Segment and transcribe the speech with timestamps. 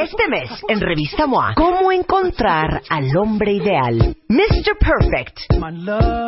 [0.00, 4.16] Este mes, en Revista MOA, ¿cómo encontrar al hombre ideal?
[4.30, 4.78] Mr.
[4.78, 5.40] Perfect,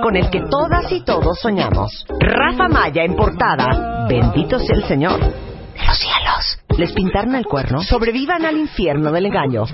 [0.03, 2.05] con el que todas y todos soñamos.
[2.21, 4.07] Rafa Maya en portada.
[4.07, 5.19] Bendito sea el Señor.
[5.21, 6.59] De los cielos.
[6.77, 7.83] Les pintaron el cuerno.
[7.83, 9.65] Sobrevivan al infierno del engaño.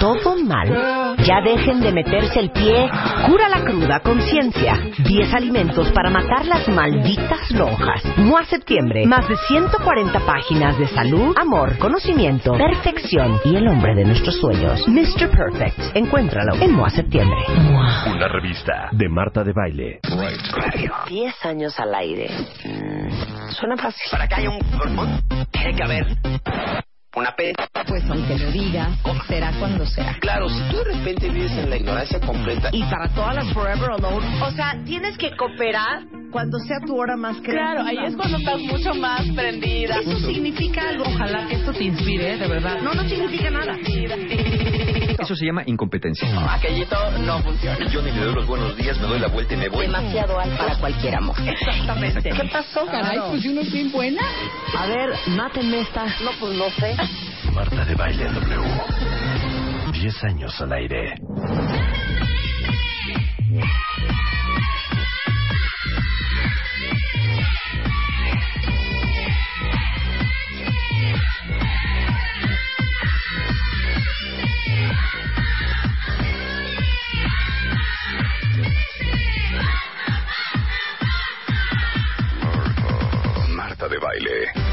[0.00, 1.03] Todo mal.
[1.18, 2.88] Ya dejen de meterse el pie.
[3.26, 4.78] Cura la cruda conciencia.
[4.98, 8.02] 10 alimentos para matar las malditas lonjas.
[8.16, 9.06] MOA Septiembre.
[9.06, 14.86] Más de 140 páginas de salud, amor, conocimiento, perfección y el hombre de nuestros sueños.
[14.88, 15.30] Mr.
[15.30, 15.96] Perfect.
[15.96, 17.38] Encuéntralo en MOA Septiembre.
[18.06, 20.00] Una revista de Marta de Baile.
[21.08, 22.28] 10 años al aire.
[22.64, 24.10] Mm, suena fácil.
[24.10, 24.58] Para que haya un
[25.50, 26.06] tiene que haber
[27.16, 27.54] una pena.
[27.86, 28.88] Pues aunque lo digas,
[29.28, 30.16] será cuando sea.
[30.20, 32.70] Claro, si tú de repente vives en la ignorancia completa.
[32.72, 37.16] Y para todas las Forever Alone, o sea, tienes que cooperar cuando sea tu hora
[37.16, 37.84] más creativa.
[37.84, 40.00] Claro, ahí es cuando estás mucho más prendida.
[40.00, 41.04] Eso significa algo.
[41.06, 42.80] Ojalá que esto te inspire, de verdad.
[42.82, 43.76] No, no significa nada.
[45.16, 46.28] Eso se llama incompetencia.
[46.52, 47.86] Aquellito no funciona.
[47.88, 49.86] Yo ni le doy los buenos días, me doy la vuelta y me voy.
[49.86, 51.36] Demasiado alto para cualquier amor.
[51.46, 52.30] Exactamente.
[52.30, 52.84] ¿Qué pasó?
[52.86, 54.22] Caray, pues uno es bien buena.
[54.76, 56.04] A ver, mátenme esta.
[56.04, 56.96] No, pues no sé.
[57.52, 59.92] Marta de Baile W.
[59.92, 61.14] 10 años al aire.
[83.50, 84.63] Marta de Baile.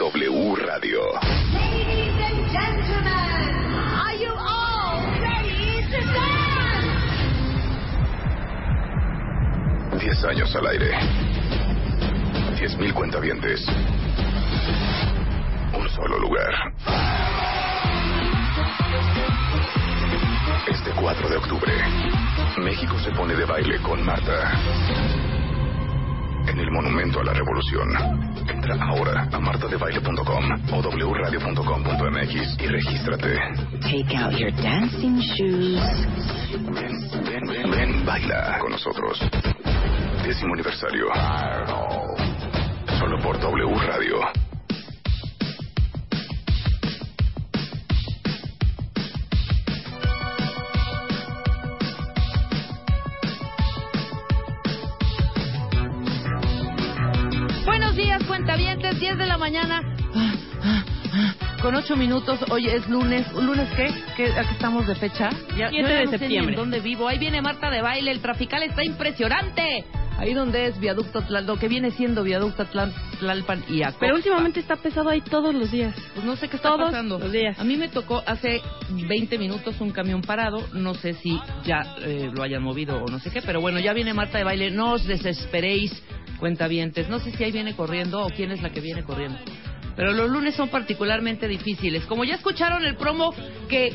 [0.00, 1.12] W Radio.
[1.52, 3.52] Ladies and gentlemen,
[4.00, 7.20] are you all ready to dance?
[10.00, 10.96] 10 años al aire.
[12.56, 13.60] 10.000 cuentavientes.
[15.78, 16.72] Un solo lugar.
[20.66, 21.72] Este 4 de octubre,
[22.56, 24.50] México se pone de baile con Marta.
[26.50, 27.88] En el Monumento a la Revolución.
[28.48, 33.38] Entra ahora a martadebaile.com o wradio.com.mx y regístrate.
[33.82, 35.80] Take out your dancing shoes.
[36.74, 39.20] Ven, ven, ven, ven, baila con nosotros.
[40.24, 41.06] Décimo aniversario.
[42.98, 44.49] Solo por W Radio.
[58.20, 59.82] Días, cuentavientes, 10 de la mañana.
[60.14, 61.34] Ah, ah, ah.
[61.62, 63.30] Con 8 minutos, hoy es lunes.
[63.34, 63.90] ¿Lunes qué?
[64.16, 65.28] ¿Qué ¿A qué estamos de fecha?
[65.56, 66.54] Ya, 7 yo ya de no sé ni septiembre.
[66.54, 67.06] en dónde vivo.
[67.08, 68.10] Ahí viene Marta de baile.
[68.10, 69.84] El trafical está impresionante.
[70.18, 74.00] Ahí donde es viaducto Tlal- lo que viene siendo viaducto Tlal- Tlalpan y Acoxpa.
[74.00, 75.94] Pero últimamente está pesado ahí todos los días.
[76.14, 77.18] Pues no sé qué está Todos pasando.
[77.18, 77.58] los días.
[77.58, 78.60] A mí me tocó hace
[78.90, 80.62] 20 minutos un camión parado.
[80.74, 83.40] No sé si ya eh, lo hayan movido o no sé qué.
[83.40, 84.70] Pero bueno, ya viene Marta de baile.
[84.70, 85.90] No os desesperéis,
[86.40, 87.08] cuentavientes.
[87.08, 89.38] No sé si ahí viene corriendo o quién es la que viene corriendo.
[89.94, 92.04] Pero los lunes son particularmente difíciles.
[92.06, 93.34] Como ya escucharon el promo
[93.68, 93.94] que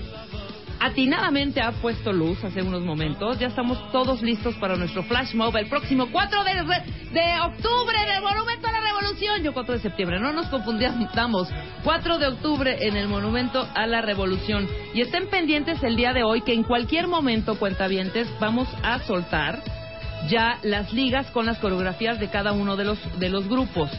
[0.79, 5.55] atinadamente ha puesto luz hace unos momentos, ya estamos todos listos para nuestro flash mob
[5.57, 9.41] el próximo 4 de, de octubre del Monumento a la Revolución.
[9.41, 11.49] Yo 4 de septiembre, no nos confundamos.
[11.83, 14.67] 4 de octubre en el Monumento a la Revolución.
[14.93, 19.63] Y estén pendientes el día de hoy que en cualquier momento, cuentavientes, vamos a soltar
[20.29, 23.89] ya las ligas con las coreografías de cada uno de los, de los grupos.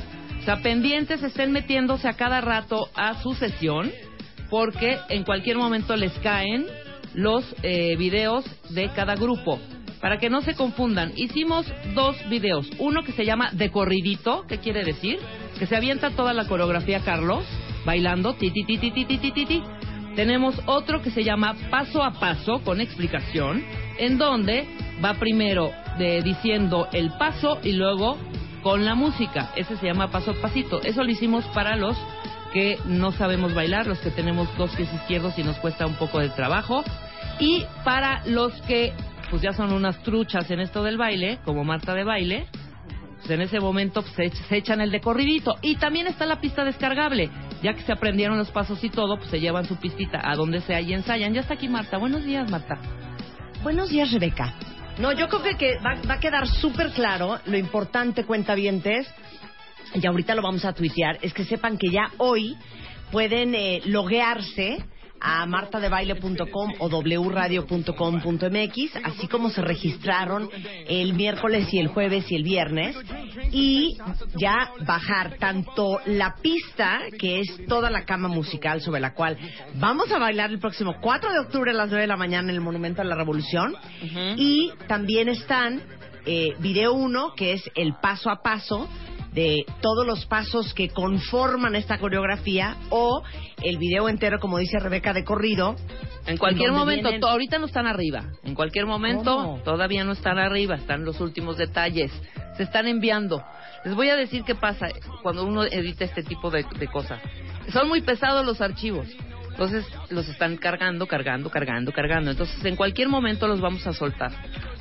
[0.40, 3.90] O sea, pendientes estén metiéndose a cada rato a su sesión
[4.50, 6.66] porque en cualquier momento les caen
[7.14, 9.58] los eh, videos de cada grupo.
[10.00, 12.68] Para que no se confundan, hicimos dos videos.
[12.78, 15.18] Uno que se llama De Corridito, ¿qué quiere decir?
[15.58, 17.44] Que se avienta toda la coreografía Carlos,
[17.84, 19.62] bailando, ti, ti, ti, ti, ti, ti, ti, ti.
[20.14, 23.64] Tenemos otro que se llama Paso a Paso, con explicación,
[23.98, 24.68] en donde
[25.04, 28.18] va primero de, diciendo el paso y luego
[28.62, 29.52] con la música.
[29.56, 30.82] Ese se llama Paso a Pasito.
[30.82, 31.96] Eso lo hicimos para los
[32.52, 36.18] que no sabemos bailar, los que tenemos dos pies izquierdos y nos cuesta un poco
[36.18, 36.82] de trabajo.
[37.38, 38.92] Y para los que
[39.30, 42.46] pues ya son unas truchas en esto del baile, como Marta de baile,
[43.16, 45.56] pues en ese momento pues, se, echan el de corridito.
[45.62, 47.30] Y también está la pista descargable.
[47.62, 50.60] Ya que se aprendieron los pasos y todo, pues se llevan su pistita a donde
[50.60, 51.34] sea y ensayan.
[51.34, 51.98] Ya está aquí Marta.
[51.98, 52.78] Buenos días, Marta.
[53.62, 54.54] Buenos días, Rebeca.
[54.98, 59.06] No, yo creo que, va, va a quedar súper claro lo importante, cuentavientes,
[59.94, 62.56] y ahorita lo vamos a tuitear, es que sepan que ya hoy
[63.10, 64.78] pueden eh, loguearse
[65.20, 70.48] a martadebaile.com o wradio.com.mx, así como se registraron
[70.86, 72.96] el miércoles y el jueves y el viernes,
[73.50, 73.96] y
[74.36, 79.36] ya bajar tanto la pista, que es toda la cama musical sobre la cual
[79.74, 82.56] vamos a bailar el próximo 4 de octubre a las 9 de la mañana en
[82.56, 83.74] el Monumento a la Revolución,
[84.36, 85.82] y también están
[86.24, 88.88] eh, video 1, que es el paso a paso,
[89.36, 93.22] de todos los pasos que conforman esta coreografía o
[93.62, 95.76] el video entero, como dice Rebeca, de corrido.
[96.26, 98.24] En cualquier momento, vienen- ahorita no están arriba.
[98.44, 99.58] En cualquier momento, ¿Cómo?
[99.62, 100.76] todavía no están arriba.
[100.76, 102.10] Están los últimos detalles.
[102.56, 103.44] Se están enviando.
[103.84, 104.88] Les voy a decir qué pasa
[105.22, 107.20] cuando uno edita este tipo de, de cosas.
[107.74, 109.06] Son muy pesados los archivos.
[109.50, 112.30] Entonces los están cargando, cargando, cargando, cargando.
[112.30, 114.32] Entonces en cualquier momento los vamos a soltar,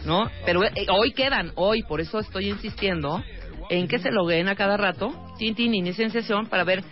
[0.06, 0.30] ¿no?
[0.46, 3.22] Pero eh, hoy quedan, hoy, por eso estoy insistiendo
[3.70, 6.84] en que se logueen a cada rato, tin, tin, inicien sesión para ver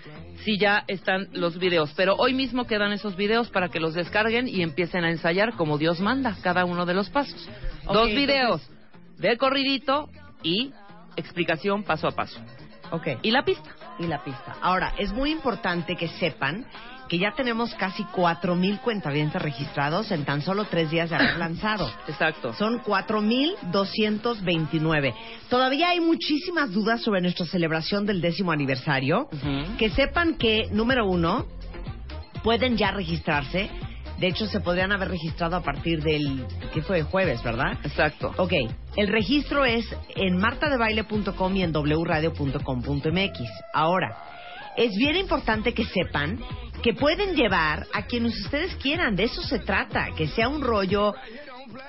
[0.43, 1.93] si ya están los videos.
[1.95, 5.77] Pero hoy mismo quedan esos videos para que los descarguen y empiecen a ensayar como
[5.77, 7.49] Dios manda cada uno de los pasos.
[7.85, 8.61] Dos videos
[9.17, 10.09] de corridito
[10.41, 10.73] y
[11.15, 12.39] explicación paso a paso.
[12.91, 13.07] Ok.
[13.21, 13.69] Y la pista.
[13.99, 14.55] y la pista.
[14.61, 16.65] Ahora, es muy importante que sepan
[17.13, 21.87] que ya tenemos casi 4.000 cuentavientes registrados en tan solo tres días de haber lanzado.
[22.07, 22.53] Exacto.
[22.53, 25.13] Son 4.229.
[25.47, 29.29] Todavía hay muchísimas dudas sobre nuestra celebración del décimo aniversario.
[29.77, 31.45] Que sepan que, número uno,
[32.43, 33.69] pueden ya registrarse.
[34.17, 36.43] De hecho, se podrían haber registrado a partir del...
[36.73, 37.03] ¿Qué fue?
[37.03, 37.77] Jueves, ¿verdad?
[37.83, 38.33] Exacto.
[38.37, 38.53] Ok,
[38.95, 43.39] el registro es en martadebaile.com y en wradio.com.mx.
[43.71, 44.32] Ahora,
[44.77, 46.39] es bien importante que sepan
[46.81, 51.13] que pueden llevar a quienes ustedes quieran, de eso se trata, que sea un rollo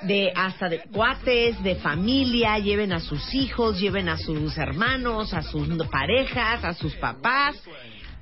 [0.03, 5.43] de hasta de cuates, de familia, lleven a sus hijos, lleven a sus hermanos, a
[5.43, 7.57] sus parejas, a sus papás.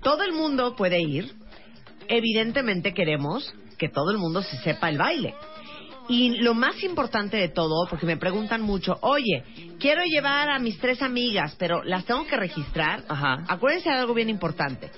[0.03, 1.32] Todo el mundo puede ir.
[2.09, 5.35] Evidentemente queremos que todo el mundo se sepa el baile.
[6.08, 9.44] Y lo más importante de todo, porque me preguntan mucho, oye,
[9.78, 13.04] quiero llevar a mis tres amigas, pero las tengo que registrar.
[13.08, 13.44] Ajá.
[13.49, 14.90] Acuérdense de algo bien importante.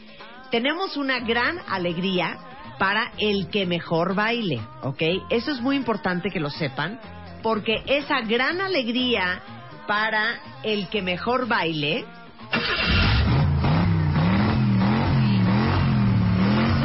[0.51, 2.39] Tenemos una gran alegría
[2.79, 5.03] para el que mejor baile, ¿ok?
[5.31, 6.99] Eso es muy importante que lo sepan,
[7.43, 9.43] porque esa gran alegría
[9.87, 12.05] para el que mejor baile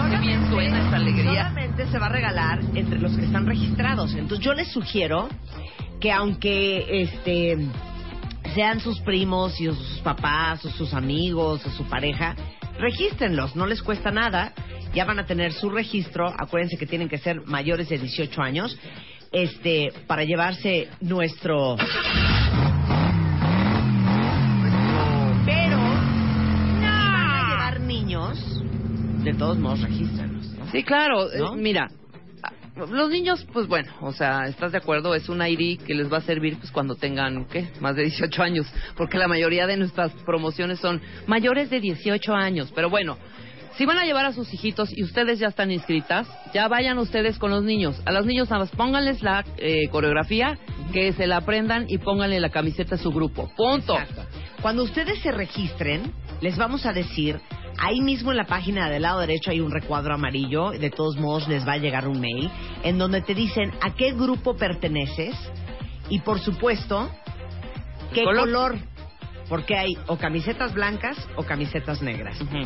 [0.09, 1.53] Qué bien suena esa alegría.
[1.87, 4.13] Se va a regalar entre los que están registrados.
[4.13, 5.29] Entonces yo les sugiero
[5.99, 7.57] que aunque este
[8.53, 12.35] sean sus primos y sus papás o sus amigos o su pareja,
[12.79, 14.53] regístrenlos, no les cuesta nada.
[14.93, 18.75] Ya van a tener su registro, acuérdense que tienen que ser mayores de 18 años,
[19.31, 21.75] este para llevarse nuestro
[25.45, 25.77] pero
[26.79, 28.63] si van a llevar niños,
[29.23, 30.48] de todos modos regístrenlos, ¿no?
[30.71, 31.27] Sí, claro.
[31.37, 31.53] ¿No?
[31.55, 31.89] eh, mira,
[32.87, 35.13] los niños, pues bueno, o sea, ¿estás de acuerdo?
[35.13, 37.69] Es un ID que les va a servir pues cuando tengan, ¿qué?
[37.81, 38.67] Más de 18 años.
[38.95, 42.71] Porque la mayoría de nuestras promociones son mayores de 18 años.
[42.73, 43.17] Pero bueno,
[43.75, 47.37] si van a llevar a sus hijitos y ustedes ya están inscritas, ya vayan ustedes
[47.37, 48.01] con los niños.
[48.05, 50.57] A los niños nada más pónganles la eh, coreografía,
[50.93, 53.51] que se la aprendan y pónganle la camiseta a su grupo.
[53.55, 53.97] Punto.
[53.97, 54.23] Exacto.
[54.61, 57.39] Cuando ustedes se registren, les vamos a decir,
[57.79, 61.47] ahí mismo en la página del lado derecho hay un recuadro amarillo, de todos modos
[61.47, 62.49] les va a llegar un mail,
[62.83, 65.35] en donde te dicen a qué grupo perteneces
[66.09, 67.09] y por supuesto,
[68.13, 68.45] qué Color.
[68.45, 68.77] color,
[69.47, 72.39] porque hay o camisetas blancas o camisetas negras.
[72.41, 72.57] Ujú.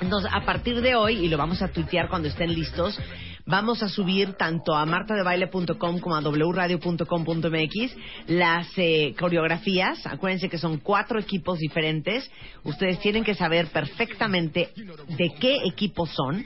[0.00, 2.98] Entonces, a partir de hoy, y lo vamos a tuitear cuando estén listos,
[3.46, 7.96] vamos a subir tanto a martadebaile.com como a wradio.com.mx
[8.28, 10.06] las eh, coreografías.
[10.06, 12.30] Acuérdense que son cuatro equipos diferentes.
[12.64, 14.70] Ustedes tienen que saber perfectamente
[15.08, 16.44] de qué equipo son.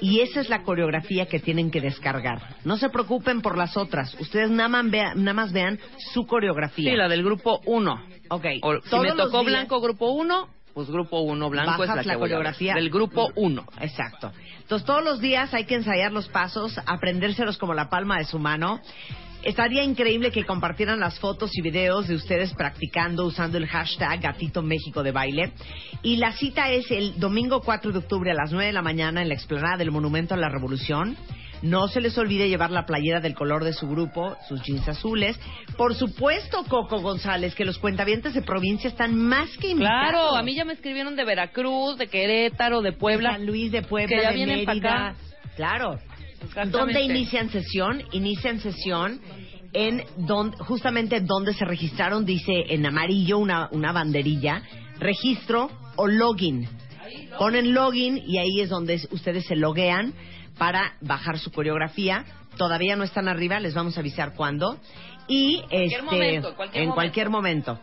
[0.00, 2.56] Y esa es la coreografía que tienen que descargar.
[2.64, 4.14] No se preocupen por las otras.
[4.20, 5.78] Ustedes nada más vean, nada más vean
[6.12, 6.90] su coreografía.
[6.90, 8.02] Sí, la del grupo 1.
[8.30, 8.46] Ok.
[8.62, 12.02] O, si me tocó días- blanco grupo 1, pues grupo 1 blanco Bajas es la,
[12.02, 12.30] que la voy a ver.
[12.38, 12.74] coreografía.
[12.74, 13.64] Del grupo 1.
[13.80, 14.32] Exacto.
[14.62, 18.38] Entonces todos los días hay que ensayar los pasos, aprendérselos como la palma de su
[18.38, 18.80] mano.
[19.42, 24.62] Estaría increíble que compartieran las fotos y videos de ustedes practicando usando el hashtag Gatito
[24.62, 25.52] México de Baile.
[26.02, 29.20] Y la cita es el domingo 4 de octubre a las 9 de la mañana
[29.20, 31.16] en la explanada del Monumento a la Revolución.
[31.62, 35.38] No se les olvide llevar la playera del color de su grupo, sus jeans azules.
[35.76, 40.10] Por supuesto, Coco González, que los cuentavientes de provincia están más que invitados.
[40.10, 43.32] Claro, a mí ya me escribieron de Veracruz, de Querétaro, de Puebla.
[43.32, 45.14] San Luis de Puebla, que ya de vienen acá.
[45.56, 45.98] Claro.
[46.70, 48.02] ¿Dónde inician sesión?
[48.12, 49.20] Inician sesión
[49.72, 54.62] en don, justamente donde se registraron, dice en amarillo una, una banderilla,
[54.98, 56.68] registro o login.
[57.38, 60.12] Ponen login y ahí es donde ustedes se loguean
[60.62, 62.24] para bajar su coreografía.
[62.56, 64.78] Todavía no están arriba, les vamos a avisar cuándo.
[65.26, 66.94] Y este, momento, en cualquier en momento.
[66.94, 67.80] cualquier momento.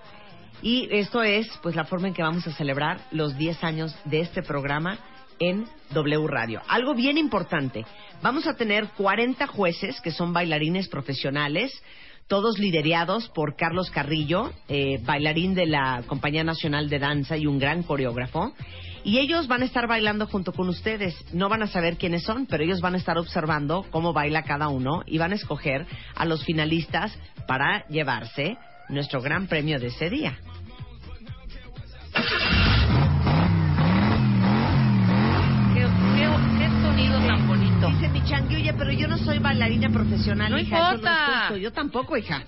[0.62, 4.22] Y esto es pues la forma en que vamos a celebrar los 10 años de
[4.22, 4.98] este programa
[5.40, 6.62] en W Radio.
[6.70, 7.86] Algo bien importante,
[8.22, 11.74] vamos a tener 40 jueces que son bailarines profesionales,
[12.30, 17.60] todos liderados por Carlos Carrillo, eh, bailarín de la Compañía Nacional de Danza y un
[17.60, 18.54] gran coreógrafo.
[19.04, 21.16] Y ellos van a estar bailando junto con ustedes.
[21.34, 24.68] No van a saber quiénes son, pero ellos van a estar observando cómo baila cada
[24.70, 28.58] uno y van a escoger a los finalistas para llevarse
[28.90, 30.38] nuestro gran premio de ese día.
[35.74, 37.48] ¿Qué, qué, qué sonido tan
[38.78, 40.78] pero yo no soy bailarina profesional, No hija.
[40.78, 41.12] eso importa.
[41.28, 41.58] no es justo.
[41.58, 42.44] Yo tampoco, hija.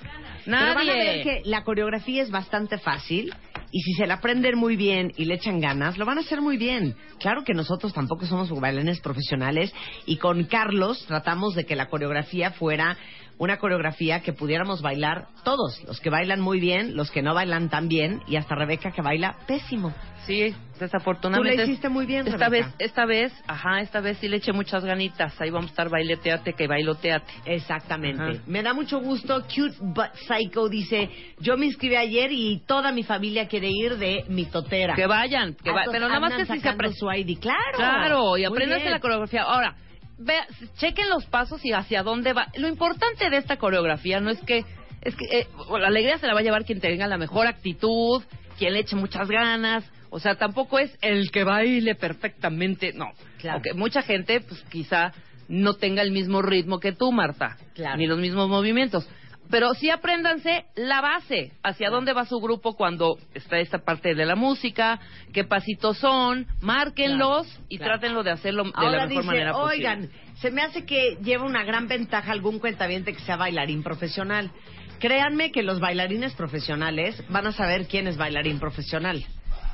[0.46, 0.94] Pero van a Nadie.
[0.96, 3.34] ver que la coreografía es bastante fácil
[3.72, 6.42] y si se la aprenden muy bien y le echan ganas, lo van a hacer
[6.42, 6.96] muy bien.
[7.20, 9.74] Claro que nosotros tampoco somos bailarines profesionales
[10.06, 12.98] y con Carlos tratamos de que la coreografía fuera
[13.42, 17.70] una coreografía que pudiéramos bailar todos, los que bailan muy bien, los que no bailan
[17.70, 19.92] tan bien y hasta Rebeca que baila pésimo.
[20.28, 21.58] Sí, desafortunadamente.
[21.58, 22.68] Tú le hiciste muy bien, Esta Rebeca.
[22.68, 25.34] vez, esta vez, ajá, esta vez sí le eché muchas ganitas.
[25.42, 27.26] Ahí vamos a estar baileteate que bailoteate.
[27.46, 28.22] Exactamente.
[28.22, 28.34] Ajá.
[28.46, 29.42] Me da mucho gusto.
[29.44, 34.24] Cute but Psycho dice, yo me inscribí ayer y toda mi familia quiere ir de
[34.28, 34.94] mi totera.
[34.94, 37.40] Que vayan, que va- pero nada más que si se sacando apre- su ID.
[37.40, 37.58] Claro.
[37.76, 38.46] Claro, y
[38.84, 38.92] bien.
[38.92, 39.42] la coreografía.
[39.42, 39.76] Ahora,
[40.24, 40.46] vea,
[40.78, 42.48] chequen los pasos y hacia dónde va.
[42.58, 44.64] Lo importante de esta coreografía no es que,
[45.02, 45.48] es que eh,
[45.80, 48.24] la alegría se la va a llevar quien tenga la mejor actitud,
[48.58, 49.84] quien le eche muchas ganas.
[50.10, 53.12] O sea, tampoco es el que baile perfectamente, no.
[53.38, 53.56] Claro.
[53.56, 55.14] Aunque mucha gente, pues quizá
[55.48, 57.98] no tenga el mismo ritmo que tú, Marta, Claro.
[57.98, 59.08] ni los mismos movimientos.
[59.52, 64.26] Pero sí apréndanse la base, hacia dónde va su grupo cuando está esta parte de
[64.26, 65.00] la música,
[65.34, 67.92] qué pasitos son, márquenlos Claro, y claro.
[67.94, 70.34] trátenlo de hacerlo de Ahora la mejor dice, manera oigan, posible.
[70.40, 74.52] se me hace que lleva una gran ventaja algún cuentaviente que sea bailarín profesional.
[75.00, 79.24] Créanme que los bailarines profesionales van a saber quién es bailarín profesional.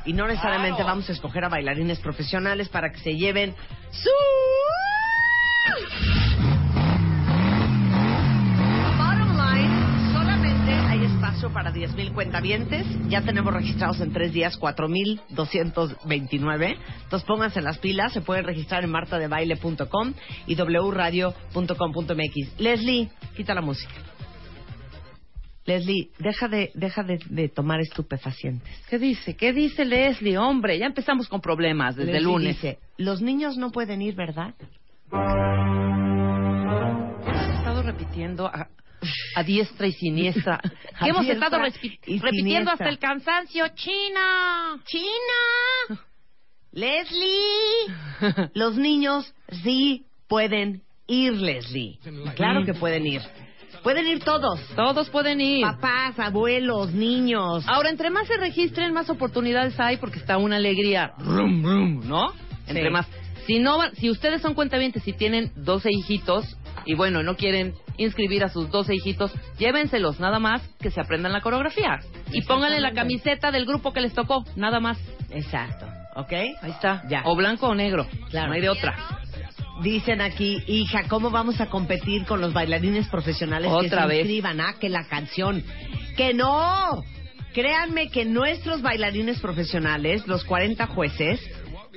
[0.05, 0.89] Y no necesariamente Claro.
[0.91, 3.53] vamos a escoger a bailarines profesionales para que se lleven
[3.91, 4.09] su...
[11.37, 12.87] espacio para 10.000 cuentavientes.
[13.09, 16.75] Ya tenemos registrados en tres días 4.229.
[17.03, 18.11] Entonces pónganse las pilas.
[18.13, 20.13] Se pueden registrar en martadebaile.com
[20.47, 22.59] y wradio.com.mx.
[22.59, 23.93] Leslie, quita la música.
[25.65, 28.73] Leslie, deja de, deja de, de tomar estupefacientes.
[28.89, 29.35] ¿Qué dice?
[29.35, 30.39] ¿Qué dice Leslie?
[30.39, 32.55] Hombre, ya empezamos con problemas desde Leslie el lunes.
[32.55, 34.55] dice, los niños no pueden ir, ¿verdad?
[37.21, 38.69] Hemos estado repitiendo a,
[39.35, 40.59] a diestra y siniestra.
[40.99, 42.73] Que hemos estado repitiendo siniestra.
[42.73, 43.67] hasta el cansancio.
[43.75, 44.81] ¡China!
[44.85, 45.99] ¡China!
[46.71, 48.49] ¡Leslie!
[48.53, 51.99] Los niños sí pueden ir, Leslie.
[52.35, 53.21] Claro que pueden ir.
[53.83, 54.59] Pueden ir todos.
[54.75, 55.61] Todos pueden ir.
[55.63, 57.63] Papás, abuelos, niños.
[57.67, 61.13] Ahora, entre más se registren, más oportunidades hay porque está una alegría.
[61.19, 62.33] Rum, rum, ¿No?
[62.67, 63.07] Entre más.
[63.45, 67.73] Si no van- si ustedes son cuentavientes y tienen 12 hijitos y bueno, no quieren
[67.97, 71.99] inscribir a sus 12 hijitos, llévenselos, nada más que se aprendan la coreografía.
[72.31, 74.97] Y pónganle la camiseta del grupo que les tocó, nada más.
[75.31, 75.87] Exacto.
[76.15, 76.31] ¿Ok?
[76.31, 77.03] Ahí está.
[77.09, 77.21] Ya.
[77.25, 78.07] O blanco o negro.
[78.29, 78.47] Claro.
[78.47, 78.95] No hay de otra.
[79.83, 84.19] Dicen aquí, hija, ¿cómo vamos a competir con los bailarines profesionales que se vez.
[84.21, 84.59] inscriban?
[84.59, 85.63] Ah, que la canción.
[86.15, 87.03] ¡Que no!
[87.53, 91.39] Créanme que nuestros bailarines profesionales, los 40 jueces,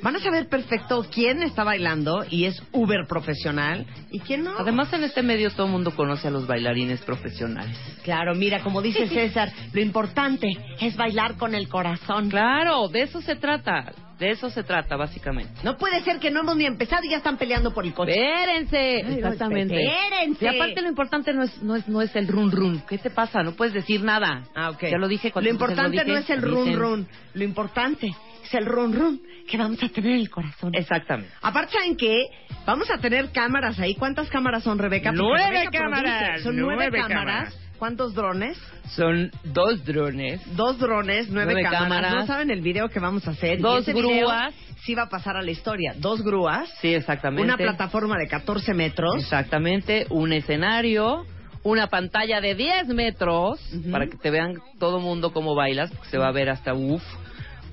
[0.03, 4.55] van a saber perfecto quién está bailando y es uber profesional y quién no.
[4.59, 7.77] Además, en este medio todo el mundo conoce a los bailarines profesionales.
[8.03, 10.49] Claro, mira, como dice César, lo importante
[10.81, 12.31] es bailar con el corazón.
[12.31, 13.93] Claro, de eso se trata.
[14.19, 15.51] De eso se trata, básicamente.
[15.65, 18.13] No puede ser que no hemos ni empezado y ya están peleando por el coche.
[18.13, 19.83] Espérense, Ay, no, exactamente.
[19.83, 20.45] espérense.
[20.45, 22.83] Y aparte lo importante no es, no es, no es el run run.
[22.87, 23.43] ¿Qué te pasa?
[23.43, 24.43] No puedes decir nada.
[24.55, 24.83] Ah, ok.
[24.91, 26.79] Ya lo dije Lo cuando importante dije, no es el lo run dicen.
[26.81, 27.09] run.
[27.33, 28.15] Lo importante
[28.51, 30.73] es el run run que vamos a tener en el corazón.
[30.75, 31.33] Exactamente.
[31.43, 32.27] Aparte, ¿saben qué?
[32.67, 33.95] Vamos a tener cámaras ahí.
[33.95, 35.11] ¿Cuántas cámaras son, Rebeca?
[35.11, 36.43] Porque Nueve Rebeca cámaras, produce.
[36.45, 37.25] Son nueve, nueve cámaras.
[37.55, 37.67] cámaras.
[37.79, 38.59] ¿Cuántos drones?
[38.95, 41.83] Son dos drones, Dos drones, nueve, Nueve cámaras.
[41.89, 42.15] cámaras.
[42.15, 43.59] No saben el video que vamos a hacer.
[43.59, 44.55] Y Dos video grúas.
[44.85, 45.95] Sí va a pasar a la historia.
[45.97, 46.69] Dos grúas.
[46.83, 47.43] sí, exactamente.
[47.43, 49.15] Una plataforma de 14 metros.
[49.17, 51.25] Exactamente, un escenario,
[51.63, 56.19] una pantalla de 10 metros para que te vean todo mundo cómo bailas, porque se
[56.19, 57.03] va a ver hasta uff.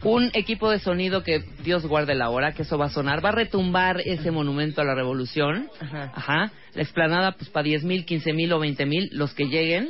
[0.03, 3.29] Un equipo de sonido que Dios guarde la hora, que eso va a sonar, va
[3.29, 5.67] a retumbar ese monumento a la revolución.
[5.81, 6.11] Ajá.
[6.15, 6.51] Ajá.
[6.75, 9.89] La explanada, pues para 10 mil, 15 mil o 20 mil, los que lleguen.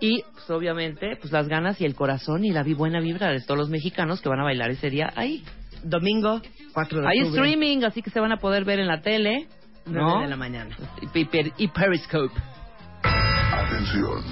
[0.00, 3.40] Y, pues obviamente, pues las ganas y el corazón y la vi- buena vibra de
[3.42, 5.44] todos los mexicanos que van a bailar ese día ahí.
[5.82, 6.40] Domingo,
[6.72, 7.40] 4 de Hay octubre.
[7.42, 9.46] streaming, así que se van a poder ver en la tele.
[9.86, 10.02] ¿no?
[10.08, 10.76] 9 de la mañana.
[11.12, 12.34] Y, per- y Periscope.
[13.02, 14.22] Atención.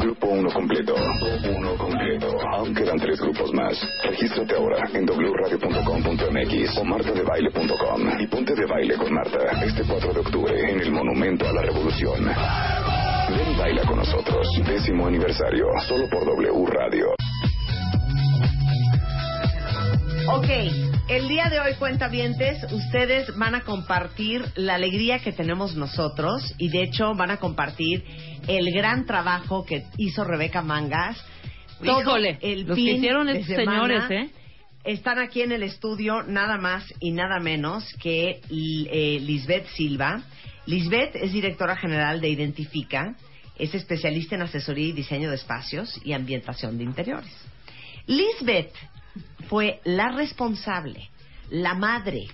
[0.00, 0.94] Grupo 1 completo.
[0.94, 2.26] 1 completo.
[2.52, 3.78] Aún quedan tres grupos más.
[4.02, 10.20] Regístrate ahora en wradio.com.mx o martadebaile.com y ponte de baile con Marta este 4 de
[10.20, 12.24] octubre en el Monumento a la Revolución.
[12.24, 14.48] Ven y baila con nosotros.
[14.66, 15.66] Décimo aniversario.
[15.86, 17.29] Solo por W Radio.
[20.32, 20.46] Ok,
[21.08, 26.68] el día de hoy, cuentavientes, ustedes van a compartir la alegría que tenemos nosotros y
[26.68, 28.04] de hecho van a compartir
[28.46, 31.20] el gran trabajo que hizo Rebeca Mangas.
[31.84, 34.30] Todo Híjole, el los que hicieron estos semana señores, ¿eh?
[34.84, 40.22] Están aquí en el estudio nada más y nada menos que eh, Lisbeth Silva.
[40.66, 43.16] Lisbeth es directora general de Identifica,
[43.58, 47.32] es especialista en asesoría y diseño de espacios y ambientación de interiores.
[48.06, 48.72] Lisbeth
[49.50, 51.10] fue la responsable,
[51.50, 52.28] la madre,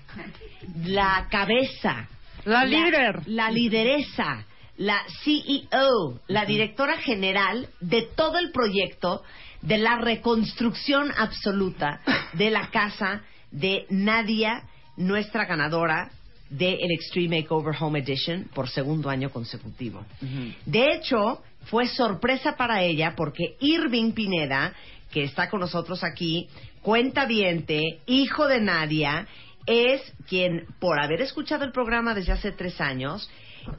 [0.85, 2.07] la cabeza,
[2.45, 3.27] La líder.
[3.27, 4.45] la lideresa,
[4.77, 9.23] la CEO, la directora general de todo el proyecto
[9.63, 12.03] de la reconstrucción absoluta
[12.35, 14.65] de la casa de Nadia,
[14.99, 16.11] nuestra ganadora
[16.51, 20.05] del Extreme Makeover Home Edition por segundo año consecutivo.
[20.67, 24.75] De hecho, fue sorpresa para ella porque Irving Pineda,
[25.11, 26.49] que está con nosotros aquí,
[26.87, 29.27] cuentaviente, hijo de Nadia,
[29.67, 33.29] es quien, por haber escuchado el programa desde hace tres años,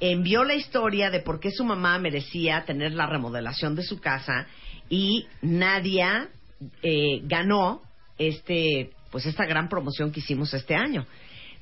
[0.02, 4.48] envió la historia de por qué su mamá merecía tener la remodelación de su casa
[4.90, 6.28] y Nadia
[6.84, 7.82] eh, ganó
[8.18, 11.06] este, pues esta gran promoción que hicimos este año.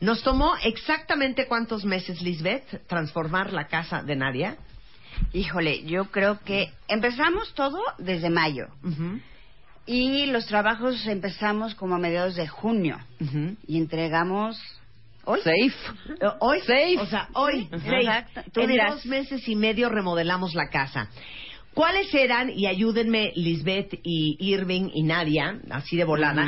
[0.02, 4.58] Nos tomó exactamente cuántos meses, Lisbeth, transformar la casa de Nadia.
[5.32, 8.66] Híjole, yo creo que empezamos todo desde mayo
[9.86, 12.98] y los trabajos empezamos como a mediados de junio
[13.68, 14.60] y entregamos
[15.26, 15.40] hoy.
[15.42, 15.74] Safe.
[16.22, 16.98] Eh, Hoy, Safe.
[17.00, 17.68] o sea, hoy.
[17.72, 18.42] Exacto.
[18.54, 18.92] Tú en dirás.
[18.96, 21.10] dos meses y medio remodelamos la casa.
[21.74, 26.48] ¿Cuáles eran, y ayúdenme Lisbeth y Irving y Nadia, así de volada,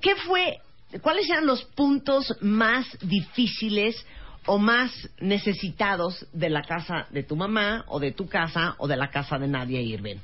[0.00, 0.58] ¿qué fue,
[1.02, 4.06] cuáles eran los puntos más difíciles
[4.46, 8.96] o más necesitados de la casa de tu mamá o de tu casa o de
[8.96, 10.16] la casa de Nadia y Irving?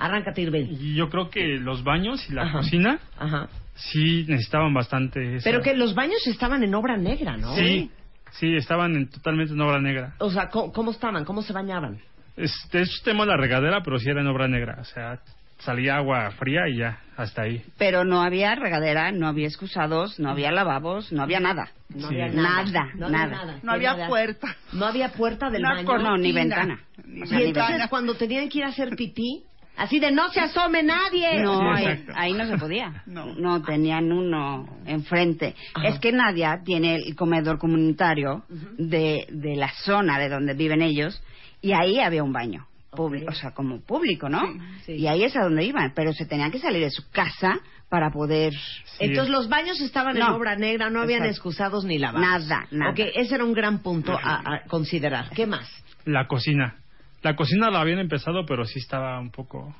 [0.00, 0.66] Arráncate, Irving.
[0.80, 2.58] Y yo creo que los baños y la Ajá.
[2.58, 3.48] cocina Ajá.
[3.74, 5.36] sí necesitaban bastante.
[5.36, 7.54] esa- Pero que los baños estaban en obra negra, ¿no?
[7.54, 7.90] Sí,
[8.32, 10.14] sí, estaban en- totalmente en obra negra.
[10.18, 11.24] O sea, ¿cómo, cómo estaban?
[11.24, 11.98] ¿Cómo se bañaban?
[12.36, 14.78] Este, de hecho, tenemos la regadera, pero sí era en obra negra.
[14.80, 15.18] O sea,
[15.58, 17.62] salía agua fría y ya, hasta ahí.
[17.76, 21.68] Pero no había regadera, no había excusados, no había lavabos, no había nada.
[21.90, 22.14] No Sí.
[22.14, 22.62] había nada.
[22.64, 23.44] Nada, no había nada.
[23.44, 23.58] nada.
[23.62, 24.08] No había Nada.
[24.08, 24.56] puerta.
[24.72, 25.98] No había puerta del Una baño.
[25.98, 26.80] No, ni ventana.
[27.04, 27.88] Ni O sea, Y ni entonces ventana.
[27.90, 29.42] cuando tenían que ir a hacer pipí,
[29.76, 31.42] así de no se asome nadie.
[31.42, 33.02] No, Sí, ahí, no se podía.
[33.06, 33.26] No.
[33.34, 33.62] No.
[33.62, 35.54] tenían uno enfrente.
[35.74, 35.88] Ajá.
[35.88, 38.44] Es que Nadia tiene el comedor comunitario
[38.78, 41.22] de, de la zona de donde viven ellos
[41.62, 42.66] y ahí había un baño.
[42.90, 44.42] Público, o sea, como público, ¿no?
[44.84, 44.94] sí.
[44.94, 48.10] Y ahí es a donde iban, pero se tenían que salir de su casa para
[48.10, 48.52] poder...
[48.52, 48.96] Sí.
[49.04, 50.34] Entonces los baños estaban en No.
[50.34, 51.30] obra negra, no habían Exacto.
[51.36, 52.48] excusados ni lavados.
[52.48, 52.90] Nada, nada.
[52.90, 55.30] Ok, ese era un gran punto a, a considerar.
[55.30, 55.68] ¿Qué más?
[56.04, 56.79] La cocina.
[57.22, 59.74] La cocina la habían empezado, pero sí estaba un poco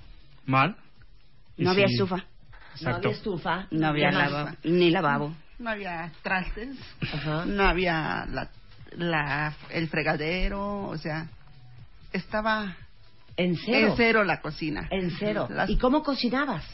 [0.46, 0.76] mal.
[1.56, 2.22] Y No había sí, estufa, No
[2.74, 3.08] Exacto.
[3.08, 3.66] había estufa.
[3.70, 5.34] no había lavabo, ni lavabo.
[5.58, 6.76] No había trastes.
[7.12, 7.44] Ajá.
[7.46, 8.48] No había la,
[8.96, 10.84] la, el fregadero.
[10.88, 11.28] O sea,
[12.12, 12.76] estaba
[13.36, 13.88] En cero.
[13.88, 14.88] en cero la cocina.
[14.90, 15.48] En cero.
[15.50, 16.64] Las- ¿Y cómo cocinabas?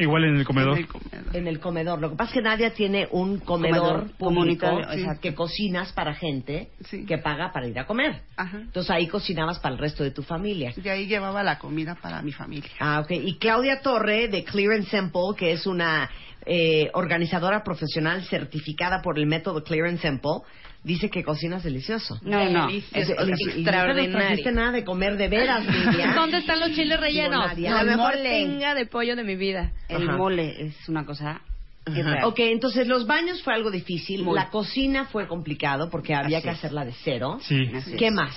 [0.00, 0.72] Igual en el comedor.
[0.72, 1.36] en el comedor.
[1.36, 2.00] En el comedor.
[2.00, 6.14] Lo que pasa es que Nadia tiene un comedor, Comedor público sí, que cocinas para
[6.14, 7.04] gente Sí.
[7.06, 8.22] que paga para ir a comer.
[8.36, 8.58] Ajá.
[8.58, 10.72] Entonces ahí cocinabas para el resto de tu familia.
[10.82, 12.70] Y ahí llevaba la comida para mi familia.
[12.80, 13.10] Ah, ok.
[13.12, 16.10] Y Claudia Torre de Clear and Simple, que es una
[16.46, 20.40] eh, organizadora profesional certificada por el método Clear and Simple,
[20.84, 22.18] dice que cocinas delicioso.
[22.22, 22.68] No, no.
[22.68, 26.12] Es- es- es- nunca nos trajiste nada de comer de veras, Lidia.
[26.14, 27.46] ¿Dónde están los chiles rellenos?
[27.48, 27.70] Nadia.
[27.74, 29.72] La mejor pinga de pollo de mi vida.
[29.88, 30.16] El Ajá.
[30.16, 31.40] mole es una cosa
[31.86, 32.24] irreal.
[32.24, 34.34] Ok, entonces los baños fue algo difícil, Muy.
[34.36, 37.38] la cocina fue complicado porque había Así que hacerla de cero.
[37.42, 37.70] Sí.
[37.98, 38.12] ¿Qué es.
[38.12, 38.34] más?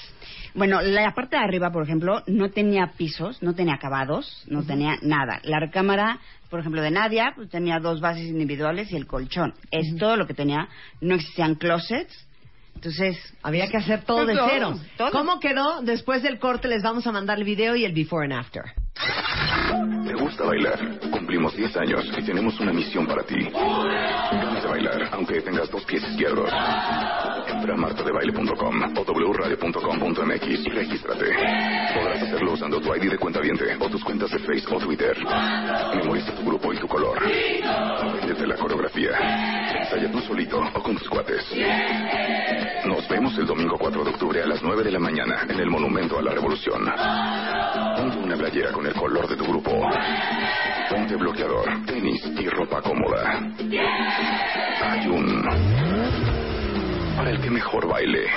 [0.55, 4.97] Bueno, la parte de arriba, por ejemplo, no tenía pisos, no tenía acabados, no tenía
[5.01, 5.39] nada.
[5.43, 6.19] La recámara,
[6.51, 9.55] por ejemplo, de Nadia, pues, tenía dos bases individuales y el colchón.
[9.71, 10.67] Es todo lo que tenía.
[11.01, 12.27] No existían closets,
[12.83, 14.79] Entonces, Había que hacer todo de Todo, cero.
[15.13, 15.81] ¿Cómo quedó?
[15.81, 18.73] Después del corte les vamos a mandar el video y el before and after.
[20.05, 20.99] ¿Te gusta bailar?
[21.11, 23.35] Cumplimos 10 años y tenemos una misión para ti.
[23.49, 26.49] Ganas de bailar, aunque tengas dos pies izquierdos.
[27.47, 31.25] Entra a martadebaile.com o wradio.com.mx y regístrate.
[31.95, 33.39] Podrás hacerlo usando tu ID de cuenta
[33.79, 35.17] o tus cuentas de Facebook o Twitter.
[35.95, 37.17] Memoriza tu grupo y tu color.
[37.17, 39.11] Apréndete la coreografía.
[39.79, 41.43] Ensaya tú solito o con tus cuates.
[42.85, 45.69] Nos vemos el domingo 4 de octubre a las 9 de la mañana en el
[45.69, 46.85] Monumento a la Revolución.
[47.95, 49.62] Ponte una playera con el color de tu grupo.
[49.63, 53.39] Ponte bloqueador, tenis y ropa cómoda.
[54.81, 55.43] Hay un...
[57.15, 58.27] Para el que mejor baile.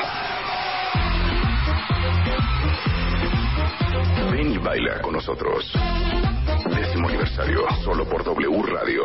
[4.30, 5.72] Ven y baila con nosotros.
[6.76, 9.02] Décimo aniversario, solo por W Radio.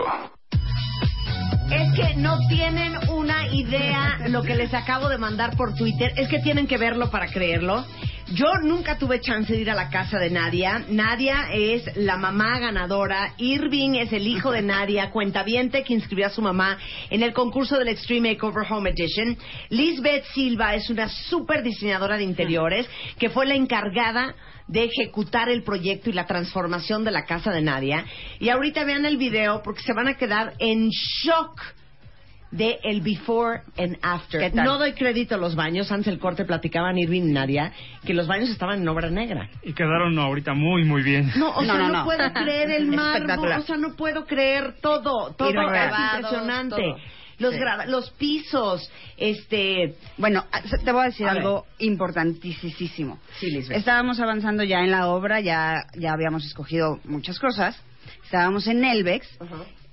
[1.72, 6.12] Es que no tienen una idea lo que les acabo de mandar por Twitter.
[6.18, 7.86] Es que tienen que verlo para creerlo.
[8.34, 10.86] Yo nunca tuve chance de ir a la casa de Nadia.
[10.88, 13.34] Nadia es la mamá ganadora.
[13.38, 16.78] Irving es el hijo de Nadia, cuentaviente que inscribió a su mamá
[17.10, 19.38] en el concurso del Extreme Makeover Home Edition.
[19.68, 22.88] Lisbeth Silva es una super diseñadora de interiores
[23.20, 24.34] que fue la encargada
[24.66, 28.06] de ejecutar el proyecto y la transformación de la casa de Nadia.
[28.40, 31.60] Y ahorita vean el video porque se van a quedar en shock
[32.52, 34.40] de el before and after.
[34.42, 34.66] ¿Qué tal?
[34.66, 35.92] No doy crédito a los baños.
[35.92, 37.72] Antes del corte platicaban Irving y Nadia
[38.06, 39.50] que los baños estaban en obra negra.
[39.64, 41.32] Y quedaron ahorita muy, muy bien.
[41.38, 42.06] No, o No, sea, no, no, no.
[42.06, 46.76] puedo creer el mármol, o sea, no puedo creer todo, todo los es impresionante.
[46.76, 46.98] todo.
[47.40, 47.60] Los Sí.
[47.88, 50.46] los pisos, este, Bueno,
[50.86, 53.20] te voy a decir A algo importantísimo.
[53.40, 53.78] sí, Lisbeth.
[53.78, 57.82] Estábamos avanzando ya en la obra, ya, ya habíamos escogido muchas cosas.
[58.26, 59.28] Estábamos en Elvex,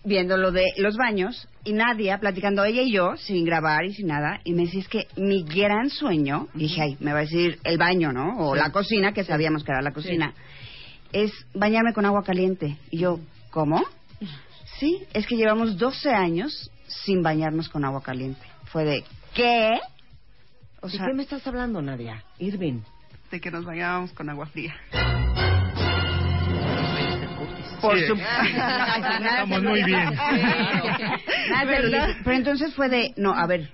[0.05, 4.07] viendo lo de los baños, y Nadia platicando ella y yo, sin grabar y sin
[4.07, 7.59] nada, y me decía, es que mi gran sueño, dije, ay, me va a decir
[7.65, 8.39] el baño, ¿no?
[8.39, 10.35] O la cocina, que sabíamos que era la cocina,
[11.13, 12.77] es bañarme con agua caliente.
[12.91, 13.85] Y yo, ¿cómo?
[14.79, 18.47] Sí, es que llevamos 12 años sin bañarnos con agua caliente.
[18.67, 19.79] Fue de, ¿qué?
[20.81, 22.23] O ¿De qué me estás hablando, Nadia?
[22.39, 22.81] Irving.
[23.31, 24.75] De que nos bañábamos con agua fría.
[27.81, 28.07] Por Sí.
[28.07, 28.27] supuesto.
[29.25, 30.11] Estamos muy bien.
[31.67, 32.09] ¿Verdad?
[32.25, 33.69] Pero entonces fue de, no, a ver,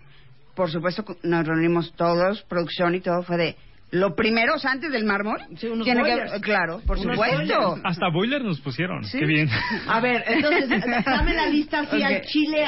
[0.54, 3.56] por supuesto nos reunimos todos, producción y todo, fue de,
[3.90, 6.32] lo primero, o sea, antes del mármol, Sí, unos tiene boilers.
[6.32, 7.76] que, claro, por Unos supuesto.
[7.84, 9.04] Hasta boiler nos pusieron.
[9.04, 9.18] Sí.
[9.20, 9.48] Qué bien.
[9.86, 10.68] A ver, entonces,
[11.06, 12.22] dame la lista así al Ok.
[12.24, 12.64] chile.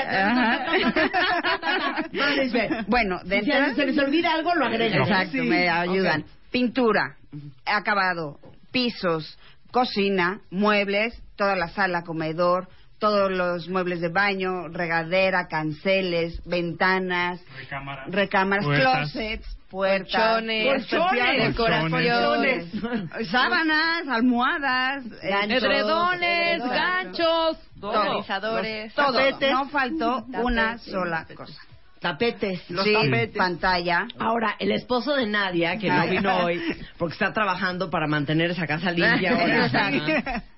[2.86, 5.04] Bueno, de Si entrada- se les olvida algo, lo agrego.
[5.04, 5.40] Exacto, Sí.
[5.40, 6.20] me ayudan.
[6.22, 6.26] Ok.
[6.52, 7.16] Pintura,
[7.64, 8.38] acabado,
[8.72, 9.36] pisos,
[9.72, 12.68] cocina, muebles, toda la sala, comedor,
[12.98, 18.04] todos los muebles de baño, regadera, canceles, ventanas, Recámara.
[18.08, 19.12] recámaras, Puertas.
[19.12, 21.56] closets, puertas, Colchones, Colchones.
[21.90, 27.90] colchones, sábanas, almohadas, Ganchos, Edredones, ganchos, todo.
[28.00, 28.94] Organizadores.
[28.94, 29.12] todo.
[29.12, 29.52] tapetes.
[29.52, 31.60] No faltó una sola cosa.
[32.00, 32.62] Tapetes.
[32.66, 32.94] sí,
[33.36, 34.06] pantalla.
[34.18, 36.10] Ahora, el esposo de Nadia, que no Ay.
[36.10, 36.60] vino hoy,
[36.98, 39.70] porque está trabajando para mantener esa casa limpia ahora.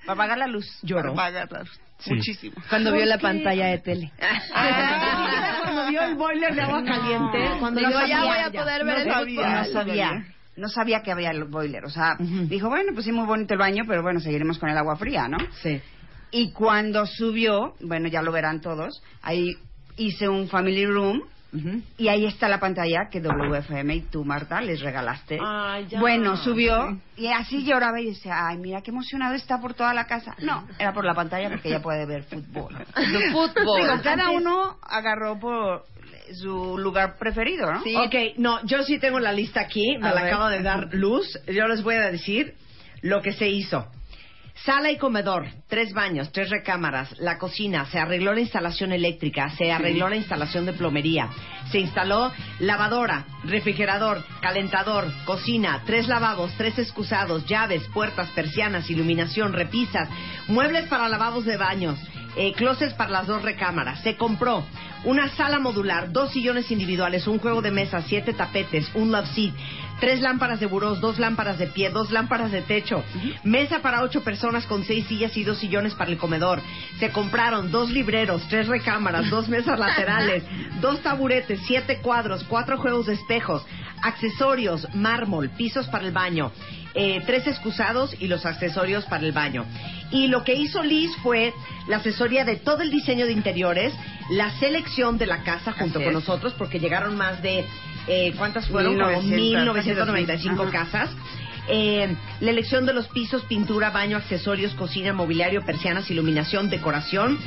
[0.04, 0.66] Para apagar la luz.
[0.82, 1.14] Lloró.
[1.14, 1.66] Para agarrar
[1.98, 2.14] Sí.
[2.14, 2.54] muchísimo.
[2.68, 4.12] Cuando vio la pantalla de tele.
[4.54, 8.62] Ah, cuando vio el boiler de agua caliente, cuando Digo, no ya sabía, voy a
[8.62, 10.24] poder ver no el sabía, no sabía.
[10.56, 11.84] No sabía que había el boiler.
[11.84, 14.76] O sea, dijo, bueno, pues sí, muy bonito el baño, pero bueno, seguiremos con el
[14.78, 15.38] agua fría, ¿no?
[15.62, 15.80] Sí.
[16.30, 19.56] Y cuando subió, bueno, ya lo verán todos, ahí
[19.98, 21.22] hice un family room
[21.96, 25.38] y ahí está la pantalla que WFM y tú, Marta, les regalaste.
[25.88, 25.98] Ya.
[25.98, 30.04] Bueno, subió y así lloraba y decía, ay, mira qué emocionado está por toda la
[30.04, 30.34] casa.
[30.40, 32.74] No, era por la pantalla porque ella puede ver fútbol.
[33.32, 33.80] Fútbol.
[33.80, 35.84] Digo, cada uno agarró por
[36.34, 37.80] su lugar preferido, ¿no?
[38.04, 40.34] Ok, no, yo sí tengo la lista aquí, me A la ver.
[40.34, 41.38] acabo de dar luz.
[41.46, 42.54] Yo les voy a decir
[43.00, 43.86] lo que se hizo.
[44.64, 49.70] Sala y comedor, tres baños, tres recámaras, la cocina, se arregló la instalación eléctrica, se
[49.70, 51.28] arregló la instalación de plomería,
[51.70, 60.08] se instaló lavadora, refrigerador, calentador, cocina, tres lavabos, tres excusados, llaves, puertas, persianas, iluminación, repisas,
[60.48, 61.98] muebles para lavabos de baños,
[62.36, 64.00] eh, closets para las dos recámaras.
[64.02, 64.64] Se compró
[65.04, 69.54] una sala modular, dos sillones individuales, un juego de mesa, siete tapetes, un love seat,
[70.00, 73.04] tres lámparas de burós, dos lámparas de pie, dos lámparas de techo,
[73.44, 76.60] mesa para ocho personas con seis sillas y dos sillones para el comedor.
[76.98, 80.44] Se compraron dos libreros, tres recámaras, dos mesas laterales,
[80.80, 83.64] dos taburetes, siete cuadros, cuatro juegos de espejos,
[84.02, 86.52] accesorios, mármol, pisos para el baño,
[86.94, 89.64] eh, tres excusados y los accesorios para el baño.
[90.10, 91.52] Y lo que hizo Liz fue
[91.86, 93.92] la asesoría de todo el diseño de interiores,
[94.30, 96.12] la selección de la casa junto Así con es.
[96.14, 97.64] nosotros, porque llegaron más de
[98.08, 98.94] eh, ¿cuántas fueron?
[98.98, 100.70] Como 1900, 1995 ajá.
[100.72, 101.10] casas.
[101.68, 107.38] Eh, la elección de los pisos, pintura, baño, accesorios, cocina, mobiliario, persianas, iluminación, decoración.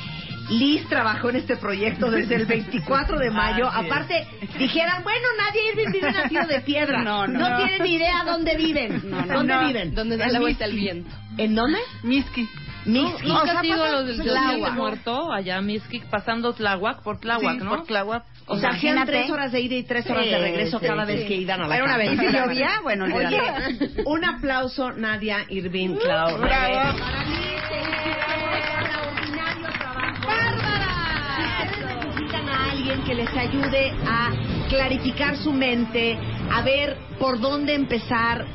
[0.50, 3.68] Liz trabajó en este proyecto desde el 24 de mayo.
[3.68, 4.28] Aparte,
[4.60, 7.04] dijeran, bueno, nadie vive en a tiro de piedra.
[7.04, 7.58] No, no.
[7.58, 9.02] tienen ni idea dónde viven.
[9.10, 9.68] No, no, ¿Dónde no.
[9.68, 9.96] viven?
[9.96, 11.10] Donde da En la vuelta el viento.
[11.38, 11.80] ¿En dónde?
[12.04, 12.48] Miski.
[12.86, 13.28] Miski.
[13.28, 14.74] ¿Nunca O sea, has ido a pasa- los del Tláhuac.
[14.74, 17.70] Muerto allá Mixquic, pasando Tláhuac por Tláhuac, Sí, ¿no?
[17.70, 18.24] por Tláhuac.
[18.48, 21.14] O sea, hacían tres horas de ida y tres horas de regreso sí, cada sí.
[21.14, 22.04] vez que iban a la Era una.
[22.04, 22.70] ¿Y si llovía?
[22.84, 23.86] Bueno, olvídate.
[23.86, 26.38] Oye, un aplauso, Nadia, Irving, Clau.
[26.40, 26.98] Bravo.
[31.72, 34.32] Ustedes necesitan a alguien que les ayude a
[34.70, 36.18] clarificar su mente,
[36.52, 38.46] a ver por dónde empezar,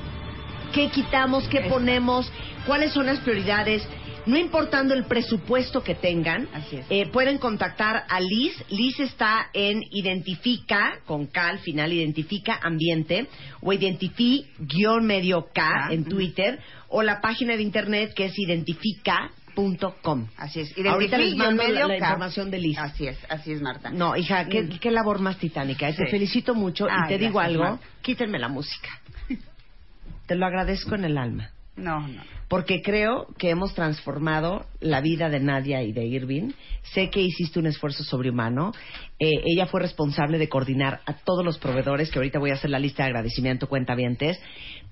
[0.73, 2.31] qué quitamos, qué ponemos,
[2.67, 3.87] cuáles son las prioridades.
[4.27, 6.49] No importando el presupuesto que tengan,
[6.91, 8.53] eh, pueden contactar a Liz.
[8.71, 13.29] Liz está en Identifica, con K al final, Identifica Ambiente,
[13.61, 16.05] o Identifi-medio K Ah, en.
[16.05, 16.59] Twitter,
[16.89, 20.27] o la página de internet que es identifica.com.
[20.37, 20.75] Así es.
[20.87, 22.05] Ahorita les mando la, medio la K.
[22.07, 22.79] información de Liz.
[22.79, 23.91] Así es, así es, Marta.
[23.91, 24.79] No, hija, qué, Mm.
[24.81, 25.89] qué labor más titánica.
[25.89, 25.95] eh.
[25.95, 27.63] Te felicito mucho y te digo algo.
[27.65, 27.87] Marta.
[28.03, 28.89] Quítenme la música.
[30.27, 31.51] Te lo agradezco en el alma.
[31.77, 32.23] No, no.
[32.49, 36.53] Porque creo que hemos transformado la vida de Nadia y de Irving.
[36.95, 38.73] Sé que hiciste un esfuerzo sobrehumano.
[39.19, 42.71] Eh, ella fue responsable de coordinar a todos los proveedores, que ahorita voy a hacer
[42.71, 44.39] la lista de agradecimiento cuentavientes.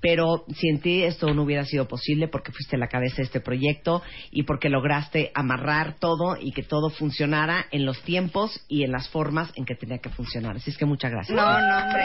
[0.00, 4.02] Pero sin ti esto no hubiera sido posible porque fuiste la cabeza de este proyecto
[4.32, 9.08] y porque lograste amarrar todo y que todo funcionara en los tiempos y en las
[9.08, 10.56] formas en que tenía que funcionar.
[10.56, 11.36] Así es que muchas gracias.
[11.36, 12.02] No, no, hombre.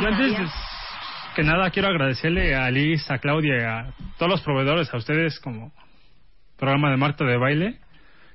[0.00, 0.46] Yo antes de-
[1.34, 5.38] que nada quiero agradecerle a Liz, a Claudia y a todos los proveedores, a ustedes
[5.40, 5.72] como
[6.56, 7.78] programa de Marta de Baile,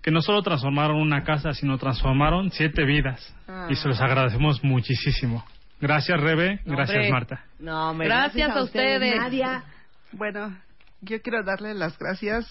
[0.01, 3.36] que no solo transformaron una casa, sino transformaron siete vidas.
[3.69, 5.45] Y se los agradecemos muchísimo.
[5.79, 6.62] Gracias, Rebe.
[6.65, 7.12] No, Gracias, hombre.
[7.12, 7.45] Marta.
[7.60, 9.15] No, hombre, Gracias a ustedes.
[9.17, 9.63] Nadia.
[10.12, 10.58] Bueno,
[11.01, 12.47] yo quiero darle las gracias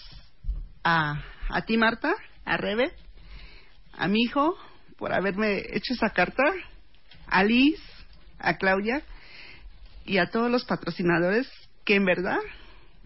[0.83, 2.13] a, a ti, Marta,
[2.45, 2.91] a Rebe,
[3.97, 4.55] a mi hijo
[4.97, 6.43] por haberme hecho esa carta,
[7.27, 7.79] a Liz,
[8.39, 9.01] a Claudia
[10.05, 11.47] y a todos los patrocinadores
[11.83, 12.37] que en verdad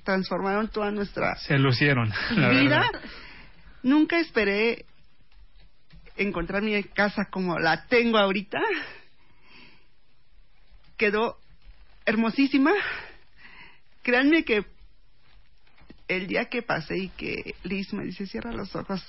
[0.03, 2.11] transformaron toda nuestra Se lucieron.
[2.31, 2.79] la vida.
[2.91, 3.01] verdad.
[3.83, 4.85] Nunca esperé
[6.17, 8.59] encontrar mi casa como la tengo ahorita.
[10.97, 11.37] Quedó
[12.05, 12.71] hermosísima.
[14.03, 14.65] Créanme que
[16.07, 19.01] el día que pasé y que Liz me dice cierra los ojos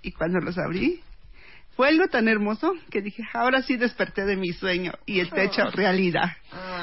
[0.00, 1.00] y cuando los abrí
[1.76, 5.70] fue algo tan hermoso que dije ahora sí desperté de mi sueño y el techo
[5.70, 6.32] realidad.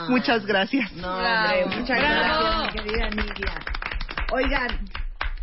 [0.10, 0.92] Muchas gracias.
[0.94, 3.60] No, hombre, muchas gracias, mi querida Nidia.
[4.32, 4.90] Oigan,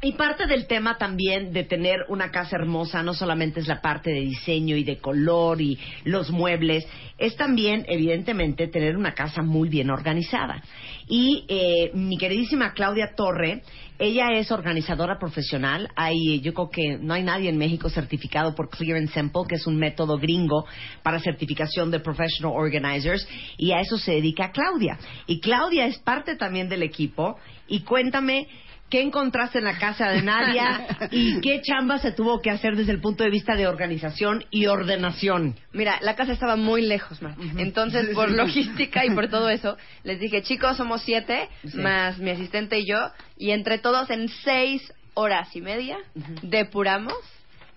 [0.02, 4.10] y parte del tema también de tener una casa hermosa no solamente es la parte
[4.10, 9.70] de diseño y de color y los muebles, es también, evidentemente, tener una casa muy
[9.70, 10.62] bien organizada.
[11.08, 13.62] Y eh, mi queridísima Claudia Torre,
[13.98, 15.88] ella es organizadora profesional.
[15.96, 19.56] Hay, yo creo que no hay nadie en México certificado por Clear and Simple, que
[19.56, 20.66] es un método gringo
[21.02, 24.98] para certificación de professional organizers, y a eso se dedica Claudia.
[25.26, 27.36] Y Claudia es parte también del equipo.
[27.68, 28.48] Y cuéntame
[28.88, 32.92] ¿Qué encontraste en la casa de Nadia y qué chamba se tuvo que hacer desde
[32.92, 35.56] el punto de vista de organización y ordenación?
[35.72, 37.42] Mira, la casa estaba muy lejos, Marta.
[37.58, 41.78] Entonces, por logística y por todo eso, les dije, chicos, somos siete, Sí.
[41.78, 45.98] más mi asistente y yo, y entre todos en seis horas y media
[46.42, 47.14] depuramos,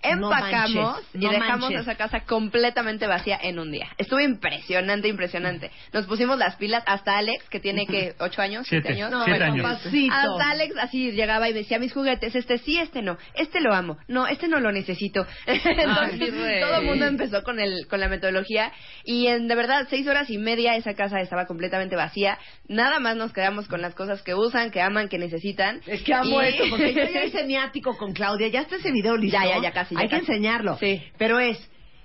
[0.02, 1.80] empacamos manches, y no dejamos manches.
[1.82, 3.88] esa casa completamente vacía en un día.
[3.98, 5.70] Estuvo impresionante, impresionante.
[5.92, 9.22] Nos pusimos las pilas hasta Alex, que tiene que ocho años, siete, Siete, años.
[9.24, 9.80] siete Bueno, años.
[10.12, 13.74] hasta Alex así llegaba y me decía mis juguetes, este sí, este no, este lo
[13.74, 15.26] amo, no, este no lo necesito.
[15.46, 18.72] Entonces todo el mundo empezó con el con la metodología
[19.04, 22.38] y en de verdad seis horas y media esa casa estaba completamente vacía.
[22.68, 25.80] Nada más nos quedamos con las cosas que usan, que aman, que necesitan.
[25.86, 28.48] Es que amo Y- esto, porque yo ya hice mi ático con Claudia.
[28.48, 29.38] Ya está ese video listo.
[29.38, 30.32] Ya, ya, ya casi, Hay que casi.
[30.32, 30.76] enseñarlo.
[30.78, 31.02] Sí.
[31.18, 31.58] Pero es,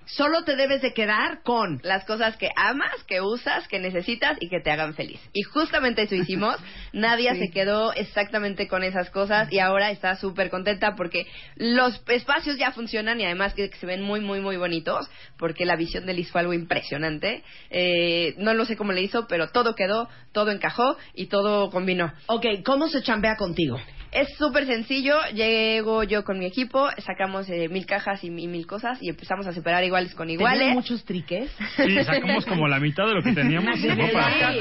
[0.06, 1.80] solo te debes de quedar con...
[1.84, 5.20] las cosas que amas, que usas, que necesitas y que te hagan feliz.
[5.34, 6.56] Y justamente eso hicimos.
[6.94, 12.58] Nadia se quedó exactamente con esas cosas y ahora está súper contenta porque los espacios
[12.58, 16.06] ya funcionan y además que, que se ven muy, muy, muy bonitos porque la visión
[16.06, 17.44] de Liz fue algo impresionante.
[17.70, 22.14] Eh, no lo sé cómo le hizo, pero todo quedó, todo encajó y todo combinó.
[22.28, 23.80] Ok, ¿cómo se chambea contigo?
[24.16, 28.66] Es súper sencillo, llego yo con mi equipo, sacamos eh, mil cajas y, mi- mil
[28.66, 30.60] cosas y empezamos a separar iguales con iguales.
[30.60, 31.52] ¿Tenían muchos triques?
[31.76, 33.78] Sí, sacamos como la mitad de lo que teníamos.
[33.80, 33.90] Sí.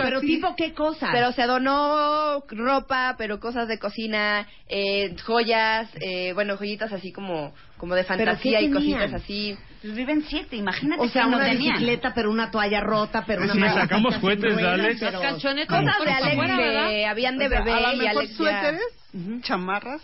[0.03, 1.11] Pero tipo, ¿qué cosas?
[1.13, 7.55] Pero se donó ropa, pero cosas de cocina, eh, joyas, eh, bueno, joyitas así como,
[7.85, 9.57] como de ¿Pero qué fantasía y cositas así.
[9.83, 11.75] Pues viven siete, imagínate O sea, que una tenían.
[11.75, 15.01] bicicleta, pero una toalla rota, pero una Si le sacamos cohetes de Alex.
[15.01, 18.31] pero- Cosas de Alex que habían de O sea, bebé a lo y mejor Alex
[18.31, 20.01] ya- suéteres, chamarras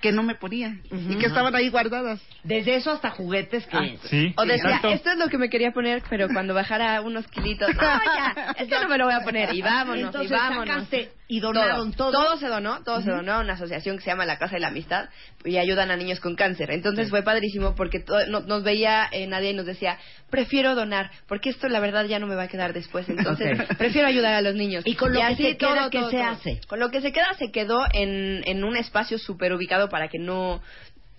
[0.00, 2.20] que no me ponía y que estaban ahí guardadas.
[2.42, 3.98] Desde eso hasta juguetes que...
[4.08, 4.88] Sí, O decía, exacto.
[4.88, 8.80] esto es lo que me quería poner, pero cuando bajara unos kilitos, no, ya, esto
[8.82, 10.66] no me lo voy a poner, y vámonos, Entonces y vámonos.
[10.74, 12.10] sacaste y donaron todo.
[12.10, 14.60] Todo se donó, todo se donó a una asociación que se llama La Casa de
[14.60, 15.08] la Amistad
[15.44, 16.70] y ayudan a niños con cáncer.
[16.72, 19.96] Entonces fue padrísimo porque no- nos veía eh, nadie y nos decía,
[20.28, 23.08] prefiero donar, porque esto la verdad ya no me va a quedar después.
[23.08, 24.82] Entonces prefiero ayudar a los niños.
[24.86, 26.60] Y con lo que se queda, ¿qué se hace?
[26.66, 30.18] Con lo que se queda se quedó en, en un espacio súper ubicado para que
[30.18, 30.60] no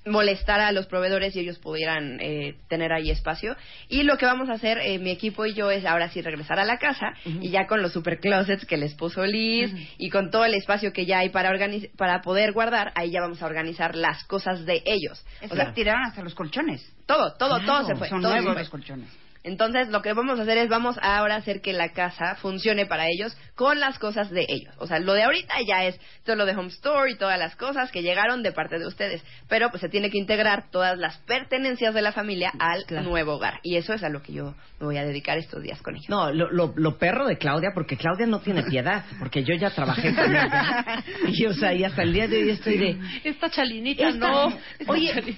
[0.05, 3.55] molestara a los proveedores y ellos pudieran eh, tener ahí espacio.
[3.87, 6.59] Y lo que vamos a hacer, eh, mi equipo y yo, es ahora sí regresar
[6.59, 10.31] a la casa y ya con los super closets que les puso Liz y con
[10.31, 11.51] todo el espacio que ya hay para,
[11.97, 15.23] para poder guardar, ahí ya vamos a organizar las cosas de ellos.
[15.41, 16.81] Es O sea, tiraron hasta los colchones.
[17.05, 18.09] todo, todo, Claro, todo se fue.
[18.09, 18.61] Son todo nuevos fue.
[18.61, 19.09] los colchones.
[19.43, 22.85] Entonces, lo que vamos a hacer es, vamos a ahora hacer que la casa funcione
[22.85, 24.73] para ellos con las cosas de ellos.
[24.77, 27.55] O sea, lo de ahorita ya es todo lo de Home Store y todas las
[27.55, 29.23] cosas que llegaron de parte de ustedes.
[29.49, 33.59] Pero pues se tiene que integrar todas las pertenencias de la familia al nuevo hogar.
[33.63, 36.09] Y eso es a lo que yo me voy a dedicar estos días con ellos.
[36.09, 39.69] No, lo, lo, lo perro de Claudia, porque Claudia no tiene piedad, porque yo ya
[39.71, 41.03] trabajé con ella.
[41.27, 42.99] Y, o sea, y hasta el día de hoy estoy de...
[43.23, 44.49] Esta chalinita, Esta- no.
[44.79, 45.35] Esta Oye,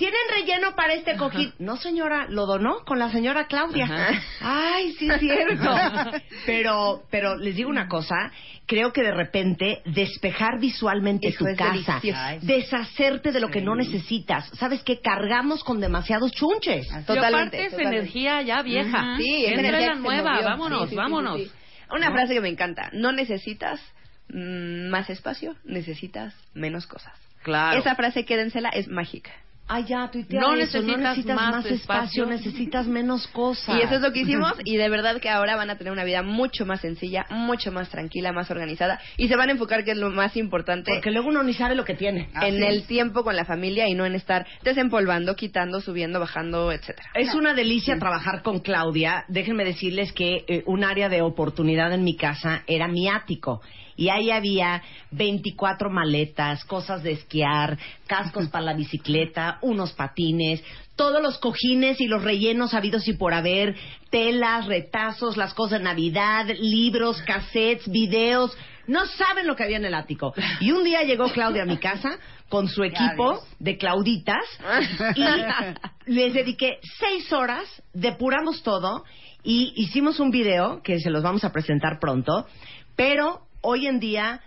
[0.00, 1.52] ¿tienen relleno para este cojín?
[1.58, 3.84] No, señora, lo donó con la señora Claudia.
[3.84, 4.20] Ajá.
[4.40, 5.70] Ay, sí es cierto.
[6.46, 8.16] Pero, pero les digo una cosa,
[8.66, 12.20] creo que de repente despejar visualmente Eso tu es casa, delicioso.
[12.46, 14.48] deshacerte de lo que no necesitas.
[14.58, 15.00] ¿Sabes qué?
[15.00, 16.86] Cargamos con demasiados chunches.
[16.86, 17.98] Y Totalmente, aparte es totalmente.
[17.98, 19.16] energía ya vieja.
[19.18, 20.44] Sí, es Entra energía la que nueva, movió.
[20.46, 21.36] vámonos, Sí, sí, sí, vámonos.
[21.36, 21.52] sí, sí.
[21.90, 22.88] Una frase que me encanta.
[22.94, 23.80] No necesitas
[24.28, 27.12] mm, más espacio, necesitas menos cosas.
[27.42, 27.78] Claro.
[27.78, 29.30] Esa frase, quédensela, es mágica.
[29.72, 32.26] Ay, ya, tuitea No eso, no necesitas necesitas más más, espacio, espacio.
[32.26, 33.76] necesitas menos cosas.
[33.78, 36.02] Y eso es lo que hicimos y de verdad que ahora van a tener una
[36.02, 39.92] vida mucho más sencilla, mucho más tranquila, más organizada y se van a enfocar que
[39.92, 42.30] es lo más importante Porque luego uno ni sabe lo que tiene.
[42.42, 47.08] en el tiempo con la familia y no en estar desempolvando, quitando, subiendo, bajando, etcétera.
[47.14, 49.24] Es una delicia trabajar con Claudia.
[49.28, 53.60] Déjenme decirles que eh, un área de oportunidad en mi casa era mi ático.
[54.00, 60.64] Y ahí había 24 maletas, cosas de esquiar, cascos para la bicicleta, unos patines,
[60.96, 63.76] todos los cojines y los rellenos habidos y por haber,
[64.08, 68.56] telas, retazos, las cosas de Navidad, libros, cassettes, videos.
[68.86, 70.32] No saben lo que había en el ático.
[70.60, 74.46] Y un día llegó Claudia a mi casa con su equipo de Clauditas
[75.14, 79.04] y les dediqué seis horas, depuramos todo
[79.42, 82.46] y hicimos un video que se los vamos a presentar pronto,
[82.96, 84.40] pero hoy en día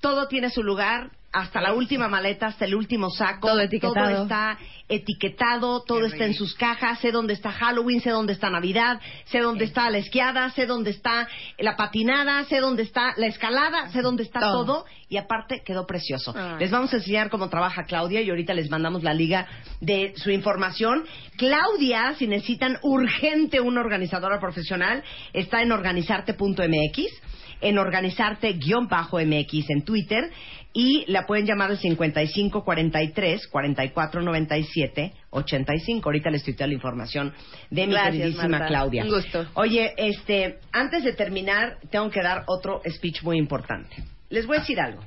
[0.00, 3.94] todo tiene su lugar, hasta la última maleta, hasta el último saco, Todo etiquetado.
[3.94, 8.48] todo está etiquetado, todo está en sus cajas, sé dónde está Halloween, sé dónde está
[8.48, 13.26] Navidad, sé dónde está la esquiada, sé dónde está la patinada, sé dónde está la
[13.26, 14.64] escalada, sé dónde está Todo.
[14.64, 16.32] todo, y aparte quedó precioso.
[16.34, 16.60] Ay.
[16.60, 19.46] Les vamos a enseñar cómo trabaja Claudia y ahorita les mandamos la liga
[19.80, 21.04] de su información.
[21.36, 25.02] Claudia, si necesitan urgente una organizadora profesional,
[25.34, 27.25] está en organizarte.mx,
[27.60, 30.30] en organizarte-mx en Twitter
[30.72, 36.08] y la pueden llamar al 55 43 44 97 85.
[36.08, 37.32] Ahorita les tuiteo la información
[37.70, 38.66] de mi Gracias, queridísima Marta.
[38.66, 39.04] Claudia.
[39.04, 39.46] Un gusto.
[39.54, 43.96] Oye, este, antes de terminar, tengo que dar otro speech muy importante.
[44.28, 45.02] Les voy a decir algo.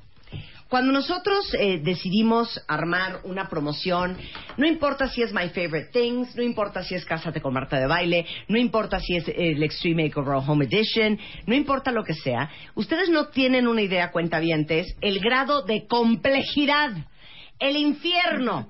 [0.69, 4.15] Cuando nosotros eh, decidimos armar una promoción,
[4.55, 7.87] no importa si es My Favorite Things, no importa si es Cásate con Marta de
[7.87, 12.51] Baile, no importa si es el Extreme Makeover Home Edition, no importa lo que sea,
[12.75, 16.91] ustedes no tienen una idea, cuentavientes, el grado de complejidad,
[17.57, 18.69] el infierno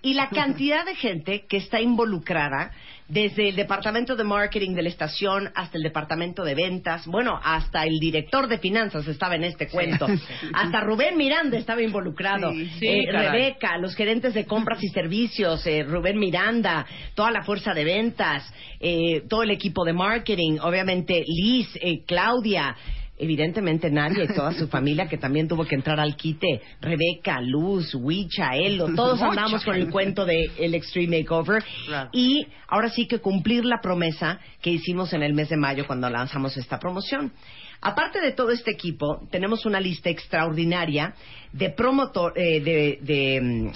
[0.00, 2.70] y la cantidad de gente que está involucrada
[3.08, 7.84] desde el departamento de marketing de la estación hasta el departamento de ventas, bueno, hasta
[7.84, 10.06] el director de finanzas estaba en este cuento,
[10.54, 13.12] hasta Rubén Miranda estaba involucrado, Sí, sí, Eh.
[13.12, 18.50] Rebeca, los gerentes de compras y servicios, eh, Rubén Miranda, toda la fuerza de ventas,
[18.80, 22.76] eh, todo el equipo de marketing, obviamente Liz, eh, Claudia,
[23.16, 27.94] evidentemente Nadia y toda su familia que también tuvo que entrar al quite, Rebeca, Luz,
[27.94, 32.10] Wicha, Elo, todos andamos con el cuento de el Extreme Makeover Claro.
[32.12, 36.10] y ahora sí que cumplir la promesa que hicimos en el mes de mayo cuando
[36.10, 37.32] lanzamos esta promoción.
[37.80, 41.14] Aparte de todo este equipo, tenemos una lista extraordinaria
[41.52, 43.72] de promotor, eh, de, de, mm,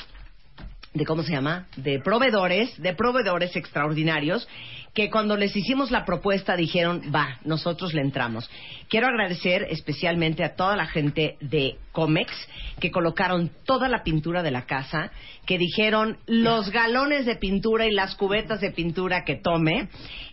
[0.94, 4.48] de cómo se llama, de proveedores, de proveedores extraordinarios
[4.94, 8.51] que cuando les hicimos la propuesta dijeron, va, nosotros le entramos.
[8.88, 12.33] Quiero agradecer especialmente a toda la gente de Comex
[12.81, 15.10] que colocaron toda la pintura de la casa,
[15.44, 19.88] que dijeron los galones de pintura y las cubetas de pintura que tome.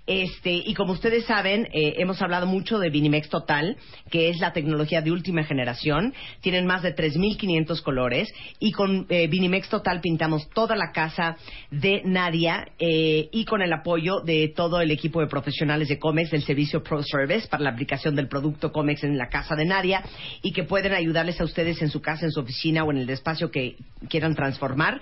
[0.07, 3.75] Este, y como ustedes saben, eh, hemos hablado mucho de Vinimex Total,
[4.11, 6.13] que es la tecnología de última generación.
[6.41, 11.35] Tienen más de 3.500 colores y con eh, Vinimex Total pintamos toda la casa
[11.71, 16.29] de Nadia eh, y con el apoyo de todo el equipo de profesionales de Comex
[16.29, 20.03] del servicio Pro Service para la aplicación del producto Comex en la casa de Nadia
[20.41, 23.09] y que pueden ayudarles a ustedes en su casa, en su oficina o en el
[23.09, 23.75] espacio que
[24.09, 25.01] quieran transformar.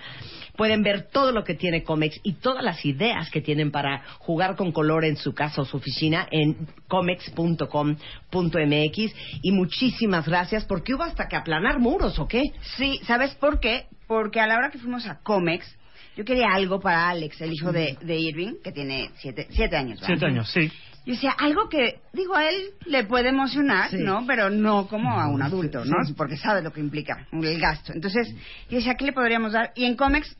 [0.56, 4.56] Pueden ver todo lo que tiene Comex y todas las ideas que tienen para jugar
[4.56, 9.14] con color en su casa o su oficina en comex.com.mx.
[9.42, 12.42] Y muchísimas gracias, porque hubo hasta que aplanar muros, ¿o qué?
[12.76, 13.86] Sí, ¿sabes por qué?
[14.06, 15.66] Porque a la hora que fuimos a Comex,
[16.16, 20.00] yo quería algo para Alex, el hijo de, de Irving, que tiene siete, siete años.
[20.00, 20.16] ¿verdad?
[20.16, 20.70] Siete años, sí.
[21.06, 24.24] Yo decía, algo que, digo, a él le puede emocionar, ¿no?
[24.26, 25.96] Pero no como a un adulto, ¿no?
[26.16, 27.92] Porque sabe lo que implica el gasto.
[27.92, 28.34] Entonces,
[28.70, 29.72] yo decía, ¿qué le podríamos dar?
[29.74, 30.34] Y en pu-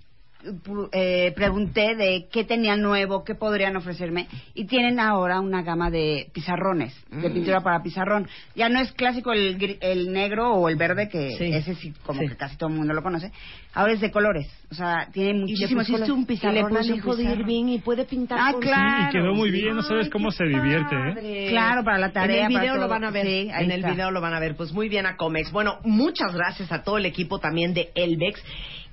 [0.93, 4.29] eh, pregunté de qué tenían nuevo, qué podrían ofrecerme.
[4.55, 7.33] Y tienen ahora una gama de pizarrones, de Mm.
[7.33, 8.29] pintura para pizarrón.
[8.55, 11.45] Ya no es clásico el, gri- el negro o el verde, que Sí.
[11.53, 12.29] ese sí, como Sí.
[12.29, 13.33] que casi todo el mundo lo conoce.
[13.75, 14.47] Ahora es de colores.
[14.71, 17.23] O sea, tiene Y le muchísimos un Y le pizarrón puse al un hijo de
[17.25, 17.41] pizarrón.
[17.41, 19.09] Irving y puede pintar Ah, con- claro.
[19.09, 21.47] Y quedó muy bien, no sabes cómo se divierte, ¿eh?
[21.51, 23.27] Claro, para la tarea, En el video lo van a ver.
[23.27, 23.93] Sí, en el está.
[23.93, 24.57] video lo van a ver.
[24.57, 25.53] Pues muy bien a Comex.
[25.53, 28.43] Bueno, muchas gracias a todo el equipo también de Elvex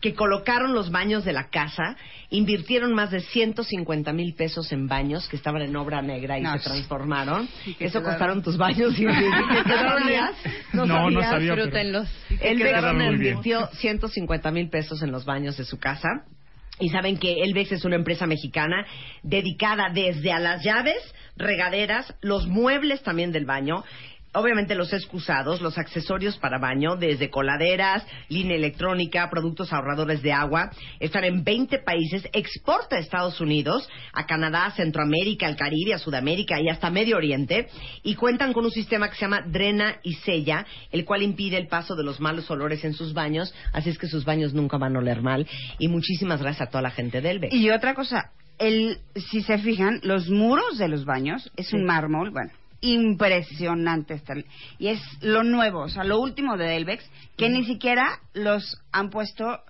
[0.01, 1.95] que colocaron los baños de la casa,
[2.31, 6.57] invirtieron más de 150 mil pesos en baños que estaban en obra negra y No,
[6.57, 7.47] se transformaron.
[7.63, 9.05] Sí, que Eso quedaron- costaron tus baños y
[9.65, 10.03] quedaron
[10.73, 11.69] No, no sabía, pero-
[13.09, 13.33] muy bien.
[13.33, 16.07] invirtió 150 mil pesos en los baños de su casa.
[16.79, 18.87] Y saben que Elvex es una empresa mexicana
[19.21, 20.97] dedicada desde a las llaves,
[21.37, 23.83] regaderas, los muebles también del baño.
[24.33, 30.71] Obviamente los excusados, los accesorios para baño, desde coladeras, línea electrónica, productos ahorradores de agua.
[31.01, 35.99] Están en 20 países, exporta a Estados Unidos, a Canadá, a Centroamérica, al Caribe, a
[35.99, 37.67] Sudamérica y hasta Medio Oriente.
[38.03, 41.67] Y cuentan con un sistema que se llama Drena y Sella, el cual impide el
[41.67, 43.53] paso de los malos olores en sus baños.
[43.73, 45.45] Así es que sus baños nunca van a oler mal.
[45.77, 47.53] Y muchísimas gracias a toda la gente del Elvex.
[47.53, 52.29] Y otra cosa, el, si se fijan, los muros de los baños es un mármol,
[52.29, 52.51] bueno,
[52.81, 54.15] impresionante.
[54.15, 54.33] Está,
[54.77, 59.09] y es lo nuevo, o sea, lo último de Elvex, que ni siquiera los han
[59.09, 59.61] puesto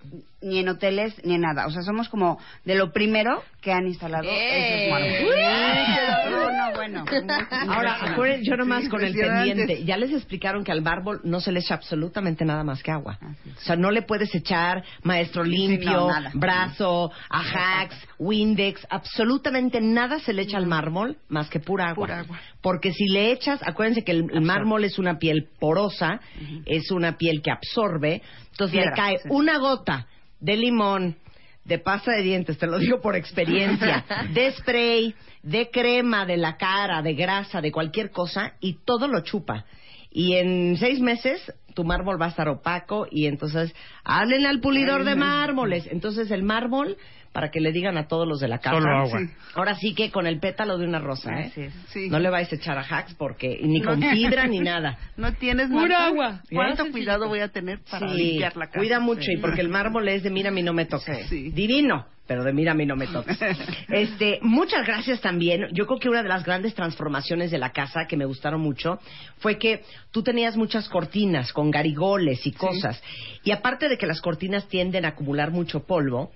[0.41, 1.67] ni en hoteles ni en nada.
[1.67, 4.79] O sea, somos como de lo primero que han instalado ¡Eh!
[4.79, 6.31] esos mármoles.
[6.31, 7.05] No, no, bueno.
[7.73, 11.51] Ahora, acuérdense, yo nomás con el pendiente, ya les explicaron que al mármol no se
[11.51, 13.19] le echa absolutamente nada más que agua.
[13.21, 20.33] O sea, no le puedes echar maestro limpio, no, brazo, ajax, windex, absolutamente nada se
[20.33, 22.07] le echa al mármol más que pura agua.
[22.07, 22.39] Pura agua.
[22.61, 26.19] Porque si le echas, acuérdense que el, el mármol es una piel porosa,
[26.65, 28.21] es una piel que absorbe,
[28.51, 29.29] entonces Piedra, le cae sí.
[29.31, 30.07] una gota
[30.41, 31.15] de limón,
[31.63, 36.57] de pasta de dientes, te lo digo por experiencia, de spray, de crema de la
[36.57, 39.65] cara, de grasa, de cualquier cosa, y todo lo chupa.
[40.11, 41.41] Y en seis meses
[41.73, 43.73] tu mármol va a estar opaco y entonces
[44.03, 45.87] hablen al pulidor de mármoles.
[45.89, 46.97] Entonces el mármol,
[47.32, 49.19] para que le digan a todos los de la casa, Solo agua.
[49.19, 49.29] Sí.
[49.55, 51.71] ahora sí que con el pétalo de una rosa, ¿eh?
[51.88, 52.09] Sí.
[52.09, 54.97] No le vais a echar a hacks porque ni con fibra ni nada.
[55.17, 56.41] ¿No tienes Pura agua.
[56.51, 58.79] ¿Cuánto cuidado voy a tener para Sí, limpiar la casa?
[58.79, 59.34] Cuida mucho Sí.
[59.34, 61.27] y porque el mármol es de mira a mí no me toques.
[61.27, 61.51] Sí.
[61.51, 63.39] Divino, pero de mira a mí no me toques.
[63.89, 65.67] este, muchas gracias también.
[65.71, 68.99] Yo creo que una de las grandes transformaciones de la casa que me gustaron mucho
[69.38, 73.01] fue que tú tenías muchas cortinas con garigoles y cosas.
[73.45, 76.32] Y aparte de que las cortinas tienden a acumular mucho polvo,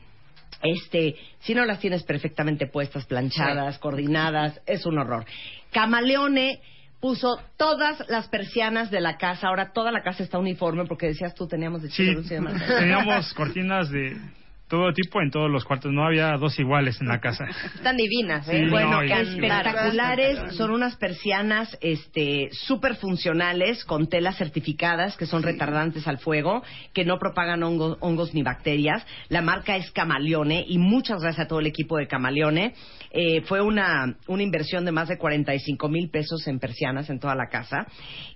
[0.66, 5.26] este, si no las tienes perfectamente puestas, planchadas, coordinadas, es un horror.
[5.72, 6.62] Camaleone
[7.00, 11.36] puso todas las persianas de la casa, ahora toda la casa está uniforme porque decías
[11.36, 12.16] tú teníamos de Sí,
[12.80, 14.18] teníamos cortinas de
[14.68, 15.92] todo tipo en todos los cuartos.
[15.92, 17.46] No había dos iguales en la casa.
[17.76, 18.64] Están divinas, ¿eh?
[18.66, 25.44] Sí, Bueno, no, espectaculares, son unas persianas este súper funcionales con telas certificadas que son
[25.44, 26.64] retardantes al fuego,
[26.94, 29.06] que no propagan hongo- hongos ni bacterias.
[29.30, 32.74] La marca es Camaleone y muchas gracias a todo el equipo de Camaleone.
[33.12, 37.36] Eh, fue una, una inversión de más de 45 mil pesos en persianas en toda
[37.36, 37.88] la casa.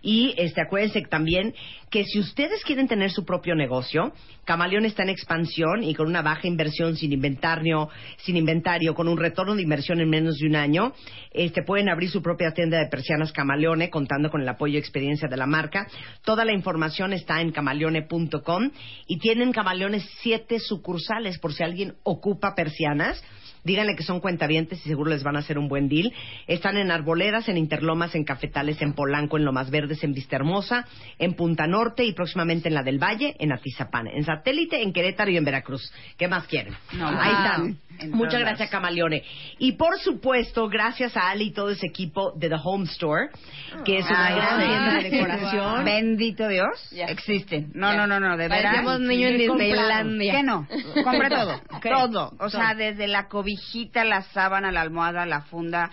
[0.01, 1.53] Y este acuérdense también
[1.89, 4.13] que si ustedes quieren tener su propio negocio,
[4.45, 9.17] Camaleón está en expansión y con una baja inversión sin inventario, sin inventario, con un
[9.17, 10.93] retorno de inversión en menos de un año,
[11.31, 15.27] este, pueden abrir su propia tienda de persianas Camaleone, contando con el apoyo y experiencia
[15.27, 15.87] de la marca.
[16.23, 18.71] Toda la información está en camaleone.com
[19.07, 23.23] y tienen Camaleones siete sucursales por si alguien ocupa persianas.
[23.63, 26.11] Díganle que son cuentavientes y seguro les van a hacer un buen deal.
[26.47, 30.85] Están en Arboledas, en Interlomas, en Cafetales, en Polanco, en Lomas Verdes, en Vista Hermosa,
[31.17, 35.31] en Punta Norte y próximamente en la del Valle, en Atizapán, en Satélite, en Querétaro
[35.31, 35.91] y en Veracruz.
[36.17, 36.73] ¿Qué más quieren?
[36.93, 37.43] No, Ahí wow.
[37.43, 37.77] están.
[37.99, 38.45] En Muchas todas.
[38.47, 39.23] gracias, Camaleone.
[39.57, 43.27] Y por supuesto, gracias a Ali y todo ese equipo de The Home Store,
[43.83, 44.67] que es una Ay, gran sí.
[44.67, 45.83] tienda de decoración.
[45.83, 47.07] Bendito Dios, Ya.
[47.07, 47.71] existen.
[47.73, 48.63] No, no, no, no, de verdad.
[48.63, 50.33] Parecemos niños en Disneylandia.
[50.33, 50.65] ¿Qué no?
[51.03, 52.31] Compre todo, todo.
[52.39, 55.91] O sea, desde la cobijita, la sábana, la almohada, la funda,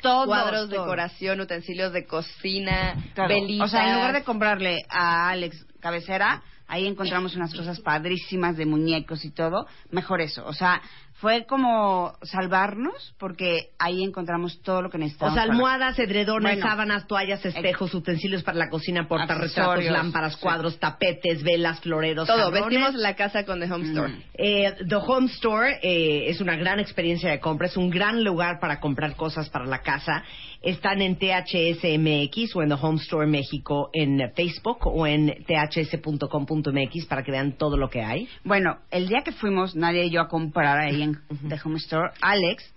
[0.00, 0.26] todo.
[0.26, 0.82] Cuadros, todo.
[0.82, 3.28] decoración, utensilios de cocina, Todo.
[3.28, 3.66] velitas.
[3.66, 8.66] O sea, en lugar de comprarle a Alex cabecera, ahí encontramos unas cosas padrísimas de
[8.66, 9.66] muñecos y todo.
[9.90, 10.46] Mejor eso.
[10.46, 10.80] O sea,
[11.20, 15.38] fue como salvarnos porque ahí encontramos todo lo que O necesitábamos.
[15.38, 16.68] para- almohadas, edredones, Bueno.
[16.68, 20.40] sábanas, toallas, espejos, utensilios para la cocina, portarretratos, lámparas, Sí.
[20.40, 24.14] cuadros, tapetes, velas, floreros, Todo, vestimos la casa con The Home Store.
[24.34, 28.60] Eh, The Home Store eh, es una gran experiencia de compra, es un gran lugar
[28.60, 30.22] para comprar cosas para la casa.
[30.62, 37.06] Están en THSMX o en The Home Store México en eh, Facebook o en ths.com.mx
[37.06, 38.28] para que vean todo lo que hay.
[38.44, 42.10] Bueno, el día que fuimos, Nadia y yo a comprar ahí en The Home Store,
[42.20, 42.74] Alex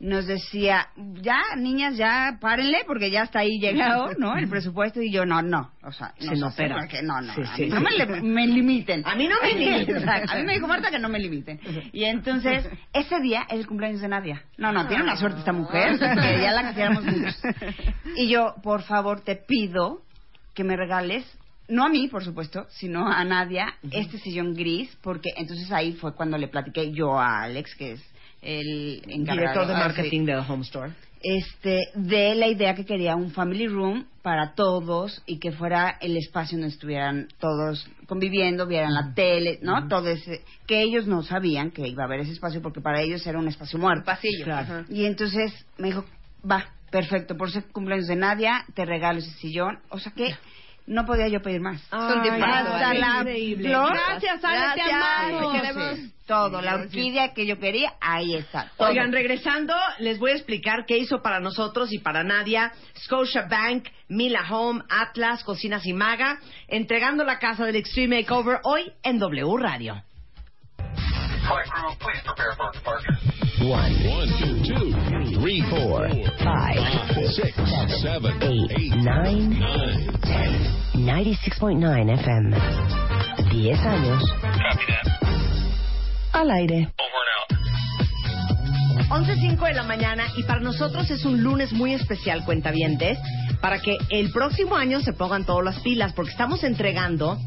[0.00, 0.88] nos decía,
[1.20, 4.34] ya, niñas, ya párenle, porque ya está ahí llegado, ¿no?
[4.36, 7.42] El presupuesto, y yo, no, no, o sea, no, sé, pero- porque no, no, Sí,
[7.42, 7.84] a sí, no sí.
[7.84, 9.02] me, le- me limiten.
[9.06, 10.08] A mí no me limiten.
[10.08, 11.60] A mí me dijo Marta que no me limiten.
[11.92, 14.42] Y entonces, ese día es el cumpleaños de Nadia.
[14.56, 17.36] No, no, tiene una suerte esta mujer, que ya la quisiéramos mucho.
[18.16, 20.02] Y yo, por favor, te pido
[20.54, 21.24] que me regales
[21.68, 26.16] no a mí, por supuesto, sino a Nadia, este sillón gris, porque entonces ahí fue
[26.16, 28.09] cuando le platiqué yo a Alex, que es
[28.42, 30.92] el encargado Director de marketing de The Home Store.
[31.22, 36.16] este, de la idea que quería un family room para todos y que fuera el
[36.16, 39.86] espacio donde estuvieran todos conviviendo, vieran la tele, ¿no?
[39.88, 43.26] Todo ese, que ellos no sabían que iba a haber ese espacio porque para ellos
[43.26, 44.04] era un espacio muerto.
[44.04, 44.44] Pasillo.
[44.44, 44.84] Claro.
[44.88, 46.04] Y entonces me dijo,
[46.50, 49.78] va, perfecto, por ser cumpleaños de Nadia, te regalo ese sillón.
[49.90, 50.34] O sea que
[50.90, 51.80] no podía yo pedir más.
[51.82, 53.68] Son tipazos, Hasta la Increíble.
[53.68, 53.92] flor.
[53.92, 55.52] Gracias, Ale, te amamos.
[55.52, 55.96] te queremos.
[55.96, 58.70] Sí, todo, la orquídea que yo quería, ahí está.
[58.76, 58.88] todo.
[58.88, 62.72] Oigan, regresando, les voy a explicar qué hizo para nosotros y para Nadia
[63.04, 66.38] Scotia Bank, Mila Home, Atlas, Cocinas y Maga,
[66.68, 70.02] entregando la casa del Extreme Makeover hoy en W Radio.
[73.60, 74.90] One, one, two, two,
[75.40, 76.08] three, four,
[76.44, 76.76] Five,
[77.32, 77.56] six,
[78.02, 79.56] seven, eight, nine,
[80.22, 80.80] ten.
[80.94, 82.56] 96.9 FM.
[83.50, 84.22] 10 años.
[86.32, 86.92] Al aire.
[89.08, 93.18] 11.05 de la mañana y para nosotros es un lunes muy especial, cuentavientes,
[93.60, 97.38] para que el próximo año se pongan todas las pilas, porque estamos entregando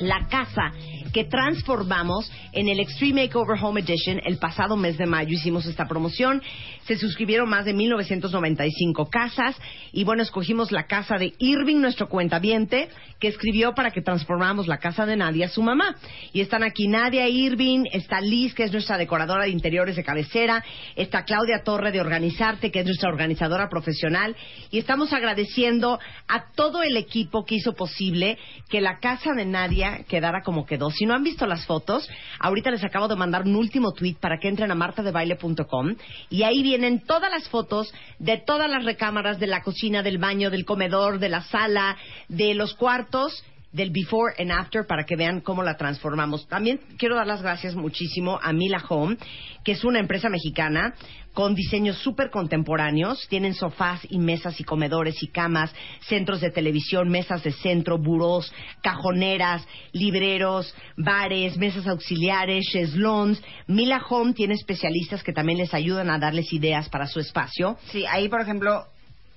[0.00, 0.72] la casa
[1.16, 4.20] que transformamos en el Extreme Makeover Home Edition.
[4.22, 6.42] El pasado mes de mayo hicimos esta promoción.
[6.84, 9.56] Se suscribieron más de 1995 casas
[9.92, 14.76] y bueno, escogimos la casa de Irving, nuestro cuentaviente, que escribió para que transformáramos la
[14.76, 15.96] casa de Nadia, su mamá.
[16.34, 20.62] Y están aquí Nadia Irving, está Liz, que es nuestra decoradora de interiores de cabecera,
[20.96, 24.36] está Claudia Torre de Organizarte, que es nuestra organizadora profesional,
[24.70, 25.98] y estamos agradeciendo
[26.28, 28.36] a todo el equipo que hizo posible
[28.68, 30.90] que la casa de Nadia quedara como quedó.
[30.90, 34.38] Si no han visto las fotos, ahorita les acabo de mandar un último tweet para
[34.38, 35.94] que entren a martadebaile.com
[36.30, 40.50] y ahí vienen todas las fotos de todas las recámaras de la cocina, del baño,
[40.50, 41.96] del comedor, de la sala,
[42.28, 46.48] de los cuartos del before and after para que vean cómo la transformamos.
[46.48, 49.16] También quiero dar las gracias muchísimo a Mila Home,
[49.64, 50.94] que es una empresa mexicana
[51.34, 53.26] con diseños súper contemporáneos.
[53.28, 55.74] Tienen sofás y mesas y comedores y camas,
[56.08, 58.50] centros de televisión, mesas de centro, burós,
[58.82, 63.42] cajoneras, libreros, bares, mesas auxiliares, cheslons.
[63.66, 67.76] Mila Home tiene especialistas que también les ayudan a darles ideas para su espacio.
[67.92, 68.86] Sí, ahí, por ejemplo,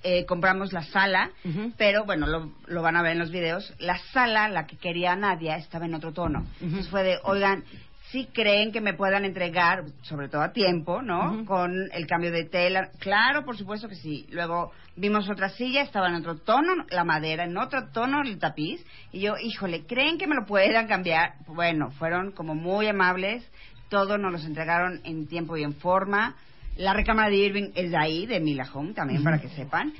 [0.02, 1.30] eh, compramos la sala,
[1.76, 3.74] pero bueno, lo, lo van a ver en los videos.
[3.78, 6.46] La sala, la que quería Nadia, estaba en otro tono.
[6.60, 7.64] Entonces fue de, oigan,
[8.10, 11.44] si creen que me puedan entregar, sobre todo a tiempo, ¿no?
[11.44, 12.90] Con el cambio de tela.
[12.98, 14.26] Claro, por supuesto que sí.
[14.30, 18.84] Luego vimos otra silla, estaba en otro tono, la madera, en otro tono, el tapiz.
[19.12, 21.34] Y yo, híjole, ¿creen que me lo puedan cambiar?
[21.46, 23.48] Bueno, fueron como muy amables.
[23.88, 26.34] Todo nos los entregaron en tiempo y en forma.
[26.80, 29.92] La recámara de Irving es de ahí, de Mila Home, también para que sepan.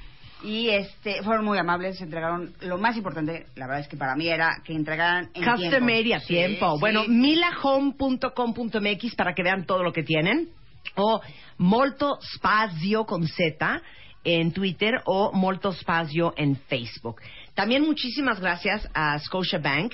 [0.43, 4.17] Y este fueron muy amables, se entregaron lo más importante, la verdad es que para
[4.17, 6.15] mí era que entregaran en Custom tiempo.
[6.17, 6.73] a Sí, tiempo.
[6.75, 6.81] sí.
[6.81, 10.49] Bueno, milahome.com.mx para que vean todo lo que tienen.
[10.97, 11.21] O
[11.59, 13.83] Molto Spazio con Z
[14.25, 17.21] en Twitter o Molto Spazio en Facebook.
[17.55, 19.93] También muchísimas gracias a Scotiabank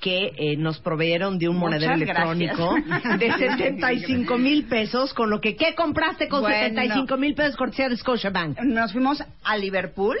[0.00, 3.18] que eh, nos proveyeron de un Muchas monedero electrónico gracias.
[3.20, 6.56] de 75 mil pesos, con lo que, ¿qué compraste con Bueno.
[6.68, 8.60] 75 mil pesos cortesía de Scotiabank?
[8.60, 10.16] Nos fuimos a Liverpool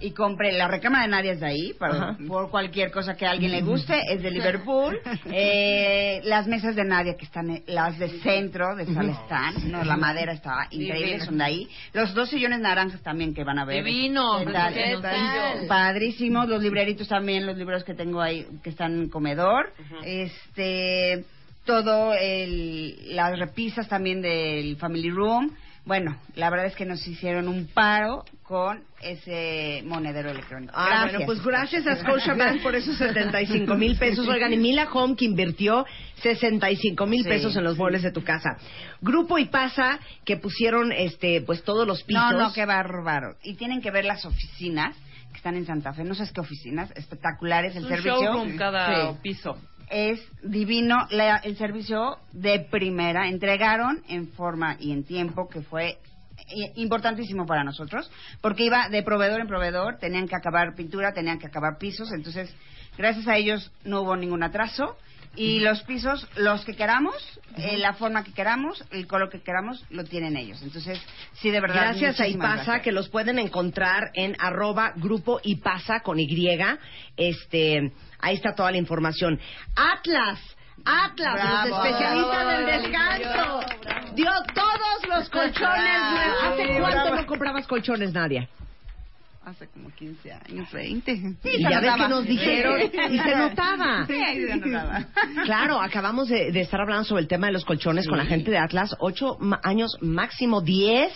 [0.00, 2.18] y compré la recámara de Nadia es de ahí, para, Ajá.
[2.28, 4.98] por cualquier cosa que a alguien le guste, es de Liverpool.
[5.38, 9.96] Eh, las mesas de Nadia, que están, las de centro, de sala están, no, la
[9.96, 11.24] madera estaba increíble, Divino.
[11.24, 11.68] son de ahí.
[11.92, 13.84] Los dos sillones naranjas también que van a ver.
[13.84, 14.38] Divino.
[14.38, 14.74] ¿Qué tal?
[14.74, 15.66] ¿Qué tal?
[15.66, 19.72] Padrísimos, los libreritos también, los libros que tengo ahí, que están comedor.
[20.04, 21.24] Este,
[21.64, 25.52] todo el, las repisas también del Family Room.
[25.84, 30.72] Bueno, la verdad es que nos hicieron un paro con ese monedero electrónico.
[30.74, 31.12] Ah, Gracias.
[31.12, 34.26] bueno, pues gracias a Scotiabank por esos 75 mil pesos.
[34.28, 35.86] Oigan, y Mila Home que invirtió
[36.22, 38.56] 65 mil Sí, pesos en los muebles de tu casa.
[39.00, 42.32] Grupo y pasa que pusieron este pues todos los pisos.
[42.32, 43.36] No, no, qué bárbaro.
[43.44, 44.96] Y tienen que ver las oficinas
[45.36, 46.02] que están en Santa Fe.
[46.02, 47.76] No sabes qué oficinas, espectaculares.
[47.76, 48.14] El un servicio.
[48.22, 49.18] showroom cada Sí.
[49.22, 49.56] piso.
[49.88, 53.28] es divino la- el servicio de primera.
[53.28, 55.98] Entregaron en forma y en tiempo, que fue
[56.52, 58.10] i- importantísimo para nosotros,
[58.40, 62.52] porque iba de proveedor en proveedor, tenían que acabar pintura, tenían que acabar pisos, entonces
[62.98, 64.96] gracias a ellos no hubo ningún atraso.
[65.36, 67.14] Y los pisos, los que queramos,
[67.58, 70.62] eh, la forma que queramos, el color que queramos, lo tienen ellos.
[70.62, 71.00] Entonces,
[71.34, 71.82] sí, de verdad.
[71.82, 72.82] Gracias a Ipasa, gracias.
[72.82, 76.26] que los pueden encontrar en arroba grupo Ipasa con Y.
[77.16, 79.38] Este, ahí está toda la información.
[79.74, 80.40] Atlas,
[80.84, 83.60] Atlas, Bravo, los especialistas bravo, del descanso.
[84.14, 86.00] Dio todos los colchones.
[86.44, 88.48] ¿Hace cuánto no comprabas colchones, Nadia?
[89.46, 91.12] Hace como 15 años, 20.
[91.12, 94.04] Y ya ves que nos dijeron y se notaba.
[94.08, 95.06] Sí, se notaba.
[95.44, 98.50] Claro, acabamos de, de estar hablando sobre el tema de los colchones con la gente
[98.50, 101.12] de Atlas, ocho años máximo diez,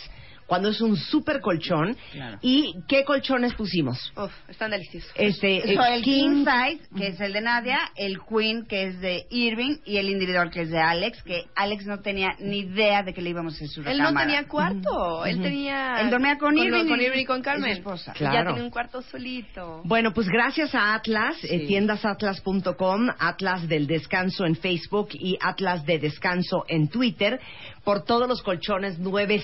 [0.51, 1.96] cuando es un super colchón.
[2.11, 2.38] Claro.
[2.42, 4.12] ¿Y qué colchones pusimos?
[4.16, 5.09] Uf, están deliciosos.
[5.14, 9.01] Este, So, eh, el king size, que es el de Nadia, el queen, que es
[9.01, 13.05] de Irving, y el individual, que es de Alex, que Alex no tenía ni idea
[13.05, 14.26] de que le íbamos a hacer su Él no recámara.
[14.26, 16.01] tenía cuarto, él tenía...
[16.01, 17.70] Él dormía con lo- Irving Con y- Irving y con y Carmen.
[17.70, 18.12] su esposa.
[18.16, 18.34] Y Claro.
[18.34, 19.82] ya tenía un cuarto solito.
[19.84, 26.01] Bueno, pues gracias a Atlas, eh, tiendasatlas.com, Atlas del Descanso en Facebook y Atlas de
[26.01, 27.38] Descanso en Twitter,
[27.91, 29.43] por todos los colchones nueve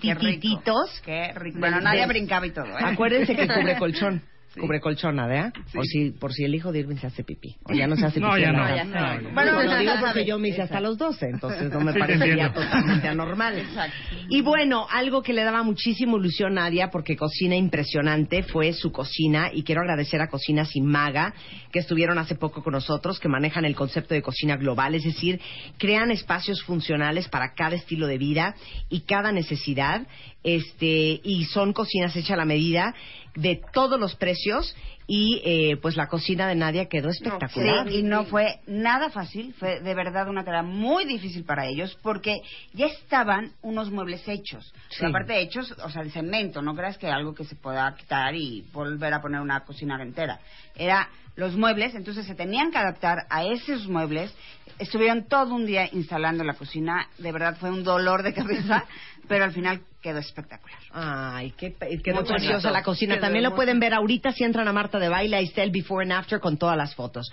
[0.00, 0.62] qué rico.
[1.04, 1.58] Qué rico.
[1.58, 2.84] Bueno, Nadia brincaba y todo, ¿eh?
[2.84, 4.22] Acuérdense que cubre colchón.
[4.58, 5.52] Cubre colchón, ¿verdad?
[5.72, 7.56] Por, si, por si el hijo de Irving se hace pipí.
[7.64, 8.26] O ya no se hace pipí.
[8.26, 8.58] No, ya no.
[8.62, 8.76] casa.
[8.76, 9.30] Ya no, ya no.
[9.34, 12.52] Bueno, lo digo porque yo me hice hasta los 12, entonces no me Sí, entiendo.
[12.52, 13.58] totalmente anormal.
[13.58, 13.96] Exacto.
[14.30, 18.90] Y bueno, algo que le daba muchísima ilusión a Nadia, porque cocina impresionante, fue su
[18.90, 19.50] cocina.
[19.52, 21.34] Y quiero agradecer a Cocinas y Maga,
[21.70, 25.40] que estuvieron hace poco con nosotros, que manejan el concepto de cocina global, es decir,
[25.78, 28.54] crean espacios funcionales para cada estilo de vida
[28.88, 30.06] y cada necesidad.
[30.44, 32.94] Este, y son cocinas hechas a la medida
[33.34, 34.74] de todos los precios.
[35.10, 37.88] Y eh, pues la cocina de Nadia quedó espectacular.
[37.88, 41.96] Sí, y no fue nada fácil, fue de verdad una tarea muy difícil para ellos
[42.02, 42.36] porque
[42.74, 44.70] ya estaban unos muebles hechos.
[44.90, 45.06] Sí.
[45.06, 48.66] Aparte hechos, o sea, de cemento, no creas que algo que se pueda quitar y
[48.70, 50.40] volver a poner una cocina entera.
[50.74, 51.08] Era
[51.38, 54.34] los muebles, entonces se tenían que adaptar a esos muebles.
[54.80, 58.84] Estuvieron todo un día instalando la cocina, de verdad fue un dolor de cabeza,
[59.28, 60.78] pero al final quedó espectacular.
[60.92, 63.20] Ay, qué, quedó preciosa la cocina.
[63.20, 65.36] También lo pueden ver ahorita si entran a Marta de Baile.
[65.36, 67.30] Ahí está el before and after con todas las fotos.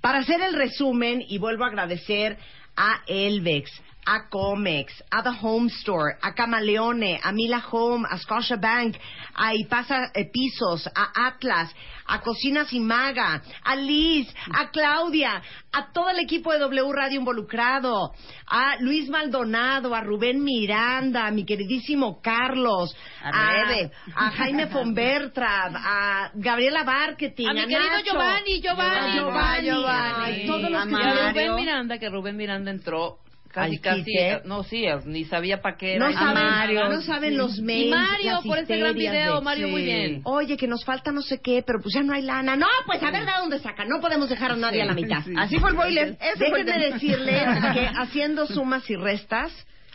[0.00, 2.38] Para hacer el resumen, y vuelvo a agradecer
[2.76, 3.70] a Elvex,
[4.04, 8.96] a Comex, a The Home Store, a Camaleone, a Mila Home, a Scotia Bank,
[9.34, 11.72] a Ipasa eh, Pisos, a Atlas,
[12.06, 15.40] a Cocinas y Maga, a Liz, a Claudia,
[15.72, 18.12] a todo el equipo de W Radio involucrado,
[18.48, 23.90] a Luis Maldonado, a Rubén Miranda, a mi queridísimo Carlos, A Rebe.
[24.16, 29.12] a Jaime Fonbertrad, a Gabriela Marketing, A mi querido Nacho, Giovanni, Giovanni.
[29.18, 30.46] Giovanni, Giovanni.
[30.46, 31.30] todos los A Mario.
[31.30, 33.18] Rubén Miranda, que Rubén Miranda entró
[33.52, 34.04] casi, Al casi.
[34.04, 34.40] quite.
[34.44, 36.04] No, sí, ni sabía para qué era.
[36.06, 36.88] no Y saben, Mario.
[36.88, 37.90] no saben los Y mails.
[37.90, 40.20] Mario, las por ese gran video, de- Mario, muy bien.
[40.24, 42.56] Oye, que nos falta no sé qué, pero pues ya no hay lana.
[42.56, 43.86] No, pues a ver de dónde sacan.
[43.88, 45.22] No podemos dejar a nadie a la mitad.
[45.38, 46.16] Así fue el boiler.
[46.20, 46.78] el Déjenme tema.
[46.78, 47.42] decirles
[47.74, 49.52] que haciendo sumas y restas,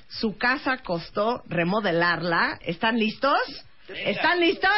[0.08, 2.60] su casa costó remodelarla.
[2.66, 3.38] ¿Están listos?
[3.89, 4.70] ¿Están listos?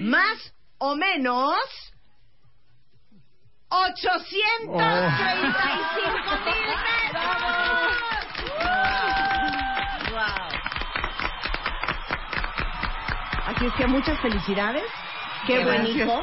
[0.00, 1.54] Más o menos
[3.70, 4.72] 835
[6.44, 7.28] mil pesos.
[13.46, 14.84] Así es que muchas felicidades.
[15.46, 15.96] Qué buen Gracias.
[15.96, 16.22] hijo.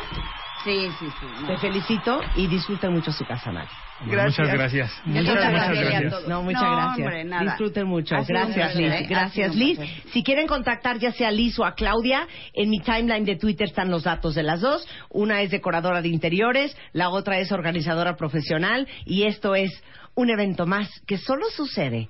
[0.66, 1.45] Sí, sí, sí.
[1.45, 3.70] Te felicito y disfruten mucho su casa, Mario.
[4.07, 4.39] Gracias.
[4.39, 5.01] Muchas gracias.
[5.05, 5.89] Muchas, gracias.
[5.89, 6.28] gracias.
[6.28, 6.97] No, muchas No, gracias.
[6.97, 7.43] hombre, nada.
[7.43, 8.16] Disfruten mucho.
[8.28, 8.91] Gracias, Liz.
[8.91, 9.05] ¿eh?
[9.07, 9.80] Gracias, Liz.
[10.11, 13.68] Si quieren contactar ya sea a Liz o a Claudia, en mi timeline de Twitter
[13.68, 14.88] están los datos de las dos.
[15.11, 19.72] Una es decoradora de interiores, la otra es organizadora profesional y esto es
[20.16, 22.09] un evento más que solo sucede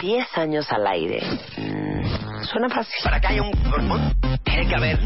[0.00, 1.22] 10 años al aire.
[1.56, 2.94] Mm, suena fácil.
[3.04, 3.52] Para que haya un...
[4.44, 4.98] Tiene que haber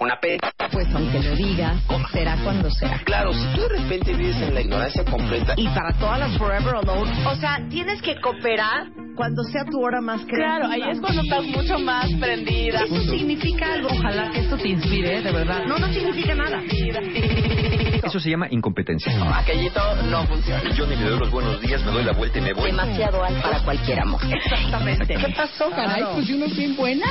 [0.00, 0.38] una P.
[0.72, 1.76] Pues aunque lo digas,
[2.12, 3.00] será cuando sea.
[3.04, 5.54] Claro, si tú de repente vives en la ignorancia completa...
[5.56, 10.00] Y para todas las Forever Alone, o sea, tienes que cooperar cuando sea tu hora
[10.00, 10.68] más creativa.
[10.68, 12.84] Claro, ahí es cuando estás mucho más prendida.
[12.84, 13.88] Eso significa algo.
[13.90, 15.64] Ojalá que esto te inspire, de verdad.
[15.66, 16.62] No, no significa nada.
[18.02, 19.12] Eso se llama incompetencia.
[19.38, 20.62] Aquellito no funciona.
[20.74, 22.70] Yo ni le doy los buenos días, me doy la vuelta y me voy.
[22.70, 24.20] Demasiado alto para cualquier amor.
[24.24, 25.14] Exactamente.
[25.14, 26.04] ¿Qué pasó, caray?
[26.14, 27.06] Pues yo no soy buena.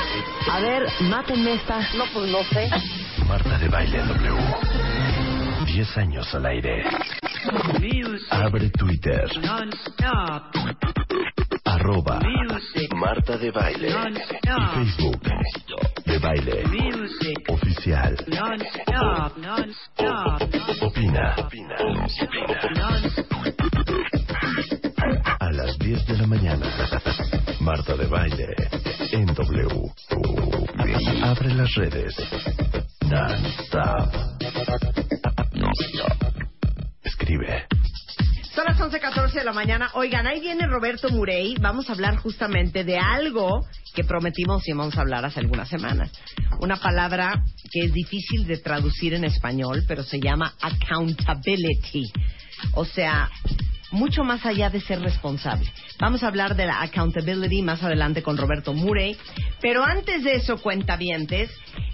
[0.52, 1.80] A ver, mátenme esta.
[1.96, 2.70] No, pues no sé.
[3.28, 4.38] Marta de Baile W.
[5.66, 6.84] 10 años al aire.
[8.30, 9.30] Abre Twitter.
[11.66, 12.20] Arroba
[12.96, 13.90] Marta de Baile.
[13.90, 15.22] Y Facebook.
[16.10, 16.64] De Baile.
[17.50, 18.16] Oficial.
[20.82, 21.36] Opina.
[25.40, 26.66] A las 10 de la mañana.
[27.60, 28.56] Marta de Baile.
[29.12, 29.68] En W.
[31.24, 32.16] Abre las redes.
[33.08, 34.12] Non-stop.
[35.54, 36.24] Non-stop.
[37.04, 37.68] Escribe.
[38.60, 39.90] Son las 11.14 de la mañana.
[39.94, 41.56] Oigan, ahí viene Roberto Murey.
[41.62, 46.12] Vamos a hablar justamente de algo que prometimos y vamos a hablar hace algunas semanas.
[46.60, 47.42] Una palabra
[47.72, 52.12] que es difícil de traducir en español, pero se llama accountability.
[52.74, 53.30] O sea,
[53.92, 55.72] mucho más allá de ser responsable.
[55.98, 59.16] Vamos a hablar de la accountability más adelante con Roberto Murray.
[59.62, 61.50] Pero antes de eso, cuentavientes,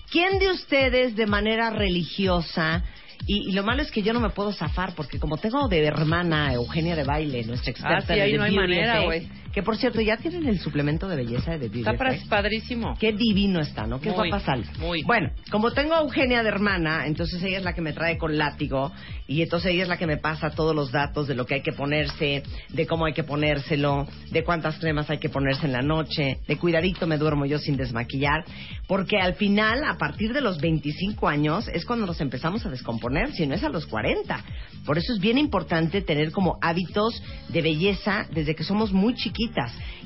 [0.09, 2.83] ¿quién de ustedes de manera religiosa
[3.27, 5.85] y, y lo malo es que yo no me puedo zafar porque como tengo de
[5.85, 9.27] hermana Eugenia de Baile, nuestra experta Ah, sí, en ahí no hay manera, güey.
[9.55, 12.27] Que por cierto, ya tienen el suplemento de belleza de Beauty Está Effect.
[12.27, 12.97] padrísimo.
[12.99, 14.01] Qué divino está, ¿no?
[14.01, 14.65] Qué Muy, guapa sale.
[14.79, 15.01] muy.
[15.03, 18.37] Bueno, como tengo a Eugenia de hermana, entonces ella es la que me trae con
[18.37, 18.91] látigo
[19.27, 21.61] y entonces ella es la que me pasa todos los datos de lo que hay
[21.61, 25.81] que ponerse, de cómo hay que ponérselo, de cuántas cremas hay que ponerse en la
[25.81, 28.43] noche, de cuidadito me duermo yo sin desmaquillar,
[28.87, 33.31] porque al final, a partir de los 25 años, es cuando nos empezamos a descomponer,
[33.31, 34.43] si no es a los 40.
[34.85, 39.15] Por eso es bien importante tener como hábitos de belleza desde que somos muy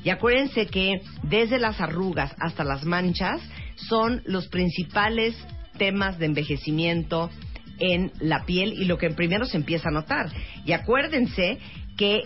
[0.02, 3.40] Y acuérdense que desde las arrugas hasta las manchas
[3.76, 5.36] son los principales
[5.78, 7.30] temas de envejecimiento
[7.78, 10.30] en la piel y lo que primero se empieza a notar.
[10.64, 11.58] Y acuérdense
[11.96, 12.22] que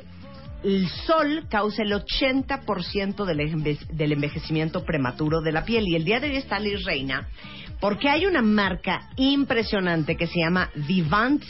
[0.65, 5.87] el sol causa el 80% del, del envejecimiento prematuro de la piel.
[5.87, 7.29] Y el día de hoy está Liz Reina
[7.81, 11.45] porque hay una marca impresionante que se llama Vivant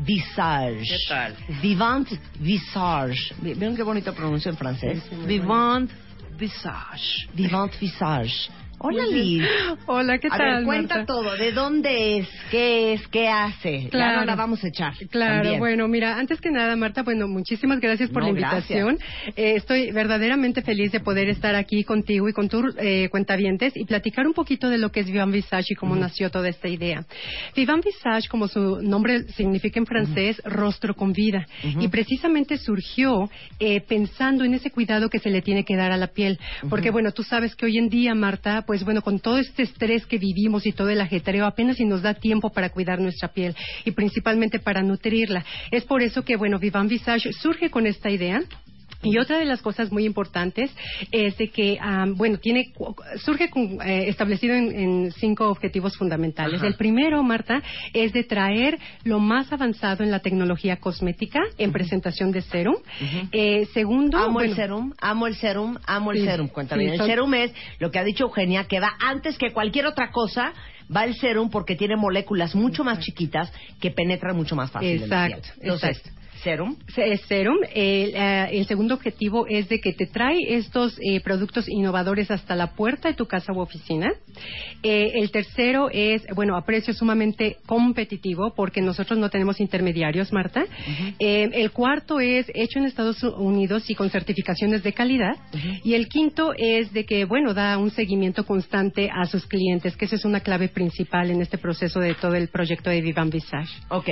[0.00, 0.84] Visage.
[0.84, 1.34] ¿Qué tal?
[1.62, 2.08] Vivant
[2.40, 3.34] Visage.
[3.42, 5.02] ¿Vi- ¿Vieron qué bonito pronuncio en francés?
[5.26, 5.90] Vivant
[6.38, 7.28] Visage.
[7.34, 8.48] Vivant Visage.
[8.80, 9.02] Hola.
[9.10, 9.42] Liz.
[9.86, 11.12] Hola, ¿qué a tal, ver, cuenta Marta?
[11.12, 11.36] todo.
[11.36, 12.28] ¿De dónde es?
[12.50, 13.08] ¿Qué es?
[13.08, 13.82] ¿Qué hace?
[13.84, 14.20] Ya Claro.
[14.20, 14.92] no la vamos a echar.
[15.10, 15.58] Claro, también.
[15.58, 18.98] bueno, mira, antes que nada, Marta, bueno, muchísimas gracias por No, la invitación.
[19.34, 23.84] Eh, estoy verdaderamente feliz de poder estar aquí contigo y con tus eh, cuentavientes y
[23.84, 27.04] platicar un poquito de lo que es Vivant Visage y cómo nació toda esta idea.
[27.56, 31.46] Vivant Visage, como su nombre significa en francés, rostro con vida.
[31.80, 35.96] Y precisamente surgió eh, pensando en ese cuidado que se le tiene que dar a
[35.96, 36.38] la piel.
[36.70, 40.04] Porque, bueno, tú sabes que hoy en día, Marta, pues bueno, con todo este estrés
[40.04, 43.56] que vivimos y todo el ajetreo, apenas si nos da tiempo para cuidar nuestra piel
[43.86, 45.42] y principalmente para nutrirla.
[45.70, 48.42] Es por eso que, bueno, Vivant Visage surge con esta idea.
[49.02, 50.70] Y otra de las cosas muy importantes
[51.12, 52.72] es de que, am, bueno, tiene
[53.24, 56.56] surge con- eh, establecido en, en cinco objetivos fundamentales.
[56.58, 56.66] Ajá.
[56.66, 62.32] El primero, Marta, es de traer lo más avanzado en la tecnología cosmética en presentación
[62.32, 62.76] de serum.
[63.32, 66.48] Eh, segundo, Amo el serum, amo el serum, amo el Sí, serum.
[66.48, 69.52] Cuéntame, sí, el son- serum es lo que ha dicho Eugenia, que va antes que
[69.52, 70.52] cualquier otra cosa
[70.94, 75.08] va el serum porque tiene moléculas mucho más chiquitas que penetran mucho más fácil en
[75.08, 75.38] la piel.
[75.38, 76.18] Exacto, Entonces, exacto.
[76.42, 76.76] Serum.
[77.28, 77.58] Serum.
[77.74, 82.54] El, eh, el segundo objetivo es de que te trae estos eh, productos innovadores hasta
[82.54, 84.12] la puerta de tu casa u oficina.
[84.82, 90.64] Eh, el tercero es, bueno, a precio sumamente competitivo porque nosotros no tenemos intermediarios, Marta.
[91.18, 95.36] Eh, el cuarto es hecho en Estados Unidos y con certificaciones de calidad.
[95.84, 100.04] Y el quinto es de que, bueno, da un seguimiento constante a sus clientes, que
[100.04, 103.70] esa es una clave principal en este proceso de todo el proyecto de Vivan Visage.
[103.88, 104.08] Ok.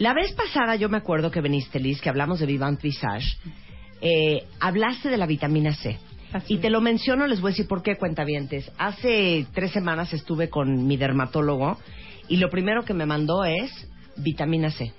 [0.00, 3.36] La vez pasada yo me acuerdo que veniste, Liz, que hablamos de Vivant Visage.
[4.00, 5.98] Eh, hablaste de la vitamina C.
[6.48, 8.72] y te lo menciono, les voy a decir por qué, cuentavientes.
[8.78, 11.76] Hace tres semanas estuve con mi dermatólogo
[12.28, 13.70] y lo primero que me mandó es
[14.16, 14.90] vitamina C.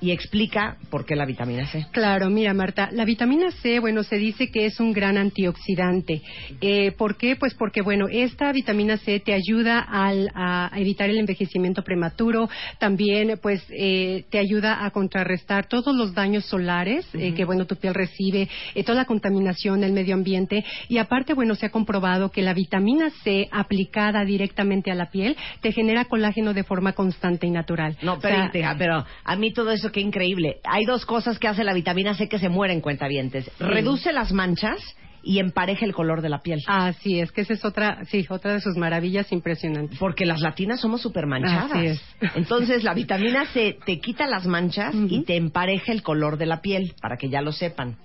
[0.00, 1.86] Y explica por qué la vitamina C.
[1.92, 6.22] Claro, mira Marta, la vitamina C, bueno, se dice que es un gran antioxidante.
[6.60, 7.36] Eh, ¿Por qué?
[7.36, 12.48] Pues porque, bueno, esta vitamina C te ayuda al- a evitar el envejecimiento prematuro,
[12.78, 17.76] también, pues, eh, te ayuda a contrarrestar todos los daños solares eh, que, bueno, tu
[17.76, 22.30] piel recibe, eh, toda la contaminación del medio ambiente y aparte, bueno, se ha comprobado
[22.30, 27.46] que la vitamina C aplicada directamente a la piel te genera colágeno de forma constante
[27.46, 27.96] y natural.
[28.02, 30.60] No, O sea, pero, hija, pero a mí todo eso qué increíble.
[30.64, 33.50] Hay dos cosas que hace la vitamina C que se mueren, cuentavientes.
[33.58, 34.80] Reduce las manchas
[35.22, 36.60] y empareja el color de la piel.
[36.66, 39.98] Así es, que esa es otra, sí, otra de sus maravillas impresionantes.
[39.98, 41.72] Porque las latinas somos súper manchadas.
[41.72, 42.02] Así es.
[42.36, 46.60] Entonces, la vitamina C te quita las manchas y te empareja el color de la
[46.60, 47.96] piel, para que ya lo sepan.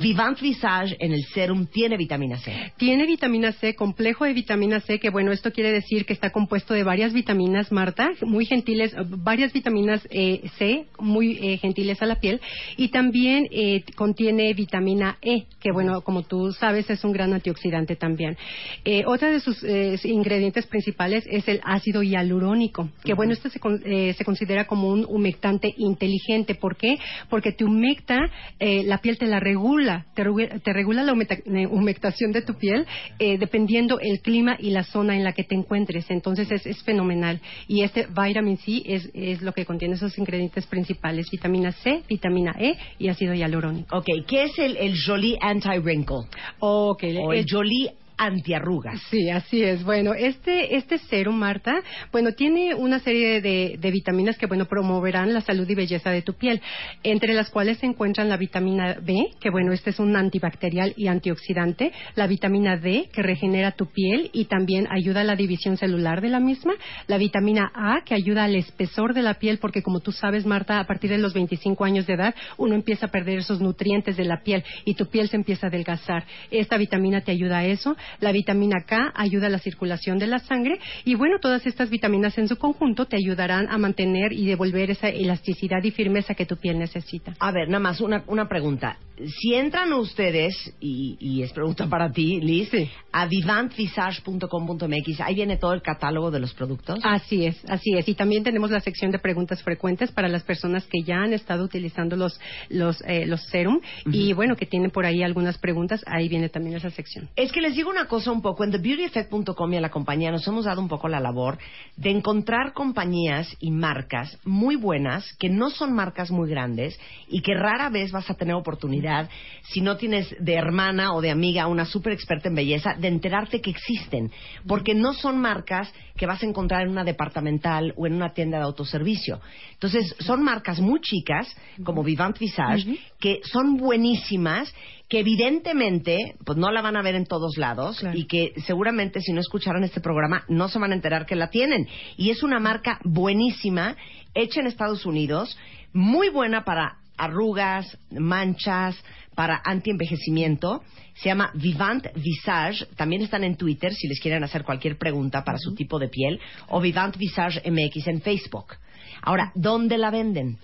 [0.00, 2.72] Vivant Visage en el serum tiene vitamina C.
[2.76, 6.74] Tiene vitamina C, complejo de vitamina C, que bueno, esto quiere decir que está compuesto
[6.74, 12.20] de varias vitaminas, Marta, muy gentiles, varias vitaminas eh, C, muy eh, gentiles a la
[12.20, 12.40] piel,
[12.76, 17.96] y también eh, contiene vitamina E, que bueno, como tú sabes, es un gran antioxidante
[17.96, 18.36] también.
[18.84, 23.58] Eh, otra de sus eh, ingredientes principales es el ácido hialurónico, que bueno, este se,
[23.60, 26.54] con- eh, se considera como un humectante inteligente.
[26.54, 26.98] ¿Por qué?
[27.28, 28.18] Porque te humecta,
[28.58, 30.24] eh, la piel te la regula, te,
[30.60, 32.86] te regula la eh, humectación de tu piel
[33.18, 36.10] eh, dependiendo el clima y la zona en la que te encuentres.
[36.10, 37.40] Entonces es, es fenomenal.
[37.66, 42.54] Y este vitamin C es, es lo que contiene esos ingredientes principales, vitamina C, vitamina
[42.58, 43.96] E y ácido hialurónico.
[43.96, 46.26] Ok, ¿qué es el, el Jolie Anti-Wrinkle?
[46.60, 49.00] Ok, O el el- Jolie Antiarrugas.
[49.10, 49.84] Sí, así es.
[49.84, 51.80] Bueno, este, este serum, Marta,
[52.12, 56.22] bueno, tiene una serie de, de vitaminas que, bueno, promoverán la salud y belleza de
[56.22, 56.60] tu piel,
[57.04, 61.06] entre las cuales se encuentran la vitamina B, que, bueno, este es un antibacterial y
[61.06, 66.20] antioxidante, la vitamina D, que regenera tu piel y también ayuda a la división celular
[66.20, 66.74] de la misma,
[67.06, 70.80] la vitamina A, que ayuda al espesor de la piel, porque como tú sabes, Marta,
[70.80, 74.24] a partir de los 25 años de edad, uno empieza a perder esos nutrientes de
[74.24, 76.24] la piel y tu piel se empieza a adelgazar.
[76.50, 77.96] Esta vitamina te ayuda a eso.
[78.20, 82.36] La vitamina K ayuda a la circulación de la sangre y bueno, todas estas vitaminas
[82.38, 86.56] en su conjunto te ayudarán a mantener y devolver esa elasticidad y firmeza que tu
[86.56, 87.34] piel necesita.
[87.38, 88.98] A ver, nada más una, una pregunta.
[89.40, 92.70] Si entran ustedes, y, y es pregunta para ti, Liz,
[93.10, 97.00] a vivantvisage.com.mx, ahí viene todo el catálogo de los productos.
[97.02, 98.08] Así es, así es.
[98.08, 101.64] Y también tenemos la sección de preguntas frecuentes para las personas que ya han estado
[101.64, 106.28] utilizando los los eh, los serum y bueno, que tienen por ahí algunas preguntas, ahí
[106.28, 107.28] viene también esa sección.
[107.34, 110.46] Es que les digo una cosa un poco, en TheBeautyEffect.com y a la compañía nos
[110.46, 111.58] hemos dado un poco la labor
[111.96, 117.54] de encontrar compañías y marcas muy buenas, que no son marcas muy grandes y que
[117.54, 119.28] rara vez vas a tener oportunidad,
[119.62, 123.60] si no tienes de hermana o de amiga una súper experta en belleza, de enterarte
[123.60, 124.30] que existen.
[124.66, 128.58] Porque no son marcas que vas a encontrar en una departamental o en una tienda
[128.58, 129.40] de autoservicio.
[129.72, 134.72] Entonces, son marcas muy chicas, como Vivant Visage, que son buenísimas
[135.08, 139.32] que evidentemente pues no la van a ver en todos lados y que seguramente si
[139.32, 141.88] no escucharon este programa no se van a enterar que la tienen.
[142.16, 143.96] Y es una marca buenísima
[144.34, 145.56] hecha en Estados Unidos
[145.92, 148.96] muy buena para arrugas manchas
[149.34, 150.82] para antienvejecimiento.
[151.14, 152.86] Se llama Vivant Visage.
[152.96, 156.38] También están en Twitter si les quieren hacer cualquier pregunta para su tipo de piel
[156.68, 158.74] o Vivant Visage MX en Facebook
[159.22, 160.58] ahora ¿dónde la venden?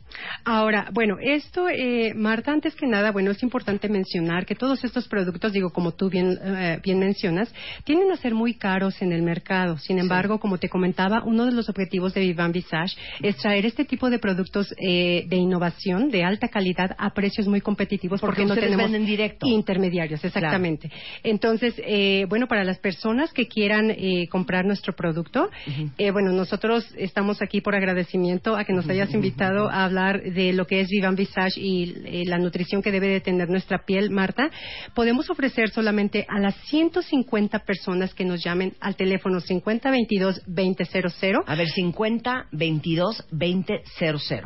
[0.45, 5.09] Ahora, bueno, esto, eh, Marta, antes que nada, bueno, es importante mencionar que todos estos
[5.09, 7.53] productos, digo, como tú bien, eh, bien mencionas,
[7.85, 9.77] tienden a ser muy caros en el mercado.
[9.79, 13.85] Sin embargo, como te comentaba, uno de los objetivos de Vivan Visage es traer este
[13.85, 18.49] tipo de productos eh, de innovación, de alta calidad, a precios muy competitivos, Porque porque,
[18.49, 19.47] no tenemos venden directo.
[19.47, 20.91] intermediarios, exactamente.
[21.23, 25.51] Entonces, eh, bueno, para las personas que quieran eh, comprar nuestro producto,
[25.99, 30.23] eh, bueno, nosotros estamos aquí por agradecimiento Marto, a que nos hayas invitado a hablar
[30.23, 33.85] de lo que es Vivan Visage y eh, la nutrición que debe de tener nuestra
[33.85, 34.51] piel, Marta.
[34.95, 41.45] Podemos ofrecer solamente a las 150 personas que nos llamen al teléfono 5022-2000.
[41.47, 43.83] A ver, 5022-2000.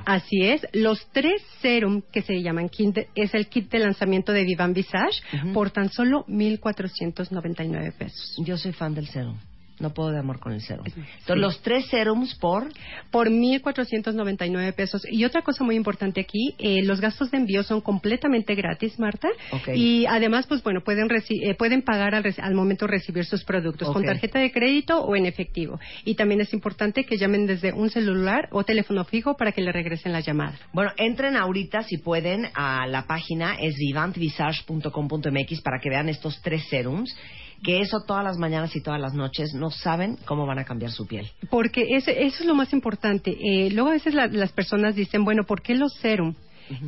[0.07, 0.66] Así es.
[0.72, 4.72] Los tres serum que se llaman kit de- es el kit de lanzamiento de Vivan
[4.72, 5.20] Visage
[5.53, 8.36] por tan solo 1,499 pesos.
[8.45, 9.39] Yo soy fan del serum.
[9.81, 10.85] No puedo de amor con el serum.
[10.87, 12.68] Entonces, los tres serums por...
[13.11, 15.03] Por 1,499 pesos.
[15.11, 19.29] Y otra cosa muy importante aquí, eh, los gastos de envío son completamente gratis, Marta.
[19.74, 23.91] Y además, pues bueno, pueden, eh, pueden pagar al, al momento de recibir sus productos
[23.93, 25.79] con tarjeta de crédito o en efectivo.
[26.05, 29.72] Y también es importante que llamen desde un celular o teléfono fijo para que le
[29.72, 30.59] regresen la llamada.
[30.72, 36.64] Bueno, entren ahorita si pueden a la página es vivantvisage.com.mx para que vean estos tres
[36.68, 37.14] serums,
[37.63, 40.91] que eso todas las mañanas y todas las noches no saben cómo van a cambiar
[40.93, 41.29] su piel.
[41.51, 43.31] Porque ese- eso es lo más importante.
[43.41, 46.35] Eh, luego a veces la- las personas dicen, bueno, ¿por qué los serum?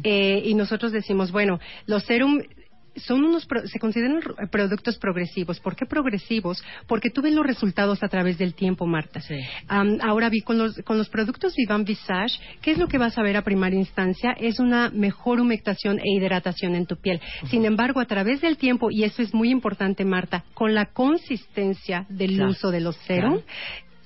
[0.04, 2.40] Eh, y nosotros decimos, bueno, los serum
[3.00, 5.58] son unos se consideran r- productos progresivos.
[5.60, 6.62] ¿Por qué progresivos?
[6.86, 9.20] Porque tú ves los resultados a través del tiempo, Marta.
[9.68, 13.18] Am, ahora vi con los con los productos Vivan Visage, ¿qué es lo que vas
[13.18, 14.32] a ver a primera instancia?
[14.38, 17.20] Es una mejor humectación e hidratación en tu piel.
[17.50, 22.06] Sin embargo, a través del tiempo y eso es muy importante, Marta, con la consistencia
[22.08, 22.50] del Claro.
[22.50, 23.46] uso de los serum, Claro.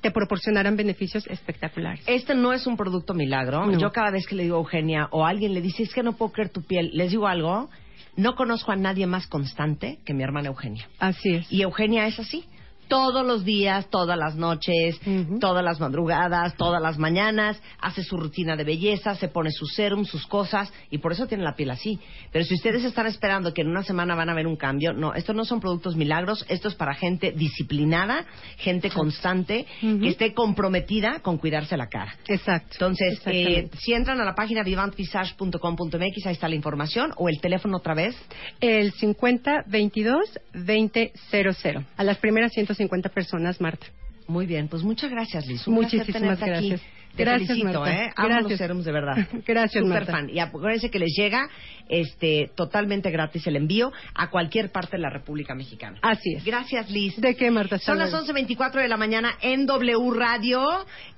[0.01, 2.03] te proporcionarán beneficios espectaculares.
[2.07, 3.66] Este no es un producto milagro.
[3.66, 3.78] No.
[3.78, 6.12] Yo cada vez que le digo a Eugenia o alguien le dice, es que no
[6.12, 7.70] puedo creer tu piel, les digo algo,
[8.17, 10.89] no conozco a nadie más constante que mi hermana Eugenia.
[10.99, 11.53] Así es.
[11.53, 12.45] Y Eugenia es así.
[12.89, 15.01] Todos los días, todas las noches,
[15.41, 20.05] todas las madrugadas, todas las mañanas, hace su rutina de belleza, se pone su serum,
[20.05, 21.99] sus cosas, y por eso tiene la piel así.
[22.32, 25.14] Pero si ustedes están esperando que en una semana van a ver un cambio, no,
[25.14, 28.26] estos no son productos milagros, esto es para gente disciplinada,
[28.59, 32.14] gente constante, que esté comprometida con cuidarse la cara.
[32.26, 32.68] Exacto.
[32.72, 37.78] Entonces, eh, si entran a la página vivantvisage.com.mx, ahí está la información, o el teléfono
[37.78, 38.16] otra vez.
[38.61, 40.18] El 50 22
[40.53, 41.85] 20 00.
[41.97, 42.74] A las primeras 150
[43.12, 43.87] personas, Marta.
[44.27, 45.66] Muy bien, pues muchas gracias, Liz.
[45.66, 46.68] Un Muchísimas tenerte aquí.
[46.70, 46.81] gracias.
[47.14, 47.95] Te Gracias, felicito, Marta.
[47.95, 48.12] ¿eh?
[48.16, 48.59] Amo los Gracias.
[48.59, 49.16] serums, de verdad.
[49.47, 50.12] Gracias, Super Marta.
[50.12, 50.31] fan.
[50.31, 51.49] Y acuérdense que les llega
[51.89, 55.99] este, totalmente gratis el envío a cualquier parte de la República Mexicana.
[56.03, 56.45] Así es.
[56.45, 57.14] Gracias, Liz.
[57.20, 57.79] ¿De qué, Marta?
[57.79, 58.27] Son las luego.
[58.27, 60.66] 11.24 de la mañana en W Radio.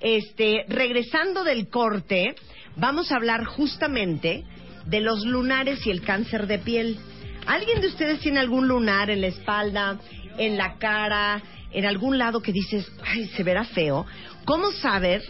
[0.01, 2.35] Este, regresando del corte,
[2.77, 4.45] vamos a hablar justamente
[4.85, 6.99] de los lunares y el cáncer de piel.
[7.47, 9.99] ¿Alguien de ustedes tiene algún lunar en la espalda,
[10.39, 14.07] en la cara, en algún lado que dices, ay, se verá feo?
[14.45, 15.23] ¿Cómo saber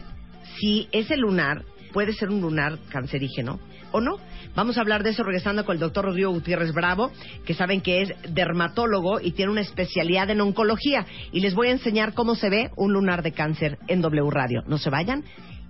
[0.58, 3.58] si ese lunar puede ser un lunar cancerígeno
[3.92, 4.18] o no?
[4.54, 7.12] Vamos a hablar de eso regresando con el doctor Rodrigo Gutiérrez Bravo,
[7.44, 11.06] que saben que es dermatólogo y tiene una especialidad en oncología.
[11.30, 14.62] Y les voy a enseñar cómo se ve un lunar de cáncer en W Radio.
[14.66, 15.24] No se vayan.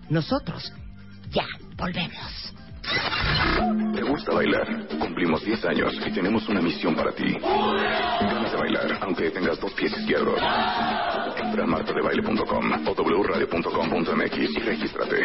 [0.08, 0.72] Nosotros
[1.32, 2.55] ya volvemos.
[3.94, 4.86] ¿Te gusta bailar?
[4.98, 7.36] Cumplimos 10 años y tenemos una misión para ti.
[7.40, 10.40] Ganas de bailar, aunque tengas dos pies izquierdos.
[11.86, 15.16] Martadebaile.com o wradio.com.mx y regístrate.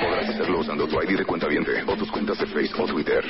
[0.00, 1.46] Podrás hacerlo usando tu ID de cuenta
[1.86, 3.24] o tus cuentas de Facebook o Twitter.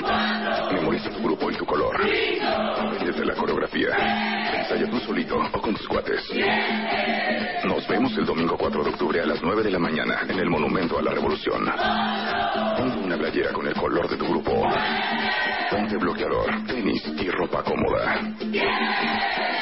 [0.73, 1.97] Memoriza tu grupo y tu color.
[2.01, 3.91] Apréndete la coreografía.
[4.55, 6.23] Ensaya tú solito o con tus cuates.
[7.65, 10.49] Nos vemos el domingo 4 de octubre a las 9 de la mañana en el
[10.49, 11.71] Monumento a la Revolución.
[12.79, 14.67] Ponte una playera con el color de tu grupo.
[15.71, 18.35] Ponte bloqueador, tenis y ropa cómoda.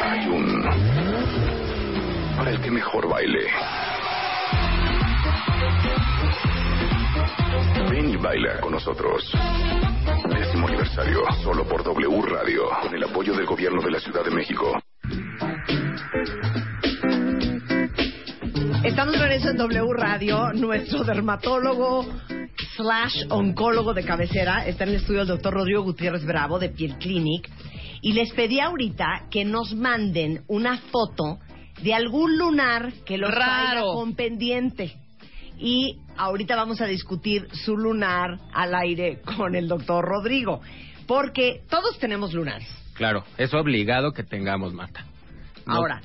[0.01, 1.60] Hay un...
[2.41, 3.41] Para el que mejor baile.
[7.91, 9.31] Ven y baila con nosotros.
[10.27, 14.31] Décimo aniversario, solo por W Radio, con el apoyo del gobierno de la Ciudad de
[14.31, 14.73] México.
[18.85, 20.55] Estamos regreso en W Radio.
[20.55, 22.07] Nuestro dermatólogo
[22.75, 26.97] slash oncólogo de cabecera está en el estudio el doctor Rodrigo Gutiérrez Bravo de Piel
[26.97, 27.51] Clinic.
[28.01, 31.39] Y les pedí ahorita que nos manden una foto
[31.83, 33.93] de algún lunar que los traiga Raro.
[33.95, 34.97] con pendiente.
[35.59, 40.61] Y ahorita vamos a discutir su lunar al aire con el doctor Rodrigo.
[41.07, 42.69] Porque todos tenemos lunares.
[42.95, 45.05] Claro, es obligado que tengamos mata.
[45.67, 46.01] No- Ahora,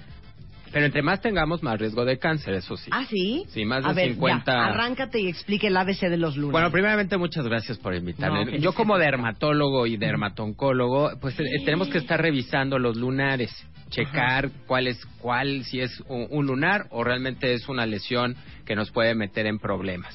[0.72, 2.90] Pero entre más tengamos, más riesgo de cáncer, eso sí.
[2.92, 3.46] ¿ah, sí?
[3.50, 4.52] Sí, más A de ver, 50.
[4.52, 6.52] ya, arráncate y explique el ABC de los lunares.
[6.52, 8.44] Bueno, primeramente muchas gracias por invitarme.
[8.46, 13.52] No, Yo como dermatólogo y dermatoncólogo, pues eh, tenemos que estar revisando los lunares,
[13.96, 18.36] checar cuál es cuál si es un, un lunar o realmente es una lesión
[18.66, 20.14] que nos puede meter en problemas.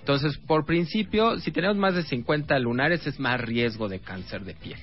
[0.00, 4.54] Entonces, por principio, si tenemos más de 50 lunares es más riesgo de cáncer de
[4.54, 4.78] piel.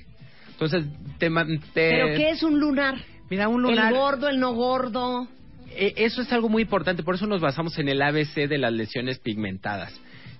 [0.51, 0.85] Entonces,
[1.17, 2.95] te, te- ¿Pero qué es un lunar?
[3.29, 5.27] Mira, un lunar ¿El gordo, el no gordo?
[5.71, 8.73] Eh, Eso es algo muy importante, por eso nos basamos en el ABC de las
[8.73, 9.93] lesiones pigmentadas.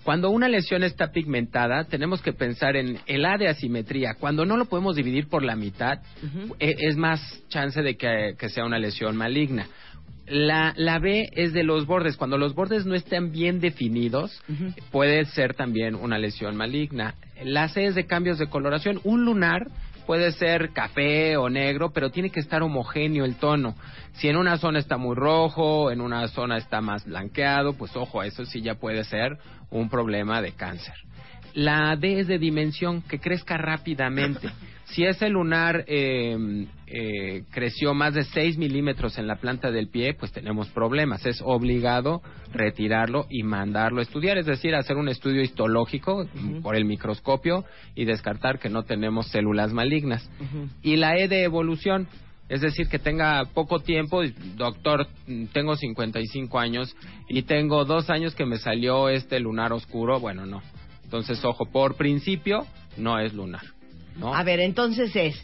[0.04, 4.16] Cuando una lesión está pigmentada, tenemos que pensar en el A de asimetría.
[4.20, 6.00] Cuando no lo podemos dividir por la mitad,
[6.60, 9.68] e- es más chance de que, que sea una lesión maligna.
[10.26, 12.16] La, la B es de los bordes.
[12.16, 14.42] Cuando los bordes no están bien definidos,
[14.92, 17.16] puede ser también una lesión maligna.
[17.44, 19.02] La C es de cambios de coloración.
[19.04, 19.68] Un lunar
[20.06, 23.76] puede ser café o negro, pero tiene que estar homogéneo el tono.
[24.14, 28.24] Si en una zona está muy rojo, en una zona está más blanqueado, pues ojo,
[28.24, 29.38] eso sí ya puede ser
[29.70, 30.96] un problema de cáncer.
[31.54, 34.50] La D es de dimensión, que crezca rápidamente.
[34.90, 40.16] Si ese lunar eh, eh, creció más de 6 milímetros en la planta del pie,
[40.16, 41.28] pues tenemos problemas.
[41.28, 46.28] Es obligado retirarlo y mandarlo a estudiar, es decir, hacer un estudio histológico
[46.64, 50.28] por el microscopio y descartar que no tenemos células malignas.
[50.82, 52.08] Y la E de evolución,
[52.50, 54.24] es decir, que tenga poco tiempo,
[54.56, 56.96] doctor, mm, tengo 55 años
[57.30, 60.62] y tengo dos años que me salió este lunar oscuro, bueno, no.
[61.04, 62.66] Entonces, ojo, por principio,
[62.98, 63.62] no es lunar.
[64.18, 64.34] ¿no?
[64.34, 65.36] A ver, entonces es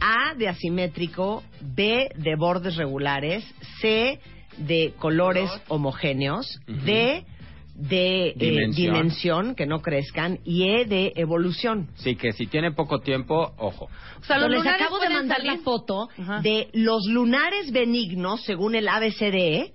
[0.00, 3.44] A de asimétrico, B de bordes regulares,
[3.80, 4.18] C
[4.58, 7.24] de colores homogéneos, D
[7.80, 8.94] de eh, Dimensión.
[8.94, 11.88] dimensión, que no crezcan, y E de evolución.
[11.94, 13.88] Sí, que si tiene poco tiempo, ojo.
[14.20, 16.08] O sea, los les acabo de mandar salir- la foto
[16.42, 19.72] de los lunares benignos, según el ABCDE,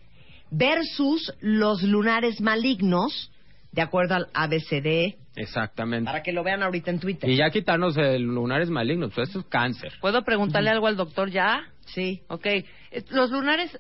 [0.52, 3.32] versus los lunares malignos,
[3.72, 5.18] de acuerdo al ABCDE.
[5.36, 6.06] Exactamente.
[6.06, 7.30] Para que lo vean ahorita en Twitter.
[7.30, 9.92] Y ya quitarnos el lunares malignos, pues eso es cáncer.
[10.00, 11.62] ¿Puedo preguntarle algo al doctor ya?
[11.88, 12.22] Sí.
[12.30, 12.46] Ok.
[12.46, 12.64] Eh,
[13.10, 13.78] Los lunares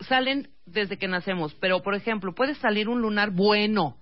[0.00, 3.96] salen desde que nacemos, pero por ejemplo, ¿puede salir un lunar bueno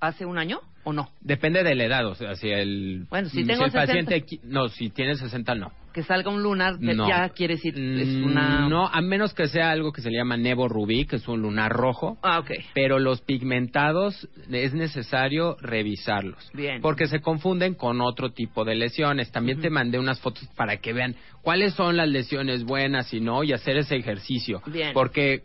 [0.00, 1.08] hace un año o no?
[1.20, 3.86] Depende de la edad, o sea, si el, Bueno, si tengo el 60.
[3.86, 4.24] paciente...
[4.44, 5.72] No, si tiene 60, no.
[5.92, 7.06] Que salga un lunar No.
[7.06, 10.16] ya quiere decir es Mm, una No, a menos que sea algo que se le
[10.16, 12.16] llama nebo rubí, que es un lunar rojo.
[12.22, 12.50] Ah, ok.
[12.72, 16.50] Pero los pigmentados es necesario revisarlos.
[16.54, 16.80] Bien.
[16.80, 19.30] Porque se confunden con otro tipo de lesiones.
[19.32, 23.44] También te mandé unas fotos para que vean cuáles son las lesiones buenas y no,
[23.44, 24.62] y hacer ese ejercicio.
[24.66, 24.92] Bien.
[24.94, 25.42] Porque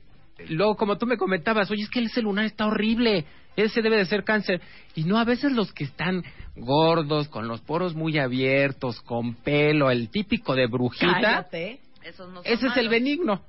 [0.50, 3.26] luego, como tú me comentabas, oye, es que ese lunar está horrible.
[3.56, 4.62] Ese debe de ser cáncer.
[4.94, 6.24] Y no, a veces los que están
[6.56, 11.14] gordos, con los poros muy abiertos, con pelo, el típico de brujita.
[11.14, 11.80] Cállate.
[12.04, 13.42] Esos no son Ese es el benigno.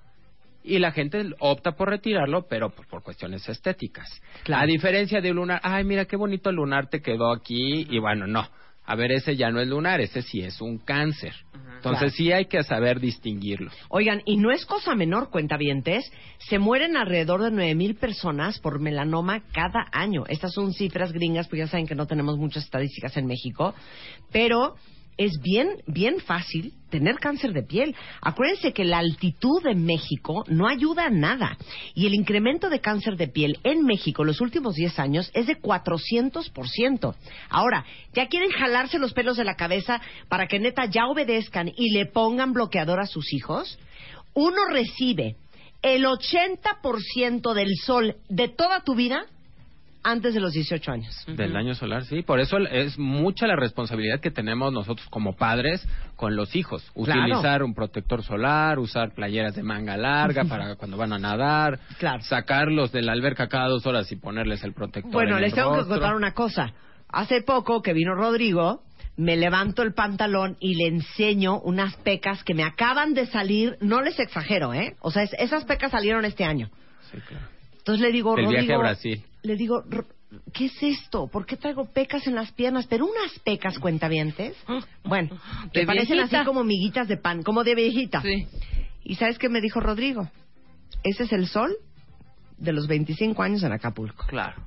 [0.65, 4.09] Y la gente opta por retirarlo, pero por, por cuestiones estéticas.
[4.45, 4.65] Claro.
[4.65, 7.87] A diferencia de un lunar, ay, mira qué bonito lunar te quedó aquí.
[7.89, 8.49] Y bueno, no.
[8.91, 11.35] A ver, ese ya no es lunar, ese sí es un cáncer.
[11.77, 12.11] Entonces Claro.
[12.11, 13.75] sí hay que saber distinguirlos.
[13.91, 19.43] Oigan, y no es cosa menor, cuentavientes, se mueren alrededor de 9.000 personas por melanoma
[19.53, 20.25] cada año.
[20.27, 23.75] Estas son cifras gringas, pues ya saben que no tenemos muchas estadísticas en México,
[24.33, 24.75] pero
[25.19, 27.95] es bien, bien fácil tener cáncer de piel.
[28.23, 31.59] Acuérdense que la altitud en México no ayuda a nada.
[31.95, 35.61] Y el incremento de cáncer de piel en México los últimos 10 años es de
[35.61, 37.15] 400%.
[37.51, 41.93] Ahora, ¿ya quieren jalarse los pelos de la cabeza para que neta ya obedezcan y
[41.93, 43.79] le pongan bloqueador a sus hijos?
[44.35, 45.37] Uno recibe
[45.83, 49.27] el 80% del sol de toda tu vida
[50.03, 51.25] antes de los 18 años.
[51.27, 52.23] Del daño solar, sí.
[52.23, 55.87] Por eso es mucha la responsabilidad que tenemos nosotros como padres
[56.17, 56.83] con los hijos.
[56.95, 57.21] Claro.
[57.23, 61.79] Utilizar un protector solar, usar playeras de manga larga para cuando van a nadar,
[62.21, 65.13] sacarlos de la alberca cada dos horas y ponerles el protector.
[65.13, 66.73] Bueno, en les el tengo que contar una cosa.
[67.11, 68.83] Hace poco que vino Rodrigo,
[69.17, 74.01] me levanto el pantalón y le enseño unas pecas que me acaban de salir, no
[74.03, 74.95] les exagero, ¿eh?
[75.01, 76.71] O sea, es- esas pecas salieron este año.
[77.11, 77.47] Sí, claro.
[77.79, 79.23] Entonces le digo, Del Rodrigo, viaje a Brasil.
[79.49, 80.05] Le digo, "R-
[80.53, 81.27] ¿qué es esto?
[81.27, 82.87] ¿Por qué traigo pecas en las piernas?
[82.87, 84.57] Pero unas pecas, cuentavientes.
[85.05, 85.31] Bueno,
[85.73, 86.39] que parecen viejita.
[86.41, 88.23] así como miguitas de pan, como de viejita.
[89.05, 90.29] ¿Y sabes qué me dijo Rodrigo?
[91.03, 91.75] Ese es el sol
[92.59, 94.27] de los 25 años en Acapulco.
[94.27, 94.63] Claro.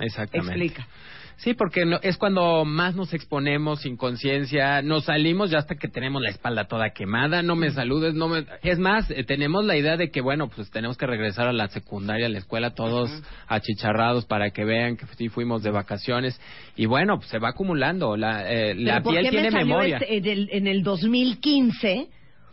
[0.00, 0.52] Exactamente.
[0.52, 0.88] Explica.
[1.36, 5.88] Sí, porque no- es cuando más nos exponemos sin conciencia, nos salimos ya hasta que
[5.88, 8.46] tenemos la espalda toda quemada, no me saludes, no me...
[8.62, 11.68] Es más, eh, tenemos la idea de que, bueno, pues tenemos que regresar a la
[11.68, 13.10] secundaria, a la escuela, todos
[13.48, 16.40] achicharrados para que vean que sí fuimos de vacaciones.
[16.76, 19.50] Y bueno, pues se va acumulando, la, eh, la ¿Pero por piel qué tiene me
[19.52, 19.96] salió memoria.
[19.98, 22.08] este en, el, en el 2015,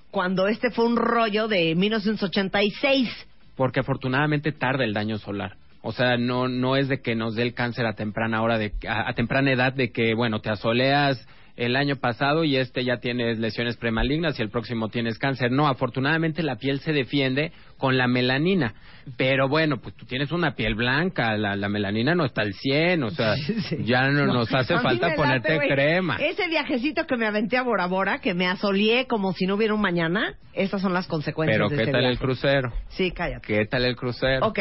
[0.09, 3.09] cuando este fue un rollo de 1986?
[3.55, 5.55] Porque afortunadamente tarda el daño solar.
[5.82, 8.73] O sea, no no es de que nos dé el cáncer a temprana hora de
[8.88, 11.25] a, a temprana edad de que bueno, te asoleas
[11.66, 15.51] el año pasado y este ya tienes lesiones premalignas y el próximo tienes cáncer.
[15.51, 18.74] No, afortunadamente la piel se defiende con la melanina.
[19.16, 23.03] Pero bueno, pues tú tienes una piel blanca, la, la melanina no está al 100,
[23.03, 23.36] o sea,
[23.84, 26.18] ya no, nos hace falta ponerte crema.
[26.18, 29.76] Ese viajecito que me aventé a Bora Bora, que me asolié como si no hubiera
[29.76, 32.74] un mañana, esas son las consecuencias Pero de ¿qué ese tal el crucero?
[32.89, 33.45] Sí, cállate.
[33.45, 34.47] ¿Qué tal el crucero?
[34.47, 34.59] Ok,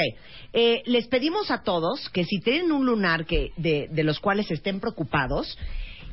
[0.53, 4.51] eh, les pedimos a todos que si tienen un lunar que de, de los cuales
[4.51, 5.57] estén preocupados,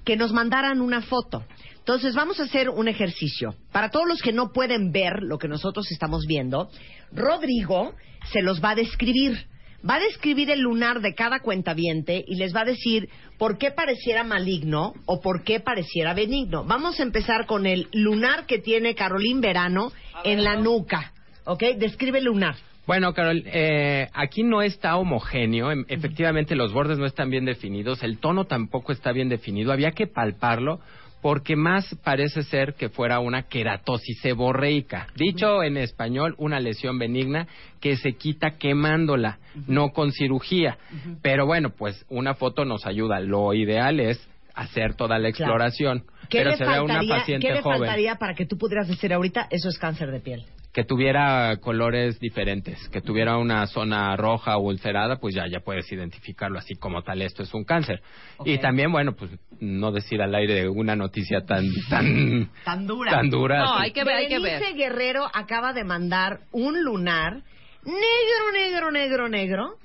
[0.07, 1.43] que nos mandaran una foto.
[1.79, 3.55] Entonces vamos a hacer un ejercicio.
[3.73, 6.69] Para todos los que no pueden ver lo que nosotros estamos viendo,
[7.11, 7.93] Rodrigo
[8.31, 9.47] se los va a describir.
[9.87, 13.71] Va a describir el lunar de cada cuentaviente y les va a decir por qué
[13.71, 16.63] pareciera maligno o por qué pareciera benigno.
[16.63, 19.91] Vamos a empezar con el lunar que tiene Carolín Verano
[20.23, 21.11] en la nuca.
[21.43, 21.63] ¿Ok?
[21.77, 22.55] Describe el lunar.
[22.87, 25.71] Bueno, Carol, eh, aquí no está homogéneo.
[25.71, 28.01] Em- Efectivamente, los bordes no están bien definidos.
[28.01, 29.73] El tono tampoco está bien definido.
[29.73, 30.79] Había que palparlo
[31.21, 35.07] porque más parece ser que fuera una queratosis seborreica.
[35.15, 37.47] Dicho en español, una lesión benigna
[37.81, 40.77] que se quita quemándola, no con cirugía.
[41.21, 43.19] Pero bueno, pues una foto nos ayuda.
[43.19, 45.51] Lo ideal es hacer toda la Claro.
[45.53, 46.03] exploración.
[46.29, 47.79] ¿Qué Pero le se ve una faltaría, paciente ¿qué le joven.
[47.79, 50.45] faltaría para que tú pudieras decir ahorita eso es cáncer de piel?
[50.77, 55.91] Que tuviera colores diferentes, que tuviera una zona roja o ulcerada, pues ya ya puedes
[55.91, 57.23] identificarlo así como tal.
[57.23, 57.99] Esto es un cáncer.
[58.45, 63.09] Y también, bueno, pues no decir al aire una noticia tan tan Tan dura.
[63.09, 64.61] Tan dura, No, hay que ver, hay que ver.
[64.75, 67.41] Guerrero acaba de mandar un lunar
[67.83, 69.77] negro, negro, negro, negro,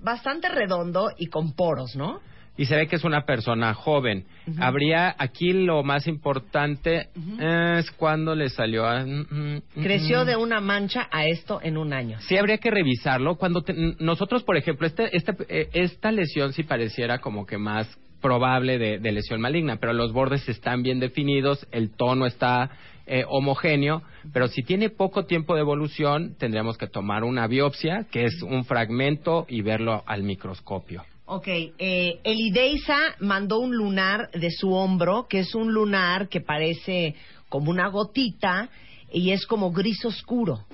[0.00, 2.22] bastante redondo y con poros, ¿no?
[2.56, 4.24] Y se ve que es una persona joven.
[4.58, 7.08] Habría aquí lo más importante
[7.40, 10.26] es cuando le salió a mm, mm, Creció mm.
[10.26, 12.18] de una mancha a esto en un año.
[12.22, 13.36] Sí, habría que revisarlo.
[13.36, 17.88] Cuando te- nosotros, por ejemplo, este, este, eh, esta lesión sí pareciera como que más
[18.20, 22.70] probable de, de lesión maligna, pero los bordes están bien definidos, el tono está
[23.06, 24.02] eh, homogéneo,
[24.32, 28.64] pero si tiene poco tiempo de evolución, tendríamos que tomar una biopsia, que es un
[28.64, 31.02] fragmento, y verlo al microscopio.
[31.24, 37.14] Ok, eh, Elideisa mandó un lunar de su hombro, que es un lunar que parece
[37.48, 38.68] como una gotita
[39.12, 40.64] y es como gris oscuro.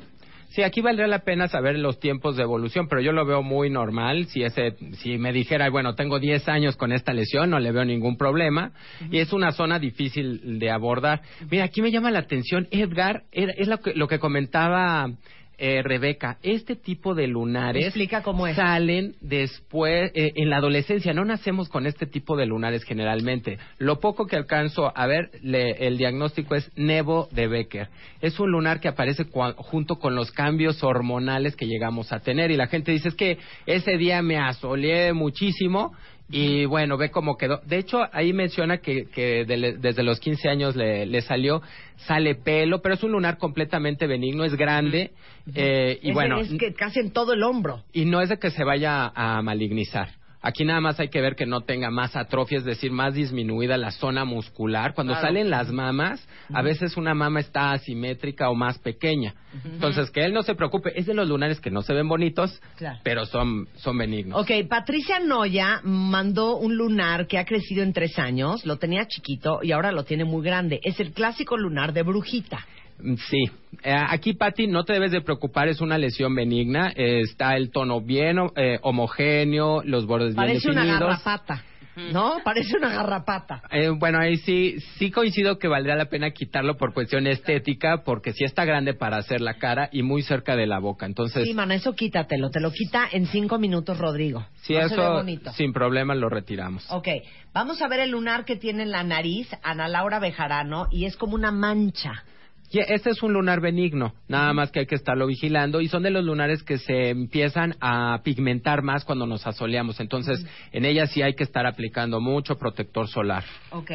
[0.49, 3.69] Sí, aquí valdría la pena saber los tiempos de evolución, pero yo lo veo muy
[3.69, 4.27] normal.
[4.29, 7.85] Si ese, si me dijera, bueno, tengo 10 años con esta lesión, no le veo
[7.85, 8.73] ningún problema.
[9.11, 11.21] Y es una zona difícil de abordar.
[11.51, 15.11] Mira, aquí me llama la atención, Edgar, es lo que, lo que comentaba
[15.59, 16.39] eh, Rebeca.
[16.43, 18.57] Este tipo de lunares Explica cómo es.
[18.57, 21.13] salen después, eh, en la adolescencia.
[21.13, 23.59] No nacemos con este tipo de lunares generalmente.
[23.79, 27.89] Lo poco que alcanzo a ver, le- el diagnóstico es Nevo de Becker.
[28.21, 32.51] Es un lunar que aparece cua- junto con los cambios hormonales que llegamos a tener.
[32.51, 35.93] Y la gente dice, es que ese día me asoleé muchísimo.
[36.31, 37.61] Y bueno, ve cómo quedó.
[37.65, 41.63] De hecho, ahí menciona que, que de- desde los 15 años le, le salió,
[42.07, 45.13] sale pelo, pero es un lunar completamente benigno, es grande.
[45.55, 47.83] eh, y Es- bueno, es que casi en todo el hombro.
[47.95, 50.11] y no es de que se vaya a malignizar.
[50.41, 53.77] Aquí nada más hay que ver que no tenga más atrofia, es decir, más disminuida
[53.77, 54.95] la zona muscular.
[54.95, 55.27] Cuando Claro.
[55.27, 59.35] salen las mamas, a veces una mama está asimétrica o más pequeña.
[59.65, 62.61] Entonces, que él no se preocupe, es de los lunares que no se ven bonitos,
[62.77, 63.01] Claro.
[63.03, 64.41] pero son, son benignos.
[64.41, 69.61] Ok, Patricia Noya mandó un lunar que ha crecido en tres años, lo tenía chiquito
[69.63, 70.79] y ahora lo tiene muy grande.
[70.85, 72.65] Es el clásico lunar de brujita.
[73.01, 73.45] Mm, Sí.
[73.85, 76.93] Eh, aquí, Patti, no te debes de preocupar, es una lesión benigna.
[76.97, 81.09] eh, está el tono bien eh, homogéneo, los bordes Parece bien una definidos.
[81.25, 81.65] garrapata,
[82.13, 82.37] ¿no?
[82.45, 83.63] Parece una garrapata.
[83.71, 88.33] Eh, bueno, ahí sí, sí coincido que valdría la pena quitarlo por cuestión estética, porque
[88.33, 91.07] sí está grande para hacer la cara y muy cerca de la boca.
[91.07, 92.51] Entonces, Sí, mana, eso quítatelo.
[92.51, 94.47] Te lo quita en cinco minutos, Rodrigo.
[94.63, 96.85] si No eso, sin problema lo retiramos.
[96.91, 97.09] Ok,
[97.53, 101.17] vamos a ver el lunar que tiene en la nariz Ana Laura Bejarano y es
[101.17, 102.25] como una mancha.
[102.71, 106.03] Y este es un lunar benigno, nada más que hay que estarlo vigilando y son
[106.03, 110.01] de los lunares que se empiezan a pigmentar más cuando nos asoleamos.
[110.01, 113.45] Entonces, en ella sí hay que estar aplicando mucho protector solar.
[113.71, 113.91] Ok.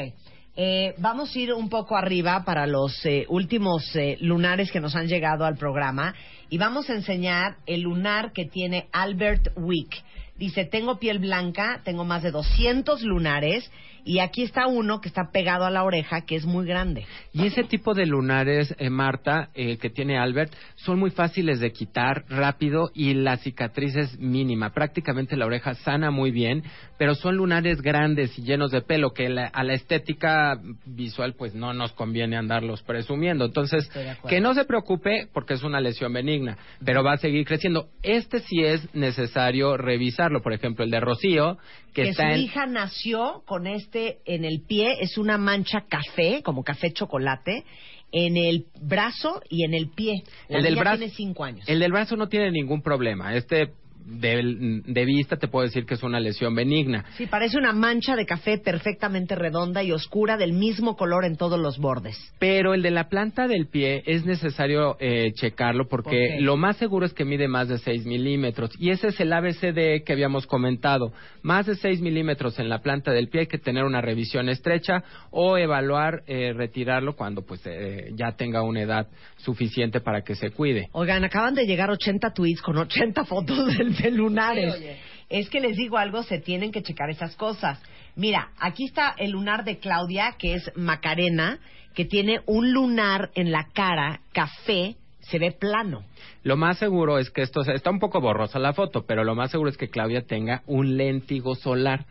[0.56, 4.96] Eh, vamos a ir un poco arriba para los eh, últimos eh, lunares que nos
[4.96, 6.14] han llegado al programa
[6.50, 10.04] y vamos a enseñar el lunar que tiene Albert Wick.
[10.38, 13.70] Dice, tengo piel blanca, tengo más de 200 lunares
[14.06, 17.06] y aquí está uno que está pegado a la oreja que es muy grande.
[17.32, 21.72] Y ese tipo de lunares, eh, Marta, eh, que tiene Albert, son muy fáciles de
[21.72, 24.72] quitar rápido y la cicatriz es mínima.
[24.74, 26.64] Prácticamente la oreja sana muy bien,
[26.98, 31.54] pero son lunares grandes y llenos de pelo que la- a la estética visual pues
[31.54, 33.46] no nos conviene andarlos presumiendo.
[33.46, 33.88] Entonces,
[34.28, 37.90] que no se preocupe porque es una lesión benigna, pero va a seguir creciendo.
[38.02, 40.42] Este sí es necesario revisar quitarlo.
[40.42, 41.58] Por ejemplo, el de Rocío,
[41.94, 42.42] que, que está su en...
[42.42, 47.64] hija nació con este en el pie, es una mancha café, como café chocolate,
[48.12, 50.24] en el brazo y en el pie.
[50.48, 51.68] La el del niña brazo, tiene cinco años.
[51.68, 53.36] El del brazo no tiene ningún problema.
[53.36, 53.74] Este
[54.06, 57.06] de, de vista te puedo decir que es una lesión benigna.
[57.18, 61.60] Sí, parece una mancha de café perfectamente redonda y oscura del mismo color en todos
[61.60, 62.18] los bordes.
[62.40, 67.06] Pero el de la planta del pie es necesario eh, checarlo porque lo más seguro
[67.06, 68.72] es que mide más de 6 milímetros.
[68.80, 71.14] Y ese es el ABCD que habíamos comentado.
[71.42, 75.04] Más de 6 milímetros en la planta del pie hay que tener una revisión estrecha
[75.32, 79.08] o evaluar eh, retirarlo cuando pues eh, ya tenga una edad
[79.38, 80.88] suficiente para que se cuide.
[80.94, 84.76] Oigan, acaban de llegar 80 tweets con 80 fotos del- de lunares.
[84.76, 84.98] Sí, oye.
[85.30, 87.82] Es que les digo algo, se tienen que checar esas cosas.
[88.16, 91.60] Mira, aquí está el lunar de Claudia, que es Macarena,
[91.96, 96.04] que tiene un lunar en la cara, café, se ve plano.
[96.44, 99.52] Lo más seguro es que esto está un poco borrosa la foto, pero lo más
[99.52, 102.06] seguro es que Claudia tenga un léntigo solar,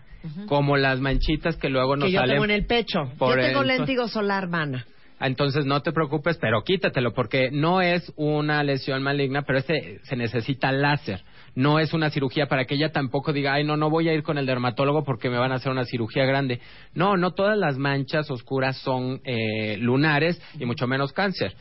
[0.47, 3.01] como las manchitas que luego nos que yo salen tengo en el pecho.
[3.21, 4.87] yo tengo el léntigo solar, mana.
[5.23, 10.17] Entonces no te preocupes, pero quítatelo porque no es una lesión maligna, pero este se
[10.17, 11.23] necesita láser.
[11.55, 14.23] No es una cirugía para que ella tampoco diga, ay, no, no voy a ir
[14.23, 16.61] con el dermatólogo porque me van a hacer una cirugía grande.
[16.95, 21.55] No, no todas las manchas oscuras son eh, lunares y mucho menos cáncer.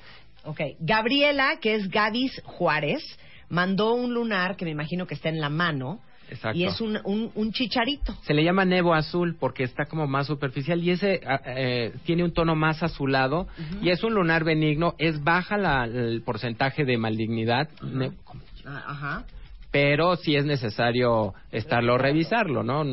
[0.43, 3.03] Ok, Gabriela, que es Gavis Juárez,
[3.49, 6.01] mandó un lunar que me imagino que está en la mano.
[6.31, 6.57] Exacto.
[6.57, 8.15] Y es un, un, un chicharito.
[8.23, 12.23] Se le llama nevo azul porque está como más superficial y ese ah, eh, tiene
[12.23, 13.47] un tono más azulado
[13.81, 14.95] y es un lunar benigno.
[14.97, 18.11] Es baja la- el porcentaje de malignidad, ne-
[18.65, 19.25] Ah, Ajá.
[19.71, 22.83] Pero sí es necesario estarlo revisarlo, ¿no?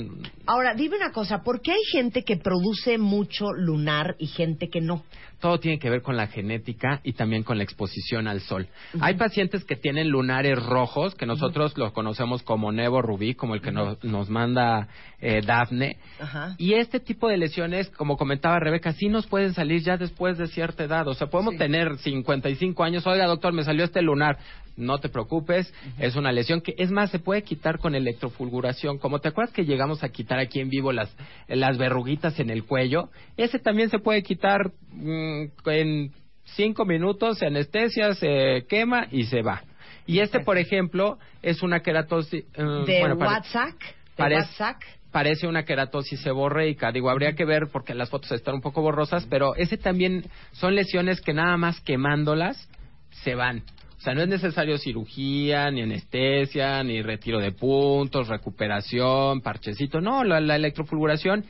[0.46, 4.80] Ahora, dime una cosa, ¿por qué hay gente que produce mucho lunar y gente que
[4.80, 5.02] no?
[5.40, 8.66] Todo tiene que ver con la genética y también con la exposición al sol.
[9.00, 13.60] Hay pacientes que tienen lunares rojos, que nosotros los conocemos como nevo rubí, como el
[13.60, 14.88] que nos, nos manda
[15.20, 15.96] eh, Dafne.
[16.58, 20.48] Y este tipo de lesiones, como comentaba Rebeca, sí nos pueden salir ya después de
[20.48, 21.06] cierta edad.
[21.06, 23.06] O sea, podemos tener 55 años.
[23.06, 24.38] Oiga, doctor, me salió este lunar.
[24.76, 28.98] No te preocupes, es una lesión que, es más, se puede quitar con electrofulguración.
[28.98, 31.14] Como te acuerdas que llegamos a quitar aquí en vivo las,
[31.48, 36.12] las verruguitas en el cuello, ese también se puede quitar mm, en
[36.44, 39.62] cinco minutos, se anestesia, se quema y se va.
[40.06, 42.44] Y este, por ejemplo, es una queratosis.
[42.54, 43.74] eh, De bueno, pare- WhatsApp.
[43.78, 43.84] De
[44.16, 44.76] parece- WhatsApp.
[45.12, 46.90] parece una queratosis seborreica.
[46.92, 50.74] Digo, habría que ver porque las fotos están un poco borrosas, pero ese también son
[50.74, 52.68] lesiones que nada más quemándolas
[53.22, 53.62] se van.
[53.98, 60.00] O sea, no es necesario cirugía, ni anestesia, ni retiro de puntos, recuperación, parchecito.
[60.00, 61.44] No, la, la electrofulguración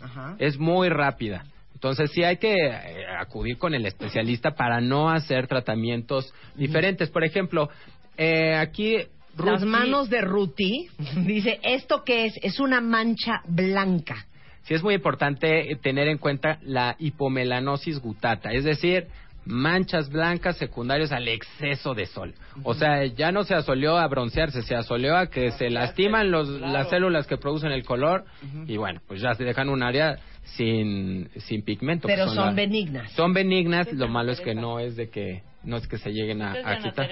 [0.00, 0.36] Ajá.
[0.38, 1.44] es muy rápida.
[1.74, 7.10] Entonces sí hay que eh, acudir con el especialista para no hacer tratamientos diferentes.
[7.10, 7.68] Por ejemplo,
[8.16, 8.98] eh, aquí...
[9.36, 10.88] Las manos de Ruti
[11.24, 12.34] dice, ¿esto qué es?
[12.42, 14.26] Es una mancha blanca.
[14.64, 19.06] Sí es muy importante tener en cuenta la hipomelanosis gutata, es decir,
[19.44, 22.34] manchas blancas secundarias al exceso de sol.
[22.62, 26.48] O sea, ya no se asoleó a broncearse, se asoleó a que se lastiman los,
[26.48, 28.24] las células que producen el color
[28.66, 32.08] y bueno, pues ya se dejan un área sin, sin pigmento.
[32.08, 33.12] Pero son benignas.
[33.12, 36.42] Son benignas, lo malo es que no es de que no es que se lleguen
[36.42, 37.08] a, a quitar.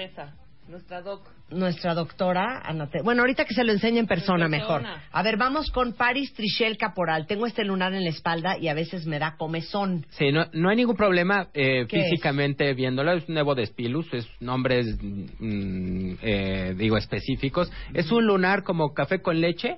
[0.69, 1.27] Nuestra doc.
[1.49, 4.83] Nuestra doctora Ana Te- Bueno, ahorita que se lo enseñe en persona mejor.
[5.11, 7.25] A ver, vamos con Paris Trichel Caporal.
[7.25, 10.05] Tengo este lunar en la espalda y a veces me da comezón.
[10.11, 13.13] Sí, no, no hay ningún problema eh, ¿Qué físicamente viéndolo.
[13.13, 17.71] Es un Nevo de Spilus, es nombres, mm, eh, digo, específicos.
[17.93, 19.77] Es un lunar como café con leche,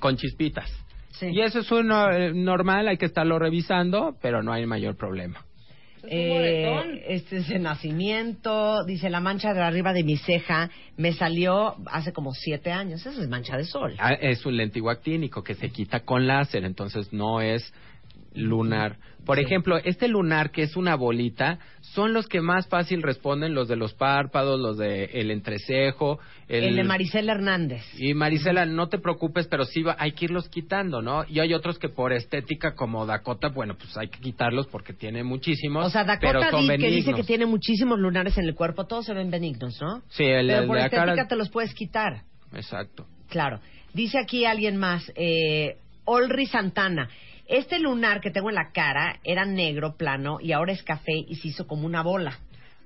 [0.00, 0.68] con chispitas.
[1.20, 5.44] Y eso es un, eh, normal, hay que estarlo revisando, pero no hay mayor problema.
[6.10, 8.84] Eh, este es de nacimiento.
[8.84, 13.04] Dice, la mancha de arriba de mi ceja me salió hace como siete años.
[13.04, 13.94] Eso es mancha de sol.
[13.98, 17.72] Ah, Es un lentigo actínico que se quita con láser, entonces no es
[18.38, 18.96] lunar.
[19.24, 23.68] Por ejemplo, este lunar que es una bolita, son los que más fácil responden, los
[23.68, 27.82] de los párpados, los de el entrecejo, El, de Maricela Hernández.
[27.98, 31.24] Y Marisela, no te preocupes, pero sí va- hay que irlos quitando, ¿no?
[31.28, 35.22] Y hay otros que por estética, como Dakota, bueno, pues hay que quitarlos porque tiene
[35.24, 35.84] muchísimos.
[35.86, 38.86] O sea, pero Dakota son Di, que dice que tiene muchísimos lunares en el cuerpo,
[38.86, 40.00] todos se ven benignos, ¿no?
[40.08, 41.28] Sí, el, Pero el por de la estética cara.
[41.28, 42.22] te los puedes quitar.
[42.54, 43.04] Exacto.
[43.28, 43.60] Claro.
[43.92, 47.10] Dice aquí alguien más, eh, Olri Santana.
[47.48, 51.36] Este lunar que tengo en la cara era negro, plano, y ahora es café y
[51.36, 52.38] se hizo como una bola.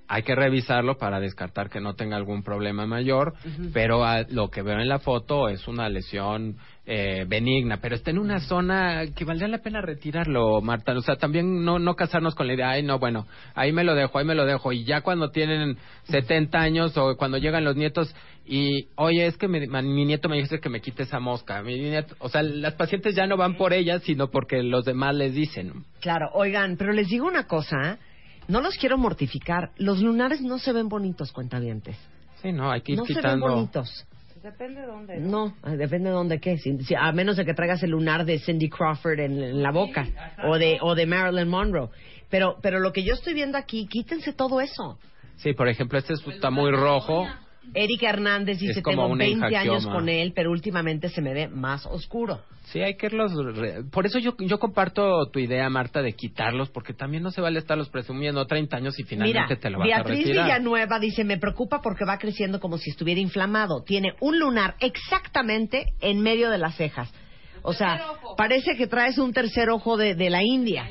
[0.06, 3.34] hay que revisarlo para descartar que no tenga algún problema mayor,
[3.72, 8.10] pero ah, lo que veo en la foto es una lesión eh, benigna, pero está
[8.10, 10.92] en una zona que valdría la pena retirarlo, Marta.
[10.96, 13.94] O sea, también no, no casarnos con la idea, ay, no, bueno, ahí me lo
[13.94, 14.72] dejo, ahí me lo dejo.
[14.72, 18.14] Y ya cuando tienen 70 años o cuando llegan los nietos
[18.44, 21.62] y, oye, es que mi, mi nieto me dice que me quite esa mosca.
[21.62, 25.14] Mi nieto, o sea, las pacientes ya no van por ellas, sino porque los demás
[25.14, 25.84] les dicen.
[26.00, 27.98] Claro, oigan, pero les digo una cosa,
[28.48, 29.70] no los quiero mortificar.
[29.76, 31.96] Los lunares no se ven bonitos, cuentavientes.
[32.42, 33.46] Sí, no, hay que ir No se ven quitando.
[33.48, 34.06] bonitos.
[34.42, 35.16] Depende de dónde.
[35.20, 36.58] No, eh, depende de dónde qué.
[36.58, 39.70] Si- si- a menos de que traigas el lunar de Cindy Crawford en, en la
[39.70, 40.06] boca
[40.44, 41.88] o de o de Marilyn Monroe.
[42.28, 44.98] Pero pero lo que yo estoy viendo aquí, quítense todo eso.
[45.36, 47.26] Sí, por ejemplo, este está muy rojo.
[47.74, 51.32] Erika Hernández dice, Es como tengo un 20 años con él, pero últimamente se me
[51.32, 52.40] ve más oscuro.
[52.64, 53.32] Sí, hay que irlos.
[53.56, 57.40] re- Por eso yo, yo comparto tu idea, Marta, de quitarlos, porque también no se
[57.40, 60.44] vale estarlos presumiendo 30 años y finalmente Mira, te lo vas a Beatriz retirar.
[60.46, 63.82] Villanueva dice, me preocupa porque va creciendo como si estuviera inflamado.
[63.84, 67.12] Tiene un lunar exactamente en medio de las cejas.
[67.62, 68.00] O sea,
[68.36, 70.88] parece que traes un tercer ojo de, de la India.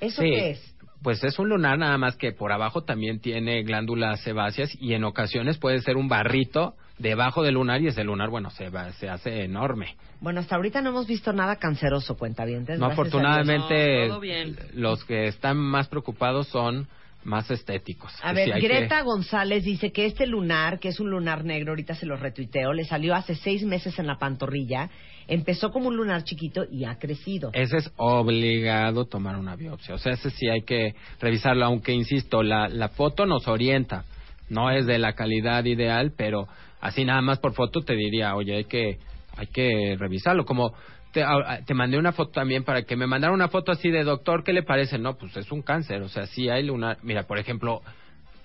[0.00, 0.73] ¿Eso Sí, qué es?
[1.04, 5.04] Pues es un lunar nada más que por abajo también tiene glándulas sebáceas y en
[5.04, 9.10] ocasiones puede ser un barrito debajo del lunar y ese lunar, bueno, se, va, se
[9.10, 9.96] hace enorme.
[10.20, 12.64] Bueno, hasta ahorita no hemos visto nada canceroso, cuenta bien.
[12.78, 14.56] No, afortunadamente, No, todo bien.
[14.72, 16.88] los que están más preocupados son
[17.24, 18.12] más estéticos.
[18.22, 21.94] A ver, que- Greta González dice que este lunar, que es un lunar negro, ahorita
[21.94, 24.88] se lo retuiteo, le salió hace seis meses en la pantorrilla,
[25.28, 27.50] empezó como un lunar chiquito y ha crecido.
[27.52, 29.94] Ese es obligado tomar una biopsia.
[29.94, 34.04] O sea, ese sí hay que revisarlo, aunque insisto, la, la foto nos orienta.
[34.48, 36.46] No es de la calidad ideal, pero
[36.80, 38.98] así nada más por foto te diría, oye, hay que,
[39.36, 40.44] hay que revisarlo.
[40.44, 40.74] Como
[41.12, 44.04] te, a- te mandé una foto también para que me mandara una foto así de
[44.04, 44.98] doctor, ¿qué le parece?
[44.98, 46.02] No, pues es un cáncer.
[46.02, 46.98] O sea, sí hay lunar.
[47.02, 47.80] Mira, por ejemplo,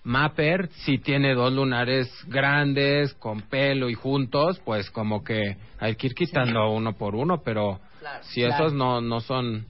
[0.09, 6.07] Mapper sí tiene dos lunares grandes, con pelo y juntos, pues como que hay que
[6.07, 7.79] ir quitando uno por uno, pero
[8.21, 8.55] si claro.
[8.65, 9.67] esos no, no son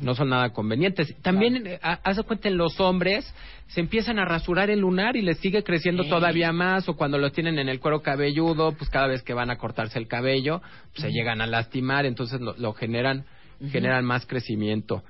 [0.00, 1.14] no son nada convenientes.
[1.22, 3.24] También, eh, ha- haz de cuenta, en los hombres
[3.68, 6.10] se empiezan a rasurar el lunar y les sigue creciendo Sí.
[6.10, 9.48] todavía más, o cuando lo tienen en el cuero cabelludo, pues cada vez que van
[9.50, 10.60] a cortarse el cabello,
[10.90, 13.24] pues, se llegan a lastimar, entonces lo, lo generan,
[13.70, 15.04] generan más crecimiento.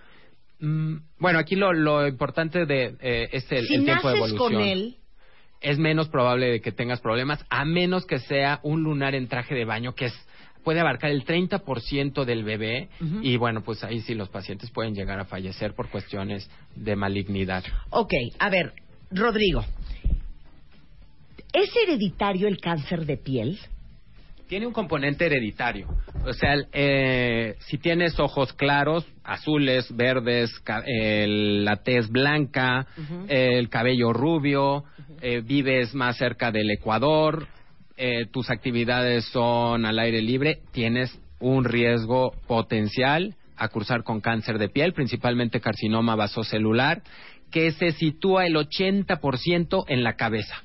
[0.60, 4.52] Mm, bueno, aquí lo, lo importante de eh, es el, si el tiempo de evolución.
[4.54, 4.96] con él,
[5.60, 9.54] Es menos probable de que tengas problemas, a menos que sea un lunar en traje
[9.54, 10.14] de baño, que es
[10.64, 12.88] puede abarcar el 30% del bebé
[13.22, 17.64] y bueno, pues ahí sí los pacientes pueden llegar a fallecer por cuestiones de malignidad.
[17.88, 18.74] Ok, a ver,
[19.10, 19.64] Rodrigo,
[21.54, 23.58] ¿es hereditario el cáncer de piel?
[24.48, 25.86] Tiene un componente hereditario.
[26.24, 30.50] O sea, el, eh, si tienes ojos claros, azules, verdes,
[30.86, 32.86] el- la tez blanca,
[33.28, 34.84] el cabello rubio,
[35.20, 37.46] eh, vives más cerca del Ecuador,
[37.96, 44.58] eh, tus actividades son al aire libre, tienes un riesgo potencial a cursar con cáncer
[44.58, 47.02] de piel, principalmente carcinoma vasocelular,
[47.50, 50.62] que se sitúa el 80% en la cabeza.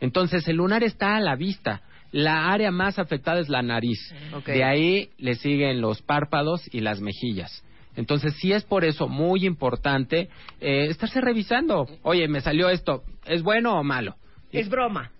[0.00, 1.80] Entonces, el lunar está a la vista.
[2.12, 3.98] La área más afectada es la nariz.
[4.46, 7.62] De ahí le siguen los párpados y las mejillas.
[7.96, 10.28] Entonces, sí es por eso muy importante
[10.60, 11.86] eh, estarse revisando.
[12.02, 13.02] Oye, me salió esto.
[13.24, 14.16] ¿Es bueno o malo?
[14.52, 15.10] Es broma.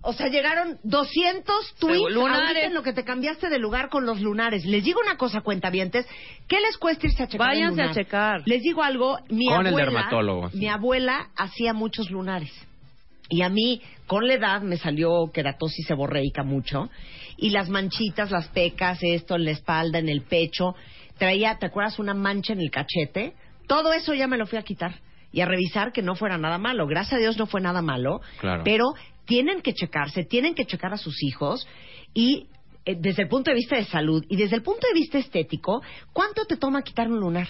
[0.00, 2.64] O sea, llegaron 200 tweets lunares.
[2.64, 4.64] en lo que te cambiaste de lugar con los lunares.
[4.64, 6.06] Les digo una cosa, cuentavientes.
[6.46, 8.42] ¿Qué les cuesta irse a checar Váyanse a checar.
[8.46, 9.18] Les digo algo.
[9.28, 10.50] Mi Con el abuela, dermatólogo.
[10.54, 12.52] Mi abuela hacía muchos lunares.
[13.28, 16.88] Y a mí, con la edad, me salió queratosis seborreica mucho.
[17.36, 20.74] Y las manchitas, las pecas, esto en la espalda, en el pecho.
[21.18, 21.98] Traía, ¿te acuerdas?
[21.98, 23.34] Una mancha en el cachete.
[23.66, 24.94] Todo eso ya me lo fui a quitar.
[25.30, 26.86] Y a revisar que no fuera nada malo.
[26.86, 28.20] Gracias a Dios no fue nada malo.
[28.40, 28.62] Claro.
[28.64, 28.84] Pero
[29.26, 31.68] tienen que checarse, tienen que checar a sus hijos.
[32.14, 32.46] Y
[32.86, 35.82] eh, desde el punto de vista de salud y desde el punto de vista estético,
[36.14, 37.46] ¿cuánto te toma quitar un lunar?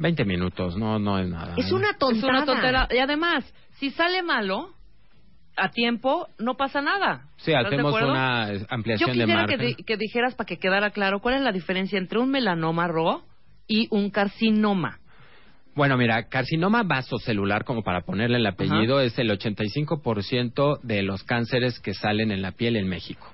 [0.00, 1.54] 20 minutos, no, no es nada.
[1.56, 1.74] Es ¿eh?
[1.74, 2.32] una Es tontada.
[2.32, 2.88] una tontera.
[2.90, 3.44] Y además,
[3.78, 4.73] si sale malo,
[5.56, 7.28] a tiempo, no pasa nada.
[7.36, 9.76] Sí, ¿Estás de hacemos una Yo ampliación de quisiera que, margen.
[9.76, 13.22] di- que dijeras para que quedara claro cuál es la diferencia entre un melanoma ro
[13.66, 14.98] y un carcinoma.
[15.74, 21.80] Bueno, mira, carcinoma vasocelular, como para ponerle el apellido, es el 85% de los cánceres
[21.80, 23.26] que salen en la piel en México.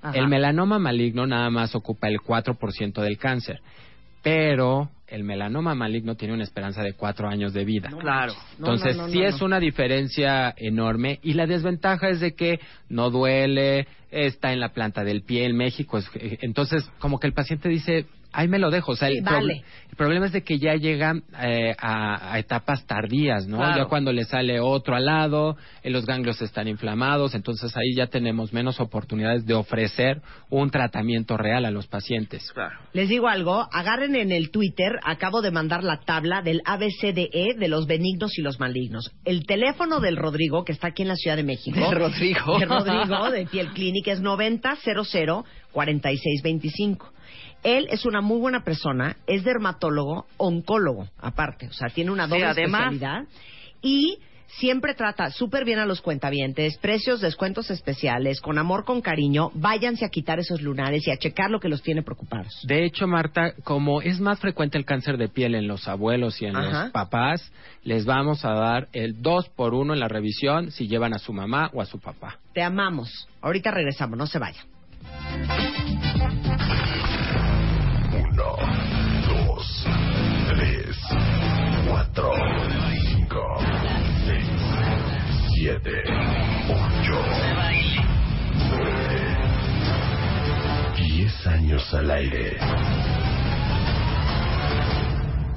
[0.00, 0.16] Ajá.
[0.16, 3.60] El melanoma maligno nada más ocupa el 4% del cáncer,
[4.22, 7.90] pero el melanoma maligno tiene una esperanza de cuatro años de vida.
[7.98, 8.34] Claro.
[8.58, 12.60] Entonces, no, no, sí no, es una diferencia enorme y la desventaja es de que
[12.88, 15.98] no duele, está en la planta del pie en México.
[15.98, 18.92] es- eh, entonces, como que el paciente dice, ahí me lo dejo.
[18.92, 19.62] O sea, el, Sí, prob- vale.
[19.90, 23.56] el problema es de que ya llegan eh, a, a etapas tardías, ¿no?
[23.58, 23.76] Claro.
[23.76, 28.06] Ya cuando le sale otro al lado, eh, los ganglios están inflamados, entonces ahí ya
[28.06, 32.52] tenemos menos oportunidades de ofrecer un tratamiento real a los pacientes.
[32.92, 37.68] Les digo algo, agarren en el Twitter, acabo de mandar la tabla del ABCDE de
[37.68, 39.10] los benignos y los malignos.
[39.24, 41.78] El teléfono del Rodrigo, que está aquí en la Ciudad de México.
[41.78, 42.58] ¿De Rodrigo?
[42.58, 44.60] De Rodrigo, de Piel Clinic, es 9000
[45.72, 47.12] 4625.
[47.62, 52.30] Él es una muy buena persona, es dermatólogo, oncólogo, aparte, o sea, tiene una Sí,
[52.30, 52.92] doble además.
[52.92, 53.24] especialidad
[53.82, 59.50] y siempre trata súper bien a los cuentavientes, precios, descuentos especiales, con amor, con cariño,
[59.54, 62.60] váyanse a quitar esos lunares y a checar lo que los tiene preocupados.
[62.66, 66.46] De hecho, Marta, como es más frecuente el cáncer de piel en los abuelos y
[66.46, 66.84] en Ajá.
[66.84, 67.52] los papás,
[67.84, 71.32] les vamos a dar el 2 por 1 en la revisión si llevan a su
[71.34, 72.38] mamá o a su papá.
[72.54, 73.28] Te amamos.
[73.42, 74.64] Ahorita regresamos, no se vayan.
[82.18, 82.34] 4,
[83.28, 83.58] 5,
[84.26, 84.44] 6,
[85.54, 85.90] 7,
[86.68, 86.82] 8,
[88.70, 89.36] 9,
[90.96, 92.56] 10 años al aire.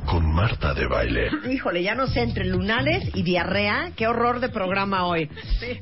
[0.06, 1.32] Con Marta de baile.
[1.52, 5.32] Híjole, ya no sé, entre lunares y diarrea, qué horror de programa hoy.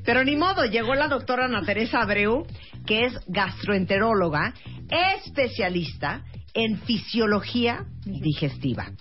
[0.05, 2.47] Pero ni modo, llegó la doctora Ana Teresa Abreu,
[2.85, 4.53] que es gastroenteróloga,
[4.89, 6.23] especialista
[6.53, 8.91] en fisiología digestiva.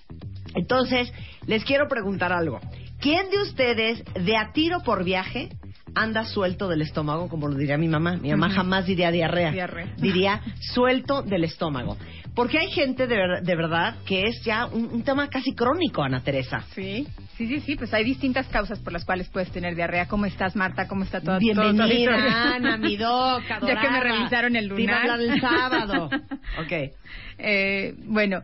[0.56, 1.12] Entonces,
[1.48, 2.60] les quiero preguntar algo.
[3.00, 5.48] ¿Quién de ustedes, de a tiro por viaje,
[5.94, 8.16] anda suelto del estómago, como lo diría mi mamá?
[8.16, 9.50] Mi mamá jamás diría diarrea.
[9.50, 9.94] Diarrea.
[9.96, 11.96] Diría suelto del estómago.
[12.34, 16.02] Porque hay gente de, ver- de verdad que es ya un, un tema casi crónico,
[16.04, 16.60] Ana Teresa.
[16.72, 17.06] Sí,
[17.36, 20.06] sí, sí, sí, pues hay distintas causas por las cuales puedes tener diarrea.
[20.06, 20.86] ¿Cómo estás, Marta?
[20.86, 22.54] ¿Cómo está tu Bienvenida?
[22.54, 25.10] Ana, mi doc, Ya que me revisaron el Te iba a lunar.
[25.10, 26.10] hablar el sábado.
[26.60, 26.92] Ok.
[27.38, 28.42] Eh, bueno,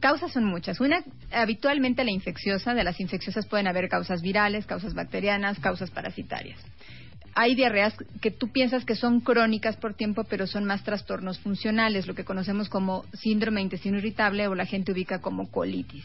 [0.00, 0.80] causas son muchas.
[0.80, 1.02] Una,
[1.32, 6.58] habitualmente la infecciosa, de las infecciosas pueden haber causas virales, causas bacterianas, causas parasitarias.
[7.34, 12.08] Hay diarreas que tú piensas que son crónicas por tiempo, pero son más trastornos funcionales,
[12.08, 16.04] lo que conocemos como síndrome de intestino irritable o la gente ubica como colitis.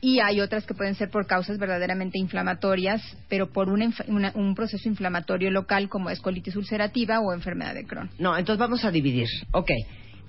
[0.00, 4.54] Y hay otras que pueden ser por causas verdaderamente inflamatorias, pero por una una- un
[4.54, 8.10] proceso inflamatorio local como es colitis ulcerativa o enfermedad de Crohn.
[8.18, 9.28] No, entonces vamos a dividir.
[9.52, 9.70] Ok.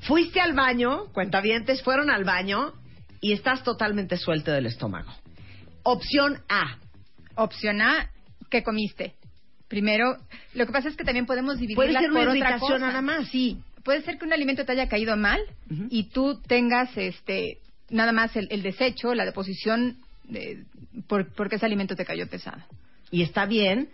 [0.01, 2.73] Fuiste al baño, cuentavientes, fueron al baño
[3.21, 5.11] y estás totalmente suelto del estómago.
[5.83, 6.77] Opción A.
[7.35, 8.09] Opción A,
[8.49, 9.13] ¿qué comiste?
[9.67, 10.17] Primero,
[10.53, 12.87] lo que pasa es que también podemos dividirla Puede ser una por otra irritación cosa.
[12.87, 13.27] nada más.
[13.29, 15.41] Sí, puede ser que un alimento te haya caído mal
[15.89, 17.59] y tú tengas este
[17.89, 20.63] nada más el, el desecho, la deposición de,
[21.07, 22.63] por, porque ese alimento te cayó pesado.
[23.11, 23.89] Y está bien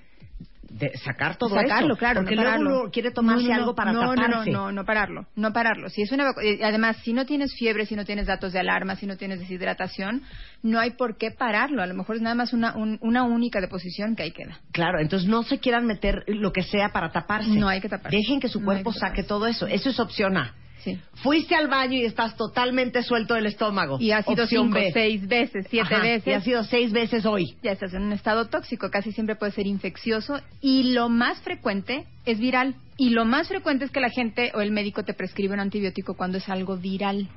[0.74, 2.82] de sacar todo Sacarlo, eso, claro, porque no luego pararlo.
[2.84, 4.52] uno quiere tomarse No, no, algo para no, taparse.
[4.52, 5.90] No, no, no, pararlo, no pararlo.
[5.90, 8.96] Si es una eh, además, si no tienes fiebre, si no tienes datos de alarma,
[8.96, 10.24] si no tienes deshidratación,
[10.64, 11.82] no hay por qué pararlo.
[11.82, 14.60] A lo mejor es nada más una, un- una única deposición que ahí queda.
[14.72, 17.50] Claro, entonces no se quieran meter lo que sea para taparse.
[17.50, 18.16] No hay que taparse.
[18.16, 19.68] Dejen que su cuerpo que saque todo eso.
[19.68, 20.56] Eso es opción A.
[20.84, 21.00] Sí.
[21.16, 23.98] Fuiste al baño y estás totalmente suelto del estómago.
[24.00, 24.92] Y ha sido Opción cinco, B.
[24.94, 26.28] seis veces, siete Ajá, veces.
[26.28, 27.56] Y ha sido seis veces hoy.
[27.62, 32.06] Ya estás en un estado tóxico, casi siempre puede ser infeccioso y lo más frecuente
[32.26, 32.76] es viral.
[32.98, 36.16] Y lo más frecuente es que la gente o el médico te prescribe un antibiótico
[36.16, 37.30] cuando es algo viral.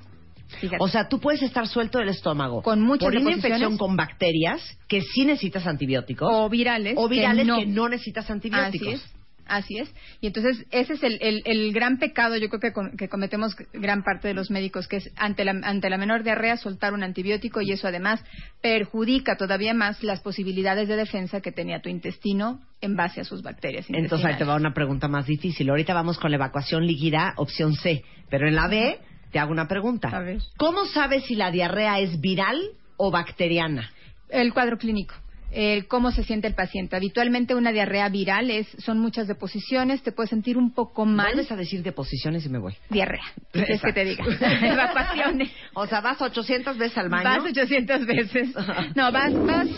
[0.61, 0.77] Fíjate.
[0.79, 4.61] O sea, tú puedes estar suelto del estómago Con muchas por una infección con bacterias
[4.89, 6.95] que sí necesitas antibióticos o virales.
[6.97, 7.89] o virales que que no, no.
[7.89, 8.89] necesitas antibióticos.
[8.89, 9.24] Así es.
[9.47, 9.93] Así es.
[10.21, 13.55] Y entonces ese es el, el- el gran pecado, yo creo que, con- que cometemos
[13.73, 17.03] gran parte de los médicos, que es ante la, ante la menor diarrea soltar un
[17.03, 18.23] antibiótico y eso además
[18.63, 23.43] perjudica todavía más las posibilidades de defensa que tenía tu intestino en base a sus
[23.43, 25.69] bacterias Entonces ahí te va una pregunta más difícil.
[25.69, 28.03] Ahorita vamos con la evacuación líquida, opción C.
[28.31, 28.99] Pero en la B
[29.31, 30.09] te hago una pregunta.
[30.09, 30.39] A ver.
[30.57, 32.59] ¿Cómo sabes si la diarrea es viral
[32.97, 33.91] o bacteriana?
[34.31, 35.15] El cuadro clínico.
[35.55, 36.97] El cómo se siente el paciente.
[36.97, 41.27] Habitualmente una diarrea viral es, son muchas deposiciones, te puedes sentir un poco mal.
[41.27, 42.75] Vuelves a decir deposiciones y me voy.
[42.91, 43.23] Diarrea.
[43.53, 44.25] ¿Qué quieres que te diga?
[44.63, 45.53] Evacuaciones.
[45.75, 47.25] O sea, vas 800 veces al baño.
[47.25, 48.49] Vas 800 veces.
[48.95, 49.69] No, vas, vas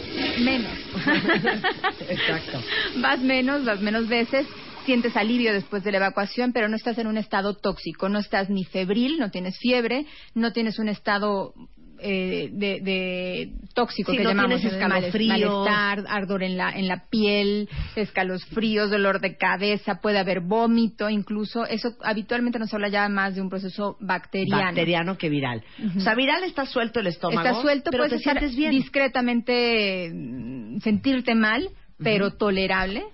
[0.40, 0.72] menos.
[2.08, 2.62] Exacto.
[3.00, 4.46] Vas menos, vas menos veces.
[4.84, 8.08] Sientes alivio después de la evacuación, pero no estás en un estado tóxico.
[8.08, 11.54] No estás ni febril, no tienes fiebre, no tienes un estado
[12.00, 15.66] eh, de, de tóxico Sí, que no llamamos escalofríos.
[15.66, 21.66] malestar, ardor en la en la piel, escalofríos, dolor de cabeza, puede haber vómito, incluso
[21.66, 24.62] eso habitualmente nos habla ya más de un proceso bacteriano.
[24.64, 25.62] Bacteriano que viral.
[25.96, 27.46] O sea, viral está suelto el estómago.
[27.46, 28.70] Está suelto, pero puedes te estar sientes bien.
[28.70, 31.68] discretamente mm, sentirte mal,
[32.02, 33.04] pero tolerable.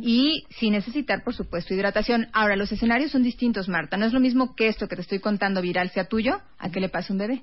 [0.00, 2.28] y sin necesitar, por supuesto, hidratación.
[2.32, 3.96] Ahora, los escenarios son distintos, Marta.
[3.96, 6.78] No es lo mismo que esto que te estoy contando viral sea tuyo a que
[6.78, 7.42] le pase a un bebé.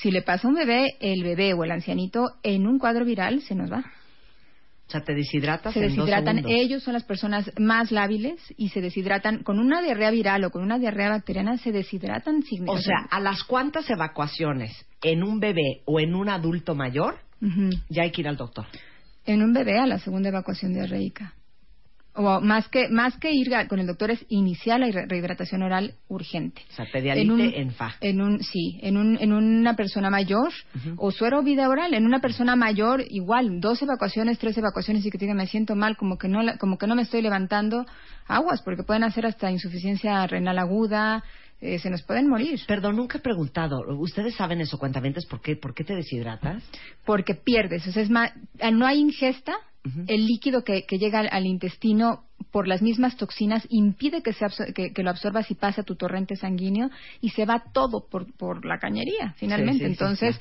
[0.00, 3.40] Si le pasa a un bebé, el bebé o el ancianito en un cuadro viral
[3.42, 3.84] se nos va.
[4.86, 6.44] O sea, te deshidratas Se en deshidratan.
[6.46, 9.42] Ellos son las personas más lábiles y se deshidratan.
[9.42, 12.42] Con una diarrea viral o con una diarrea bacteriana se deshidratan.
[12.42, 14.72] sin- O sea, ¿a las cuántas evacuaciones
[15.02, 17.16] en un bebé o en un adulto mayor
[17.88, 18.66] ya hay que ir al doctor?
[19.26, 21.32] en un bebé a la segunda evacuación diarreica.
[22.16, 25.94] O más que, más que ir con el doctor es iniciar la re- rehidratación oral
[26.06, 26.62] urgente.
[26.70, 27.94] O sea, pedialite un- en fa.
[28.00, 30.52] En un, sí, en, un, en una persona mayor
[30.96, 31.92] o suero o vida oral.
[31.92, 35.96] En una persona mayor, igual, dos evacuaciones, tres evacuaciones y que diga me siento mal,
[35.96, 37.84] como que no, como que no me estoy levantando,
[38.28, 41.24] aguas, porque pueden hacer hasta insuficiencia renal aguda,
[41.60, 42.60] eh, se nos pueden morir.
[42.68, 43.80] Perdón, nunca he preguntado.
[43.98, 45.26] ¿Ustedes saben eso, cuentavientes?
[45.26, 46.62] ¿Por qué, ¿Por qué te deshidratas?
[47.04, 47.86] porque pierdes.
[47.88, 48.30] O sea, es más,
[48.72, 49.54] no hay ingesta,
[50.06, 54.46] el líquido que, que llega al, al intestino por las mismas toxinas impide que, se
[54.74, 56.90] que, que lo absorbas y pase a tu torrente sanguíneo
[57.20, 59.72] y se va todo por, por la cañería, finalmente.
[59.72, 60.40] Sí, sí, sí, Entonces.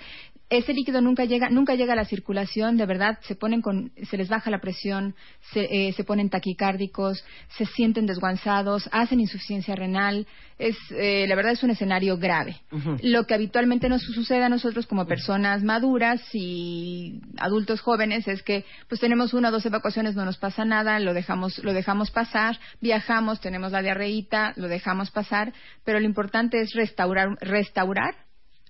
[0.57, 4.17] Ese líquido nunca llega, nunca llega a la circulación, de verdad, se ponen con, se
[4.17, 5.15] les baja la presión,
[5.51, 7.23] se, eh, se ponen taquicárdicos,
[7.57, 10.27] se sienten desguanzados, hacen insuficiencia renal,
[10.59, 12.61] es, eh, la verdad es un escenario grave.
[13.01, 18.65] Lo que habitualmente nos sucede a nosotros como personas maduras y adultos jóvenes es que
[18.87, 22.59] pues tenemos una o dos evacuaciones, no nos pasa nada, lo dejamos, lo dejamos pasar,
[22.81, 25.53] viajamos, tenemos la diarreíta, lo dejamos pasar,
[25.83, 28.15] pero lo importante es restaurar, restaurar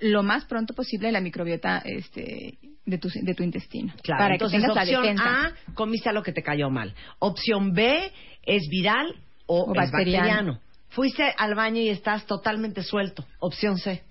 [0.03, 3.93] lo más pronto posible la microbiota este, de, tu, de tu intestino.
[4.03, 5.47] Claro, para entonces que tengas la opción defensa.
[5.47, 6.93] A, comiste algo que te cayó mal.
[7.19, 8.11] Opción B,
[8.43, 9.15] es viral
[9.45, 10.27] o, O es bacteriano.
[10.27, 10.59] bacteriano.
[10.89, 13.25] Fuiste al baño y estás totalmente suelto.
[13.39, 14.03] Opción C.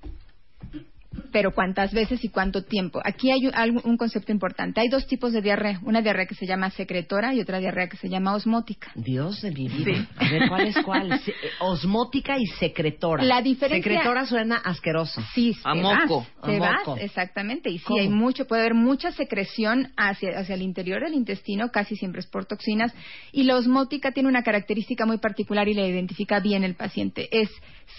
[1.30, 3.00] pero cuántas veces y cuánto tiempo.
[3.04, 4.80] Aquí hay un, algo- un concepto importante.
[4.80, 5.80] Hay dos tipos de diarrea.
[5.84, 8.90] Una diarrea que se llama secretora y otra diarrea que se llama osmótica.
[8.94, 10.06] Dios de mi vida.
[10.16, 11.12] A ver, ¿cuál es cuál?
[11.12, 11.20] Eh,
[11.60, 13.22] osmótica y secretora.
[13.24, 15.22] La diferencia- Secretora suena asqueroso.
[15.34, 16.26] Sí, A te moco.
[16.42, 16.96] vas, A moco.
[16.98, 17.70] exactamente.
[17.70, 18.00] Y sí, ¿Cómo?
[18.00, 22.26] hay mucho, puede haber mucha secreción hacia, hacia el interior del intestino, casi siempre es
[22.26, 22.92] por toxinas.
[23.32, 27.28] Y la osmótica tiene una característica muy particular y la identifica bien el paciente.
[27.30, 27.50] Es,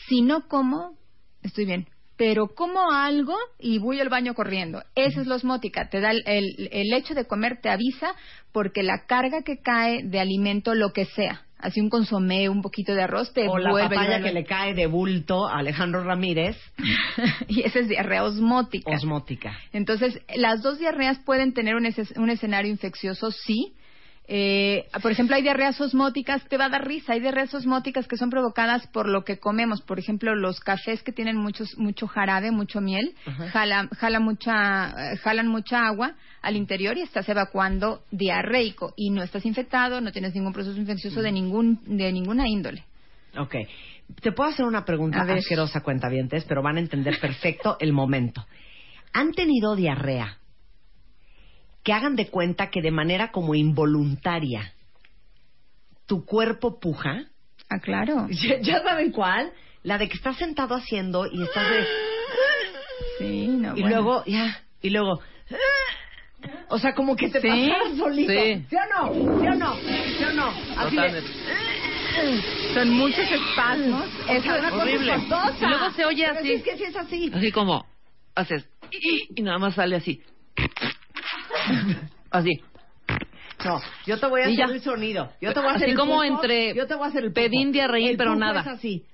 [0.07, 0.97] si no como,
[1.41, 1.87] estoy bien.
[2.25, 4.81] Pero como algo y voy al baño corriendo.
[4.95, 5.89] Esa es la osmótica.
[5.89, 8.15] Te da el, el- el hecho de comer, te avisa
[8.53, 12.93] porque la carga que cae de alimento, lo que sea, así un consomé, un poquito
[12.93, 16.55] de arroz, te O la papaya que le cae de bulto a Alejandro Ramírez.
[17.49, 18.89] y esa es diarrea osmótica.
[18.91, 19.57] Osmótica.
[19.73, 23.73] Entonces, las dos diarreas pueden tener un, es- un escenario infeccioso, sí.
[24.25, 28.15] Eh, por ejemplo, hay diarreas osmóticas, te va a dar risa, hay diarreas osmóticas que
[28.15, 29.81] son provocadas por lo que comemos.
[29.81, 33.15] Por ejemplo, los cafés que tienen muchos, mucho jarabe, mucho miel,
[33.51, 38.93] jala, jala mucha, eh, jalan mucha agua al interior y estás evacuando diarreico.
[38.95, 42.85] Y no estás infectado, no tienes ningún proceso infeccioso de, ningún, de ninguna índole.
[43.37, 43.55] Ok.
[44.21, 48.45] Te puedo hacer una pregunta asquerosa, cuentavientes, pero van a entender perfecto el momento.
[49.13, 50.37] ¿Han tenido diarrea?
[51.83, 54.73] Que hagan de cuenta que de manera como involuntaria
[56.05, 57.25] tu cuerpo puja.
[57.69, 58.27] Ah, claro.
[58.29, 59.51] ¿Ya, ya saben cuál?
[59.83, 61.85] La de que estás sentado haciendo y estás de...
[63.19, 63.89] Sí, no, Y bueno.
[63.95, 65.19] luego, ya, y luego...
[66.69, 68.31] O sea, como que te Sí, pasas solito.
[68.33, 68.65] sí.
[68.69, 69.13] ¿Sí o no?
[69.41, 69.75] ¿Sí o no?
[69.77, 70.53] ¿Sí o no?
[70.77, 71.21] Así de...
[72.73, 74.05] Son muchos espasmos.
[74.25, 75.13] Sea, una cosa horrible.
[75.61, 76.47] Y luego se oye Pero así.
[76.47, 77.31] sí, Es que sí es así.
[77.33, 77.85] Así como
[78.35, 80.21] haces y, y nada más sale así.
[82.31, 82.51] Así.
[83.63, 85.31] No, yo te voy a hacer el sonido.
[85.39, 87.23] Yo te voy a hacer Así el como pulpo, entre Yo te voy a hacer
[87.23, 88.61] el pedín, diarreín, El pero nada.
[88.61, 89.05] es así.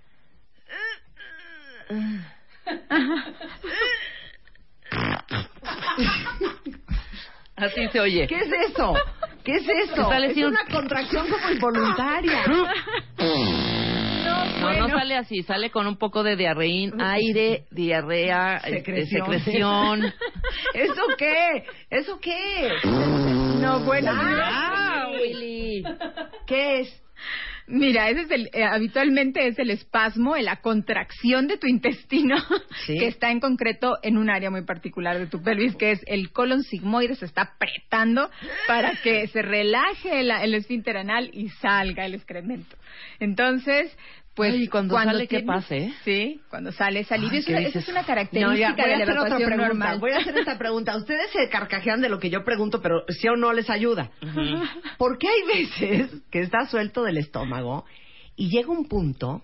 [7.55, 8.25] Así se oye.
[8.27, 8.93] ¿Qué es eso?
[9.43, 10.11] ¿Qué es eso?
[10.13, 12.45] Es una contracción como involuntaria.
[14.23, 19.25] No, no sale así, sale con un poco de diarreín, aire, diarrea, este, Secreción.
[19.25, 20.13] secreción.
[20.73, 21.65] ¿Eso qué?
[21.89, 22.69] ¿Eso qué?
[22.83, 24.11] No, bueno.
[24.13, 25.83] Ah, Willy.
[26.45, 27.01] ¿Qué es?
[27.71, 32.35] Mira, ese es el, eh, habitualmente es el espasmo, la contracción de tu intestino,
[32.87, 32.97] Sí.
[32.97, 36.31] que está en concreto en un área muy particular de tu pelvis, que es el
[36.31, 38.29] colon sigmoide, se está apretando
[38.67, 42.75] para que se relaje el, el esfínter anal y salga el excremento.
[43.19, 43.95] Entonces,
[44.35, 45.93] pues Ay, ¿y cuando sale, qué pasa, eh?
[46.05, 47.41] Sí, cuando sale es alivio.
[47.47, 49.67] Ay, Es es una No, característica ya, voy a de la evacuación pregunta.
[49.67, 49.99] normal.
[49.99, 50.95] Voy a hacer esta pregunta.
[50.95, 54.11] Ustedes se carcajean de lo que yo pregunto, pero sí o no les ayuda.
[54.97, 57.85] ¿Por qué hay veces que está suelto del estómago
[58.37, 59.43] y llega un punto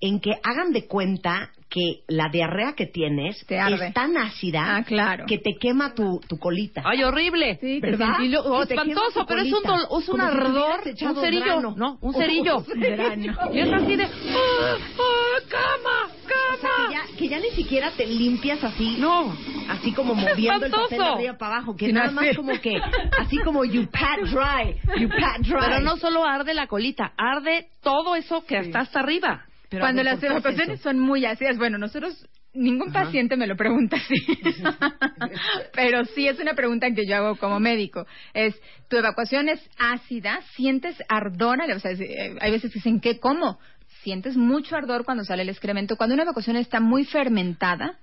[0.00, 3.88] en que hagan de cuenta que la diarrea que tienes arde.
[3.88, 5.24] es tan ácida Ah, claro.
[5.26, 6.82] que te quema tu, tu colita.
[6.84, 7.58] Ay, horrible.
[7.60, 8.20] Sí, ¿verdad?
[8.20, 11.44] Y lo- oh, te espantoso, pero es un, es un Como te ardor, un cerillo,
[11.44, 11.74] grano.
[11.76, 11.98] ¿no?
[12.00, 12.56] Un cerillo.
[12.58, 13.36] Un grano.
[13.52, 16.12] Y es así de, ¡ah, ah, cama,
[16.54, 18.96] O sea, que ya, que ya ni siquiera te limpias así.
[18.98, 19.34] No.
[19.68, 21.76] Así como moviendo el papel de arriba para abajo.
[21.76, 22.36] Que Sí, nada más sí.
[22.36, 22.76] como que,
[23.18, 24.74] así como you pat dry.
[25.00, 25.58] You pat dry.
[25.60, 29.44] Pero no solo arde la colita, arde todo eso que está hasta arriba.
[29.70, 33.46] Pero, Cuando las ¿por qué haces evacuaciones son muy ácidas, bueno, nosotros, ningún paciente me
[33.46, 34.14] lo pregunta así,
[35.74, 38.06] pero sí es una pregunta que yo hago como médico.
[38.34, 38.54] Es,
[38.88, 40.40] ¿tu evacuación es ácida?
[40.56, 41.58] ¿Sientes ardor?
[41.74, 43.18] O sea, es- eh, hay veces que dicen, ¿qué?
[43.18, 43.58] ¿Cómo?
[44.02, 45.96] Sientes mucho ardor cuando sale el excremento.
[45.96, 47.98] Cuando una evacuación está muy fermentada,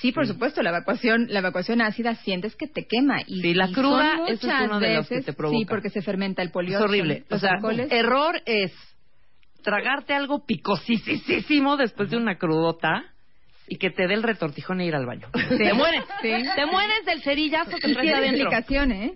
[0.00, 3.22] sí, por supuesto, la evacuación, la evacuación ácida sientes que te quema.
[3.26, 5.58] Y, Sí, la y cruda, es uno de los que te provoca.
[5.58, 6.84] Sí, porque se fermenta el Es polióxido.
[6.84, 7.24] horrible.
[7.30, 7.90] O sea, alcoholes.
[7.90, 8.72] error es
[9.62, 13.04] tragarte algo picosísimo después de una crudota
[13.68, 15.28] y que te dé el retortijón e ir al baño.
[15.32, 16.02] Te mueres.
[16.22, 16.32] Sí.
[16.56, 18.42] Te mueres del cerillazo que Y traes tiene adentro.
[18.50, 19.14] explicación, ¿eh?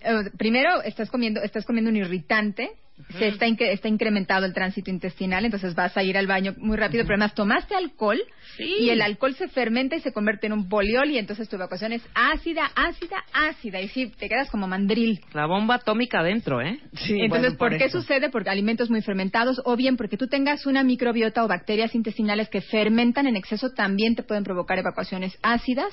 [0.00, 2.70] Eh, Primero, estás comiendo, estás comiendo un irritante,
[3.18, 6.76] se está, incre- está incrementado el tránsito intestinal, entonces vas a ir al baño muy
[6.76, 8.18] rápido, pero además tomaste alcohol
[8.58, 11.92] y el alcohol se fermenta y se convierte en un poliol y entonces tu evacuación
[11.92, 15.20] es ácida, ácida, ácida y sí, te quedas como mandril.
[15.34, 16.80] La bomba atómica adentro, ¿eh?
[17.08, 18.30] Entonces, ¿por, qué sucede?
[18.30, 22.62] Porque alimentos muy fermentados o bien porque tú tengas una microbiota o bacterias intestinales que
[22.62, 25.92] fermentan en exceso también te pueden provocar evacuaciones ácidas,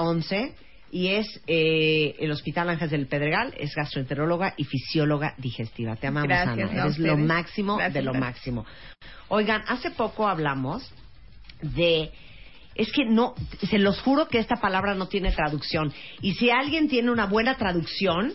[0.00, 0.52] 11.
[0.96, 5.96] 30 11 y es eh, el Hospital Ángeles del Pedregal, es gastroenteróloga y fisióloga digestiva.
[5.96, 6.74] Te amamos, Gracias, Ana.
[6.74, 7.28] no, Eres lo ustedes.
[7.28, 8.66] máximo Gracias, de lo máximo.
[9.28, 10.90] Oigan, hace poco hablamos
[11.60, 12.12] de
[12.74, 13.34] es que no,
[13.68, 15.92] se los juro que esta palabra no tiene traducción.
[16.20, 18.34] Y si alguien tiene una buena traducción,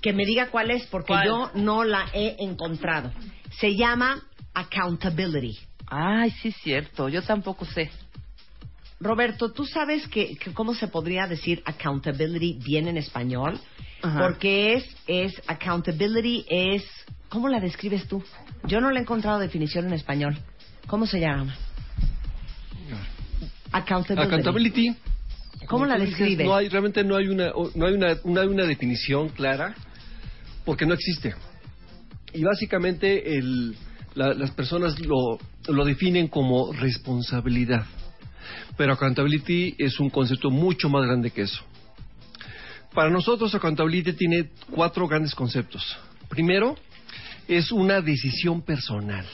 [0.00, 1.26] que me diga cuál es, porque ¿Cuál?
[1.26, 3.12] yo no la he encontrado.
[3.58, 4.22] Se llama
[4.54, 5.58] accountability.
[5.86, 7.10] Ay, sí es cierto.
[7.10, 7.90] Yo tampoco sé.
[9.02, 13.58] Roberto, ¿tú sabes que, que cómo se podría decir accountability bien en español?
[14.02, 14.18] Ajá.
[14.28, 16.84] Porque es, es, accountability es,
[17.28, 18.22] ¿cómo la describes tú?
[18.66, 20.38] Yo no le he encontrado definición en español.
[20.86, 21.54] ¿Cómo se llama?
[23.72, 24.26] Accountability.
[24.28, 24.96] Accountability.
[25.68, 26.46] ¿Cómo la describes?
[26.46, 29.74] No hay, realmente no hay una, no hay una, no hay una definición clara
[30.64, 31.34] porque no existe.
[32.34, 33.76] Y básicamente el,
[34.14, 35.38] la- las personas lo,
[35.68, 37.84] lo definen como responsabilidad.
[38.76, 41.62] Pero accountability es un concepto mucho más grande que eso.
[42.94, 45.96] Para nosotros, accountability tiene cuatro grandes conceptos.
[46.28, 46.76] Primero,
[47.48, 49.26] es una decisión personal.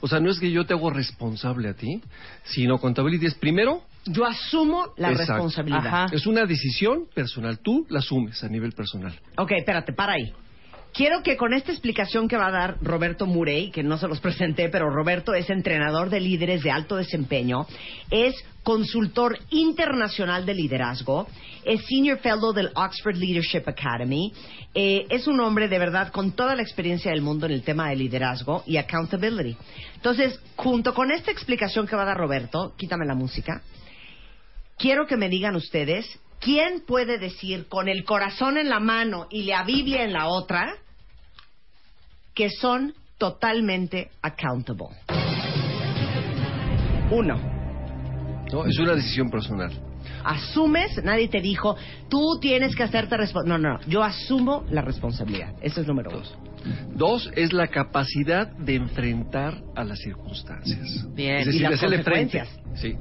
[0.00, 2.00] O sea, no es que yo te hago responsable a ti,
[2.44, 3.82] sino accountability es primero.
[4.04, 5.32] Yo asumo la Exacto.
[5.32, 5.86] responsabilidad.
[5.86, 6.06] Ajá.
[6.12, 7.58] Es una decisión personal.
[7.58, 9.18] Tú la asumes a nivel personal.
[9.36, 10.32] Ok, espérate, para ahí.
[10.92, 14.20] Quiero que con esta explicación que va a dar Roberto Murey, que no se los
[14.20, 17.66] presenté, pero Roberto es entrenador de líderes de alto desempeño,
[18.10, 21.28] es consultor internacional de liderazgo,
[21.64, 24.32] es senior fellow del Oxford Leadership Academy,
[24.74, 27.90] eh, es un hombre de verdad con toda la experiencia del mundo en el tema
[27.90, 29.56] de liderazgo y accountability.
[29.94, 33.62] Entonces, junto con esta explicación que va a dar Roberto, quítame la música,
[34.78, 39.44] quiero que me digan ustedes, ¿quién puede decir con el corazón en la mano y
[39.44, 40.74] la Biblia en la otra
[42.34, 44.86] que son totalmente accountable?
[47.10, 47.36] Uno.
[48.52, 49.72] No, es una decisión personal.
[50.24, 51.76] Asumes, nadie te dijo,
[52.08, 53.48] tú tienes que hacerte responsable.
[53.48, 55.54] No, no, no, yo asumo la responsabilidad.
[55.62, 56.36] Eso es número dos.
[56.94, 61.06] Dos es la capacidad de enfrentar a las circunstancias.
[61.14, 62.42] Bien, es y decir, las de hacerle frente.
[62.74, 62.94] Sí.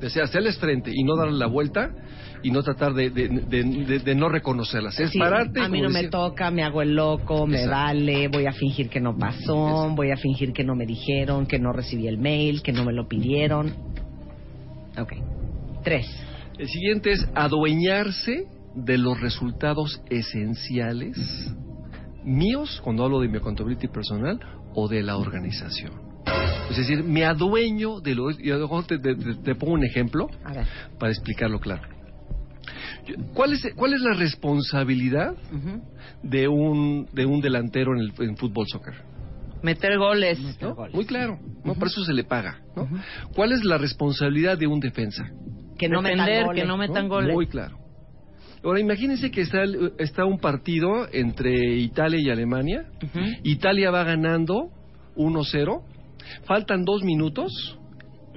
[0.00, 1.90] De hacer- hacerles frente y no darle la vuelta
[2.46, 5.00] y no tratar de, de, de- de- no reconocerlas.
[5.00, 5.60] Es Sí, pararte.
[5.60, 7.76] a mí no me decir, toca, me hago el loco, me Exacto.
[7.76, 11.58] vale, voy a fingir que no pasó, voy a fingir que no me dijeron, que
[11.58, 13.74] no recibí el mail, que no me lo pidieron.
[14.96, 15.12] Ok.
[15.82, 16.06] Tres.
[16.56, 18.44] El siguiente es adueñarse
[18.76, 21.16] de los resultados esenciales
[22.24, 24.38] míos, cuando hablo de mi accountability personal,
[24.72, 25.92] o de la organización.
[26.70, 28.30] Es decir, me adueño de lo...
[28.30, 30.28] Y a lo mejor te, te- te- pongo un ejemplo
[30.98, 31.95] para explicarlo claro.
[33.34, 35.34] ¿Cuál es, ¿Cuál es la responsabilidad
[36.22, 38.94] de un, de un delantero en el en fútbol soccer?
[39.62, 40.38] Meter goles.
[40.60, 40.76] ¿no?
[40.92, 41.74] Muy claro, ¿no?
[41.74, 42.88] Por eso se le paga, ¿no?
[43.34, 45.30] ¿Cuál es la responsabilidad de un defensa?
[45.78, 46.62] Que no metan Defender, goles.
[46.62, 47.34] que no metan goles.
[47.34, 47.78] Muy claro.
[48.64, 52.86] Ahora imagínense que está, el- está un partido entre Italia y Alemania.
[53.44, 54.70] Italia va ganando
[55.16, 55.82] 1-0.
[56.44, 57.78] Faltan dos minutos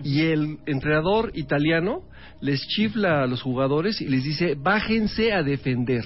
[0.04, 2.04] y el entrenador italiano
[2.42, 6.04] les chifla a los jugadores y les dice, bájense a defender.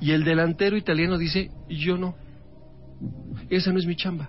[0.00, 2.14] Y el delantero italiano dice, yo no.
[3.48, 4.28] Esa no es mi chamba.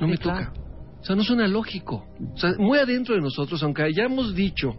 [0.00, 0.52] no me claro.
[0.52, 0.68] toca.
[1.00, 2.06] O sea, no suena lógico.
[2.34, 4.74] O sea, muy adentro de nosotros, aunque hayamos dicho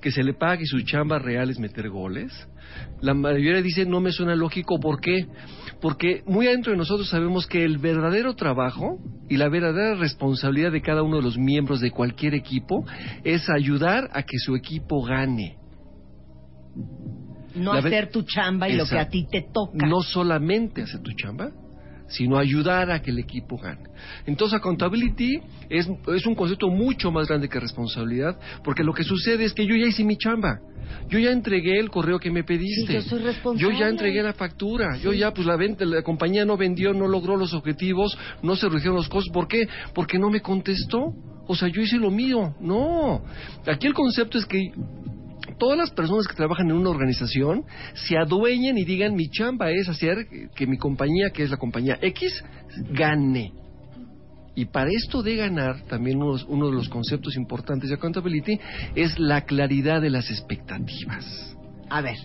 [0.00, 2.32] que se le pague y su chamba real es meter goles,
[3.00, 4.80] la mayoría dice no me suena lógico.
[4.80, 5.26] ¿Por qué?
[5.84, 8.96] Porque muy adentro de nosotros sabemos que el verdadero trabajo
[9.28, 12.86] y la verdadera responsabilidad de cada uno de los miembros de cualquier equipo
[13.22, 15.58] es ayudar a que su equipo gane.
[17.54, 19.86] No La hacer tu chamba y lo que a ti te toca.
[19.86, 21.50] No solamente hacer tu chamba,
[22.08, 23.88] sino ayudar a que el equipo gane.
[24.26, 29.44] Entonces, accountability es, es un concepto mucho más grande que responsabilidad, porque lo que sucede
[29.44, 30.60] es que yo ya hice mi chamba.
[31.08, 32.86] Yo ya entregué el correo que me pediste.
[32.86, 33.78] Sí, yo soy Yo responsable.
[33.78, 34.96] ya entregué la factura.
[34.98, 38.68] Yo ya, pues la venta, la compañía no vendió, no logró los objetivos, no se
[38.68, 39.32] redujeron los costos.
[39.32, 39.66] ¿Por qué?
[39.94, 41.12] Porque no me contestó.
[41.46, 42.54] O sea, yo hice lo mío.
[42.60, 43.22] No.
[43.66, 44.60] Aquí el concepto es que
[45.58, 47.64] todas las personas que trabajan en una organización
[47.94, 51.98] se adueñen y digan mi chamba es hacer que mi compañía, que es la compañía
[52.00, 52.44] X,
[52.90, 53.52] gane.
[54.56, 58.58] Y para esto de ganar, también uno, uno de los conceptos importantes de accountability
[58.94, 61.56] es la claridad de las expectativas.
[61.90, 62.16] A ver,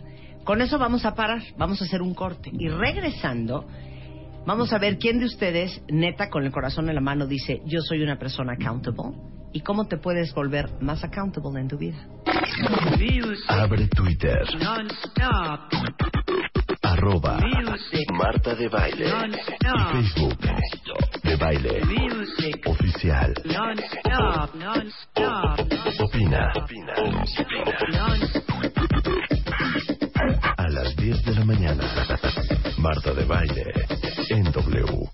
[0.43, 2.51] con eso vamos a parar, vamos a hacer un corte.
[2.53, 3.67] Y regresando,
[4.45, 7.81] vamos a ver quién de ustedes, neta, con el corazón en la mano, dice, yo
[7.81, 9.15] soy una persona accountable.
[9.51, 11.97] ¿Y cómo te puedes volver más accountable en tu vida?
[13.47, 14.43] Abre Twitter.
[16.81, 17.39] Arroba
[18.13, 19.07] Marta de Baile.
[19.07, 20.37] Y Facebook.
[21.23, 21.81] De Baile.
[22.65, 23.33] Oficial.
[25.99, 26.53] Opina.
[30.57, 31.83] A las 10 de la mañana.
[32.77, 33.63] Marta de Baile.
[34.29, 35.09] En W.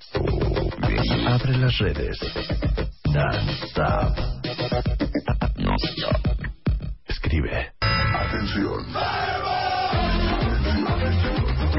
[1.27, 2.19] Abre las redes.
[3.15, 4.11] Non-stop.
[5.55, 6.19] Non-stop.
[7.07, 7.71] Escribe.
[7.79, 8.83] Atención.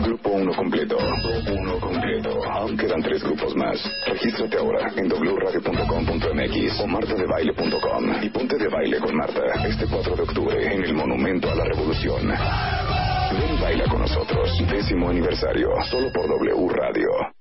[0.03, 0.97] Grupo 1 completo.
[0.97, 2.43] Grupo 1 completo.
[2.51, 3.77] Aún quedan tres grupos más.
[4.07, 10.23] Regístrate ahora en wradio.com.mx o martadebaile.com y ponte de baile con Marta este 4 de
[10.23, 12.29] octubre en el Monumento a la Revolución.
[12.29, 14.49] Ven baila con nosotros.
[14.71, 15.69] Décimo aniversario.
[15.91, 17.36] Solo por W Radio.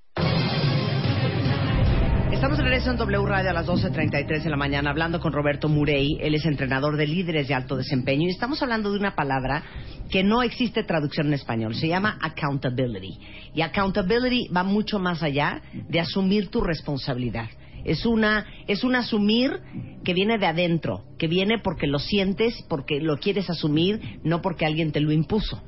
[2.46, 5.68] Estamos de regreso en W Radio a las 12.33 de la mañana hablando con Roberto
[5.68, 6.20] Murey.
[6.22, 9.64] Él es entrenador de líderes de alto desempeño y estamos hablando de una palabra
[10.12, 11.74] que no existe traducción en español.
[11.74, 13.18] Se llama accountability.
[13.56, 17.50] Y accountability va mucho más allá de asumir tu responsabilidad.
[17.84, 19.62] Es una es un asumir
[20.04, 24.68] que viene de adentro, que viene porque lo sientes, porque lo quieres asumir, no porque
[24.68, 25.64] alguien te lo impuso.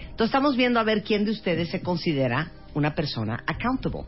[0.00, 4.04] Entonces estamos viendo a ver quién de ustedes se considera una persona accountable.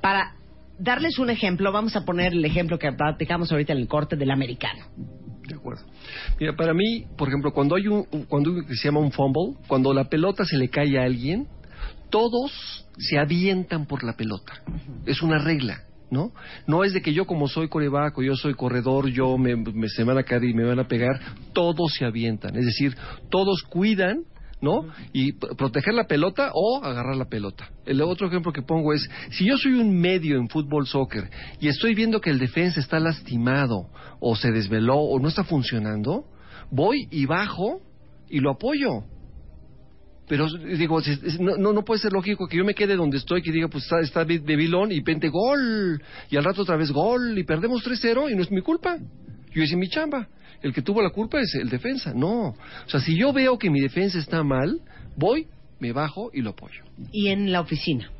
[0.00, 0.37] Para
[0.78, 4.30] darles un ejemplo, vamos a poner el ejemplo que platicamos ahorita en el corte del
[4.30, 4.84] americano.
[5.46, 5.82] De acuerdo.
[6.38, 10.04] Mira, para mí, por ejemplo, cuando hay un, cuando se llama un fumble, cuando la
[10.04, 11.46] pelota se le cae a alguien,
[12.10, 14.62] todos se avientan por la pelota.
[15.06, 16.32] Es una regla, ¿no?
[16.66, 20.02] No es de que yo como soy corebaco, yo soy corredor, yo me, me- se
[20.04, 21.18] me van a caer y me van a pegar,
[21.54, 22.54] todos se avientan.
[22.56, 22.94] Es decir,
[23.30, 24.24] todos cuidan
[24.60, 24.86] ¿no?
[25.12, 27.70] Y proteger la pelota o agarrar la pelota.
[27.86, 31.30] El otro ejemplo que pongo es, si yo soy un medio en fútbol soccer
[31.60, 33.88] y estoy viendo que el defensa está lastimado
[34.20, 36.24] o se desveló o no está funcionando,
[36.70, 37.80] voy y bajo
[38.28, 39.04] y lo apoyo.
[40.28, 41.00] Pero digo,
[41.40, 44.00] no, no, puede ser lógico que yo me quede donde estoy, que diga, pues está,
[44.00, 48.34] está vilón y pente gol, y al rato otra vez gol, y perdemos 3-0 y
[48.34, 48.98] no es mi culpa.
[49.54, 50.28] Yo hice mi chamba.
[50.62, 52.12] El que tuvo la culpa es el defensa.
[52.14, 52.48] No.
[52.48, 52.56] O
[52.88, 54.80] sea, si yo veo que mi defensa está mal,
[55.16, 55.46] voy,
[55.78, 56.82] me bajo y lo apoyo.
[57.12, 58.10] Y en la oficina.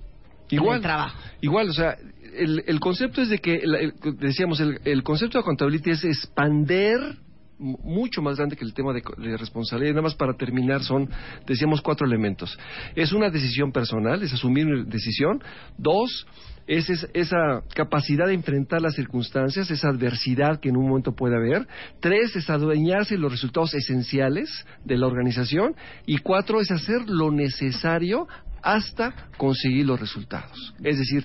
[0.50, 0.70] Igual.
[0.70, 1.18] En el trabajo.
[1.40, 1.96] Igual, o sea,
[2.36, 7.16] el, el concepto es de que, el- decíamos, el, concepto de accountability es expander
[7.58, 9.92] mucho más grande que el tema de, de responsabilidad.
[9.92, 11.08] Nada más para terminar son,
[11.46, 12.58] decíamos, cuatro elementos.
[12.94, 15.42] Es una decisión personal, es asumir una decisión.
[15.76, 16.26] Dos,
[16.66, 21.66] es- esa capacidad de enfrentar las circunstancias, esa adversidad que en un momento puede haber.
[22.00, 24.48] Tres, es adueñarse de los resultados esenciales
[24.84, 25.74] de la organización.
[26.06, 28.26] Y cuatro, es hacer lo necesario
[28.62, 30.74] hasta conseguir los resultados.
[30.82, 31.24] Es decir,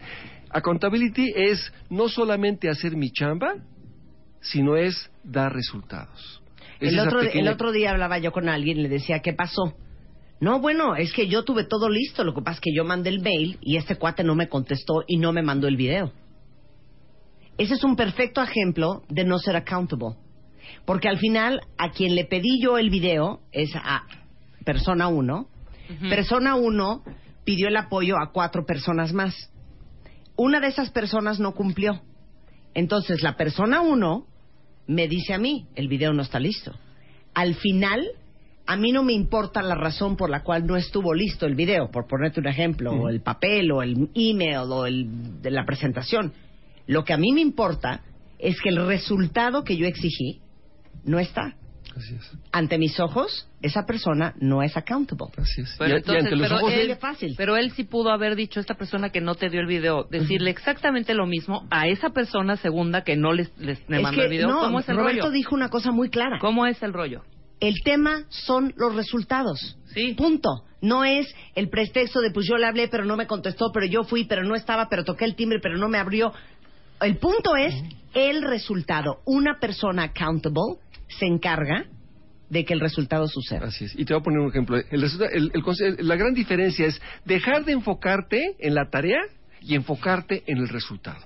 [0.49, 3.55] accountability es no solamente hacer mi chamba,
[4.43, 6.41] sino es dar resultados.
[6.79, 9.33] Es El otro, pequeña- el otro día hablaba yo con alguien y le decía, ¿qué
[9.33, 9.73] pasó?
[10.39, 12.23] No, bueno, es que yo tuve todo listo.
[12.23, 15.03] Lo que pasa es que yo mandé el mail y este cuate no me contestó
[15.07, 16.11] y no me mandó el video.
[17.57, 20.15] Ese es un perfecto ejemplo de no ser accountable.
[20.85, 24.03] Porque al final, a quien le pedí yo el video es a
[24.65, 25.47] persona 1.
[26.09, 27.03] Persona 1
[27.45, 29.51] pidió el apoyo a cuatro personas más.
[30.35, 32.01] Una de esas personas no cumplió.
[32.73, 34.25] Entonces, la persona 1
[34.87, 36.73] me dice a mí, el video no está listo.
[37.33, 38.05] Al final,
[38.65, 41.89] a mí no me importa la razón por la cual no estuvo listo el video,
[41.89, 46.33] por ponerte un ejemplo, o el papel, o el email, o el de la presentación.
[46.87, 48.01] Lo que a mí me importa
[48.39, 50.41] es que el resultado que yo exigí
[51.05, 51.55] no está.
[51.95, 52.31] Así es.
[52.51, 55.27] Ante mis ojos, esa persona no es accountable.
[55.37, 55.75] Así es.
[55.77, 57.35] Pero, entonces, pero él, fácil.
[57.37, 60.49] pero él sí pudo haber dicho, esta persona que no te dio el video, decirle
[60.49, 64.31] exactamente lo mismo a esa persona segunda que no les, les me mandó que el
[64.31, 64.47] video.
[64.47, 65.31] no, ¿Cómo es el Roberto rollo?
[65.31, 66.39] dijo una cosa muy clara.
[66.39, 67.23] ¿Cómo es el rollo?
[67.59, 69.77] El tema son los resultados.
[69.93, 70.15] Sí.
[70.15, 70.49] Punto.
[70.81, 74.03] No es el pretexto de pues yo le hablé pero no me contestó, pero yo
[74.03, 76.33] fui, pero no estaba, pero toqué el timbre, pero no me abrió.
[76.99, 77.73] El punto es
[78.13, 79.19] el resultado.
[79.25, 80.79] Una persona accountable
[81.19, 81.85] se encarga
[82.49, 83.67] de que el resultado suceda.
[83.67, 83.95] Así es.
[83.97, 84.77] Y te voy a poner un ejemplo.
[84.77, 89.21] El el- la gran diferencia es dejar de enfocarte en la tarea
[89.61, 91.25] y enfocarte en el resultado.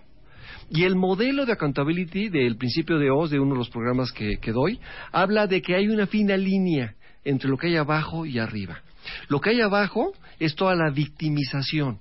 [0.69, 4.37] Y el modelo de accountability del principio de OS, de uno de los programas que,
[4.37, 4.79] que doy,
[5.11, 8.81] habla de que hay una fina línea entre lo que hay abajo y arriba.
[9.29, 11.99] Lo que hay abajo es toda la victimización.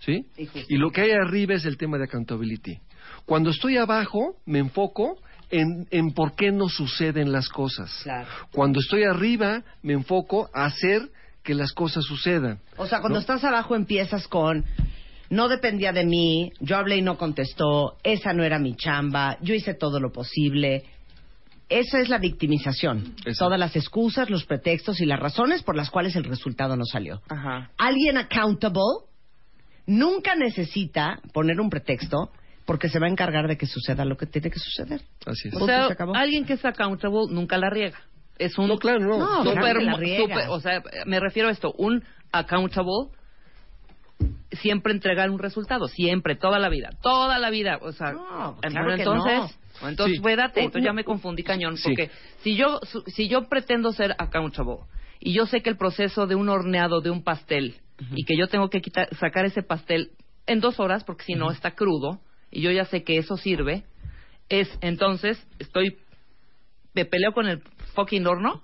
[0.00, 0.26] ¿Sí?
[0.68, 2.78] Y lo que hay arriba es el tema de accountability.
[3.24, 5.16] Cuando estoy abajo, me enfoco
[5.60, 8.04] en, en por qué no suceden las cosas.
[8.52, 11.10] Cuando estoy arriba, me enfoco a hacer
[11.42, 12.58] que las cosas sucedan.
[12.76, 13.20] O sea, cuando ¿no?
[13.20, 14.64] estás abajo empiezas con
[15.30, 19.54] no dependía de mí, yo hablé y no contestó, esa no era mi chamba, yo
[19.54, 20.84] hice todo lo posible.
[21.68, 23.14] Esa es la victimización.
[23.38, 27.22] Todas las excusas, los pretextos y las razones por las cuales el resultado no salió.
[27.28, 27.70] Ajá.
[27.78, 29.06] Alguien accountable
[29.86, 32.30] nunca necesita poner un pretexto
[32.66, 35.02] porque se va a encargar de que suceda lo que tiene que suceder.
[35.26, 37.98] Así O sea, alguien que es accountable nunca la riega.
[38.38, 39.18] Es un No, claro, no.
[39.18, 40.22] No, super, claro la riega.
[40.22, 43.10] super- o sea, me refiero a esto, un accountable
[44.52, 48.92] siempre entregar un resultado, siempre, toda la vida, toda la vida, o sea, No, claro
[48.94, 49.88] entonces, no.
[49.88, 50.20] entonces, Sí.
[50.20, 51.82] espérate, Oh, entonces ya me confundí cañón, Sí.
[51.84, 52.10] porque
[52.42, 54.78] si yo su- si yo pretendo ser accountable
[55.18, 57.74] y yo sé que el proceso de un horneado de un pastel
[58.14, 60.12] y que yo tengo que quitar, sacar ese pastel
[60.46, 62.20] en dos horas porque si no está crudo
[62.54, 63.84] y yo ya sé que eso sirve,
[64.48, 65.98] es entonces estoy
[66.94, 67.60] me peleo con el
[67.94, 68.62] fucking horno.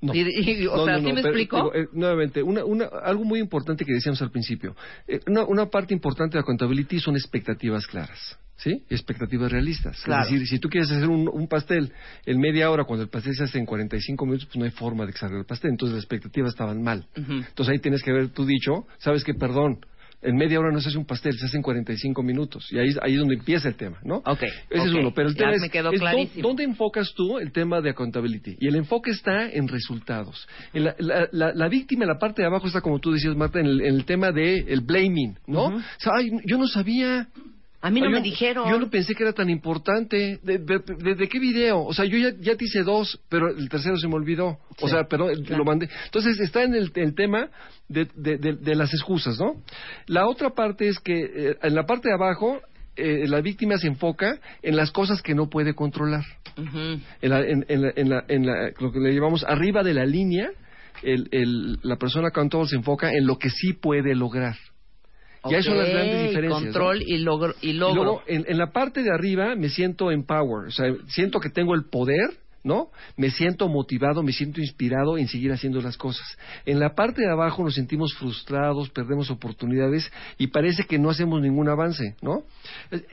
[0.00, 0.14] No.
[0.14, 0.20] Y-
[0.62, 1.74] y- o No, sea, no, ¿sí me pero, explico?
[1.74, 4.76] eh, nuevamente, una, una, algo muy importante que decíamos al principio.
[5.08, 8.38] Eh, una, una parte importante de la accountability son expectativas claras.
[8.56, 8.82] ¿Sí?
[8.90, 10.00] Expectativas realistas.
[10.02, 10.24] Claro.
[10.24, 11.92] Es decir, si tú quieres hacer un, un pastel
[12.26, 15.06] en media hora cuando el pastel se hace en 45 minutos, pues no hay forma
[15.06, 15.70] de que salga el pastel.
[15.70, 17.06] Entonces las expectativas estaban mal.
[17.14, 19.78] Entonces ahí tienes que ver tú dicho, sabes que, perdón,
[20.20, 22.66] en media hora no se hace un pastel, se hace en 45 minutos.
[22.72, 24.16] Y ahí, ahí es donde empieza el tema, ¿no?
[24.26, 25.12] Ok, Ese es uno.
[25.14, 26.48] Pero el Ya tema es, me quedó es dó- clarísimo.
[26.48, 28.56] ¿dónde enfocas tú el tema de accountability?
[28.58, 30.48] Y el enfoque está en resultados.
[30.74, 33.36] En la, la- la- la víctima, en la parte de abajo está, como tú decías,
[33.36, 35.66] Marta, en el, en el tema de el blaming, ¿no?
[35.66, 37.28] O sea, ay, yo no sabía.
[37.80, 38.68] A mí no Ay, me yo- dijeron.
[38.70, 40.40] Yo no pensé que era tan importante.
[40.42, 41.84] ¿De, de- de- de qué video?
[41.84, 44.58] O sea, yo ya, ya te hice dos, pero el tercero se me olvidó.
[44.80, 45.58] O sea, pero claro.
[45.58, 45.88] lo mandé.
[46.06, 47.48] Entonces está en el, el tema
[47.88, 48.08] de,
[48.74, 49.62] las excusas, ¿no?
[50.06, 52.60] La otra parte es que eh, en la parte de abajo
[52.96, 56.24] eh, la víctima se enfoca en las cosas que no puede controlar.
[56.56, 59.94] En, la- en- en la- en la- en la- lo que le llamamos arriba de
[59.94, 60.50] la línea,
[61.04, 64.56] el- el- la persona accountable se enfoca en lo que sí puede lograr.
[65.44, 66.62] Y ahí son las grandes diferencias.
[66.62, 66.66] ¿no?
[66.72, 67.54] Control y logro.
[67.60, 68.02] Y Y logro.
[68.04, 71.74] luego, en, en la parte de arriba me siento empower, o sea, siento que tengo
[71.74, 72.30] el poder,
[72.68, 72.90] ¿no?
[73.16, 76.26] Me siento motivado, me siento inspirado en seguir haciendo las cosas.
[76.66, 81.40] En la parte de abajo nos sentimos frustrados, perdemos oportunidades y parece que no hacemos
[81.40, 82.42] ningún avance, ¿no?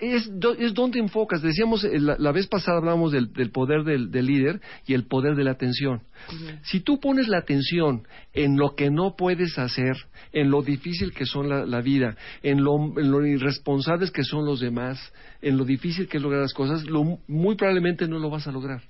[0.02, 0.30] Es,
[0.60, 1.42] es donde enfocas.
[1.42, 5.08] Decíamos, eh, la, la, vez pasada hablábamos del, del poder del, del, líder y el
[5.08, 6.02] poder de la atención.
[6.30, 6.60] Uh -huh.
[6.64, 8.04] Si tú pones la atención
[8.34, 9.96] en lo que no puedes hacer,
[10.34, 14.46] en lo difícil que son la, la vida, en lo, en lo, irresponsables que son
[14.46, 18.30] los demás, en lo difícil que es lograr las cosas, lo, muy probablemente no lo
[18.30, 18.82] vas a lograr.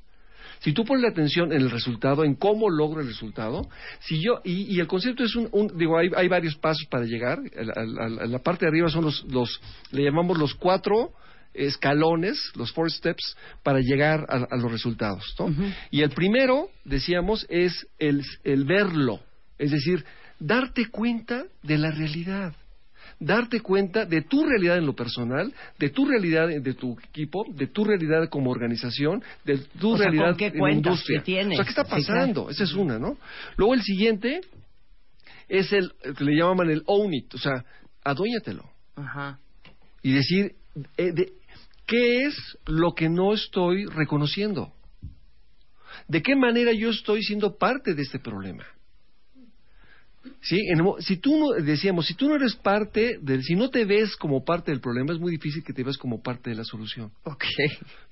[0.59, 3.67] Si tú pones la atención en el resultado, en cómo logro el resultado,
[3.99, 7.05] si yo y, y el concepto es un, un digo hay, hay, varios pasos para
[7.05, 7.39] llegar.
[7.39, 9.59] A, a, a, la parte de arriba son los, los
[9.91, 11.13] le llamamos los cuatro
[11.53, 15.23] escalones, los four steps, para llegar a, a los resultados.
[15.39, 15.45] ¿no?
[15.45, 15.73] Uh -huh.
[15.91, 19.21] Y el primero, decíamos, es el, el verlo,
[19.57, 20.03] es decir,
[20.39, 22.53] darte cuenta de la realidad
[23.19, 27.67] darte cuenta de tu realidad en lo personal, de tu realidad de tu equipo, de
[27.67, 31.19] tu realidad como organización, de tu o sea, realidad ¿con qué en la industria.
[31.19, 31.59] ¿Qué tienes?
[31.59, 32.25] O sea, ¿qué está pasando?
[32.25, 32.49] Sí, claro.
[32.51, 33.17] Esa es una, ¿no?
[33.57, 34.41] Luego el siguiente
[35.47, 37.63] es el que le llaman el own it, o sea,
[38.03, 38.69] aduéñatelo.
[38.95, 39.39] Ajá.
[40.01, 40.53] Y decir,
[40.97, 41.33] eh, de,
[41.85, 42.35] ¿qué es
[42.65, 44.73] lo que no estoy reconociendo?
[46.07, 48.65] ¿De qué manera yo estoy siendo parte de este problema?
[50.41, 50.59] ¿Sí?
[50.69, 54.15] En, si tú no, decíamos, si tú no eres parte del, si no te ves
[54.15, 57.11] como parte del problema, es muy difícil que te veas como parte de la solución.
[57.23, 57.43] Ok.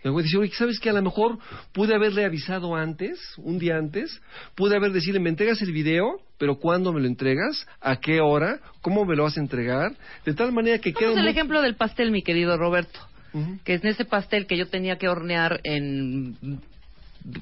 [0.04, 1.38] Luego decir, oye, ¿sabes que A lo mejor
[1.74, 4.22] pude haberle avisado antes, un día antes,
[4.56, 7.68] pude haber decirle, me entregas el video, pero ¿cuándo me lo entregas?
[7.82, 8.60] ¿A qué hora?
[8.82, 9.96] ¿Cómo me lo vas a entregar?
[10.26, 11.14] De tal manera que quede...
[11.14, 11.30] el muy...
[11.30, 13.00] ejemplo del pastel, mi querido Roberto.
[13.34, 13.64] Uh -huh.
[13.64, 16.38] Que es en ese pastel que yo tenía que hornear en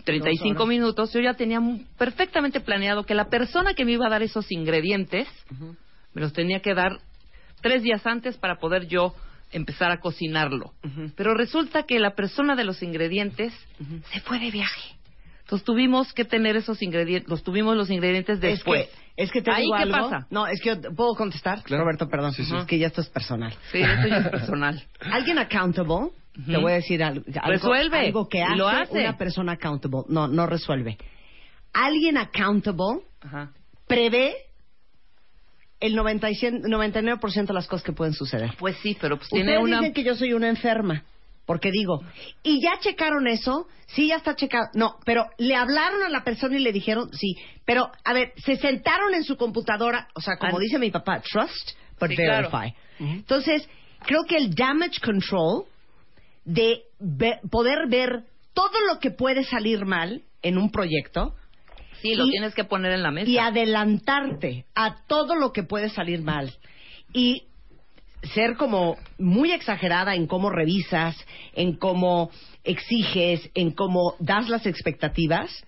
[0.04, 1.60] 35 minutos, yo ya tenía
[1.98, 5.76] perfectamente planeado que la persona que me iba a dar esos ingredientes uh -huh.
[6.14, 7.00] me los tenía que dar
[7.62, 9.14] tres días antes para poder yo
[9.52, 10.74] empezar a cocinarlo.
[10.84, 11.14] Uh -huh.
[11.16, 14.04] Pero resulta que la persona de los ingredientes uh -huh.
[14.14, 14.96] se fue de viaje.
[15.42, 18.84] Entonces tuvimos que tener esos ingredientes, los tuvimos los ingredientes después.
[18.84, 20.10] Es que, es que te ¿Ahí digo qué algo?
[20.10, 20.28] pasa?
[20.30, 21.62] No, es que yo puedo contestar.
[21.64, 21.84] Claro.
[21.84, 22.56] Roberto, perdón, sí, sí.
[22.56, 23.54] es que ya esto es personal.
[23.70, 24.82] Sí, esto ya es personal.
[25.12, 26.46] Alguien accountable Uh -huh.
[26.46, 28.00] Te voy a decir algo, algo, resuelve.
[28.00, 30.04] algo que hace, lo hace, una persona accountable.
[30.08, 30.98] No, no resuelve.
[31.74, 33.52] Alguien accountable Ajá.
[33.88, 34.36] prevé
[35.80, 38.52] el 90 y 100, 99% de las cosas que pueden suceder.
[38.60, 39.78] Pues sí, pero pues Ustedes tiene una...
[39.80, 41.04] dicen que yo soy una enferma.
[41.46, 42.02] Porque digo,
[42.44, 43.68] ¿y ya checaron eso?
[43.88, 44.70] Sí, ya está checado.
[44.74, 47.36] No, pero le hablaron a la persona y le dijeron, sí.
[47.66, 51.72] Pero, a ver, se sentaron en su computadora, o sea, como dice mi papá, trust,
[52.00, 52.50] but sí, verify.
[52.50, 52.74] Claro.
[53.00, 53.14] Uh -huh.
[53.16, 53.68] Entonces,
[54.06, 55.66] creo que el damage control
[56.46, 61.36] de ver, poder ver todo lo que puede salir mal en un proyecto.
[62.02, 63.30] Sí, lo y, tienes que poner en la mesa.
[63.30, 66.54] Y adelantarte a todo lo que puede salir mal.
[67.14, 67.44] Y
[68.34, 71.16] ser como muy exagerada en cómo revisas,
[71.54, 72.32] en cómo
[72.64, 75.66] exiges, en cómo das las expectativas.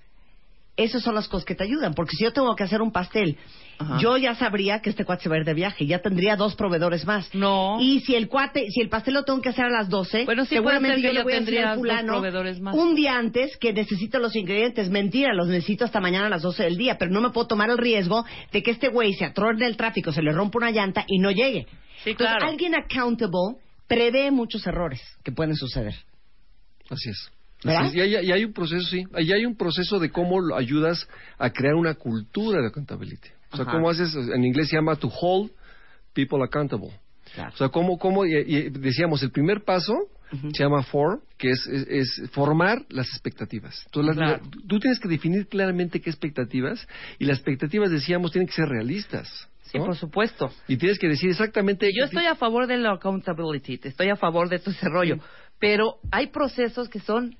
[0.75, 1.93] Esas son las cosas que te ayudan.
[1.93, 3.37] Porque si yo tengo que hacer un pastel,
[3.77, 3.97] Ajá.
[3.99, 5.85] yo ya sabría que este cuate se va a ir de viaje.
[5.85, 7.33] Ya tendría dos proveedores más.
[7.33, 7.77] No.
[7.79, 10.45] Y si el cuate, si el pastel lo tengo que hacer a las 12, bueno,
[10.45, 12.75] sí seguramente yo le voy a decir al fulano dos proveedores más.
[12.75, 14.89] un día antes que necesito los ingredientes.
[14.89, 16.97] Mentira, los necesito hasta mañana a las 12 del día.
[16.97, 20.11] Pero no me puedo tomar el riesgo de que este güey se atorne el tráfico,
[20.11, 21.67] se le rompa una llanta y no llegue.
[22.03, 22.51] Sí, Entonces, claro.
[22.51, 25.93] alguien accountable prevé muchos errores que pueden suceder.
[26.89, 27.31] Así es.
[27.63, 27.91] ¿verdad?
[27.93, 31.49] Y hay, y hay, un proceso, sí, ahí hay un proceso de cómo ayudas a
[31.51, 33.29] crear una cultura de accountability.
[33.53, 33.71] O sea, Ajá.
[33.73, 35.51] cómo haces, en inglés se llama to hold
[36.13, 36.89] people accountable.
[37.33, 37.51] Claro.
[37.53, 40.55] O sea, cómo, cómo y, y decíamos, el primer paso uh -huh.
[40.55, 43.83] se llama for, que es, es, es formar las expectativas.
[43.85, 44.43] Entonces, claro.
[44.67, 46.87] tú tienes que definir claramente qué expectativas,
[47.19, 49.49] y las expectativas, decíamos, tienen que ser realistas.
[49.61, 49.85] Sí, ¿no?
[49.85, 50.51] por supuesto.
[50.67, 51.89] Y tienes que decir exactamente...
[51.97, 55.21] Yo estoy a favor de la accountability, estoy a favor de todo ese rollo, sí.
[55.59, 57.35] pero hay procesos que son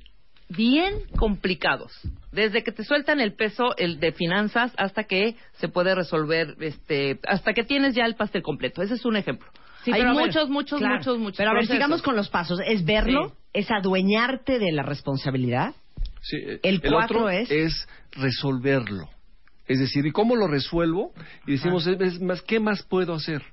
[0.55, 1.91] bien complicados.
[2.31, 7.19] Desde que te sueltan el peso el de finanzas hasta que se puede resolver, este,
[7.27, 8.81] hasta que tienes ya el pastel completo.
[8.81, 9.47] Ese es un ejemplo.
[9.83, 10.95] Sí, Hay muchos, ver, muchos, claro.
[10.97, 11.37] muchos, muchos.
[11.37, 11.75] Pero a ver, procesos.
[11.75, 12.59] sigamos con los pasos.
[12.65, 13.33] Es verlo, Sí.
[13.53, 15.73] es adueñarte de la responsabilidad.
[16.21, 19.09] Sí, eh, El cuatro otro es- es resolverlo.
[19.67, 21.13] Es decir, ¿y cómo lo resuelvo?
[21.45, 23.43] Y decimos, es es más, ¿qué más puedo hacer?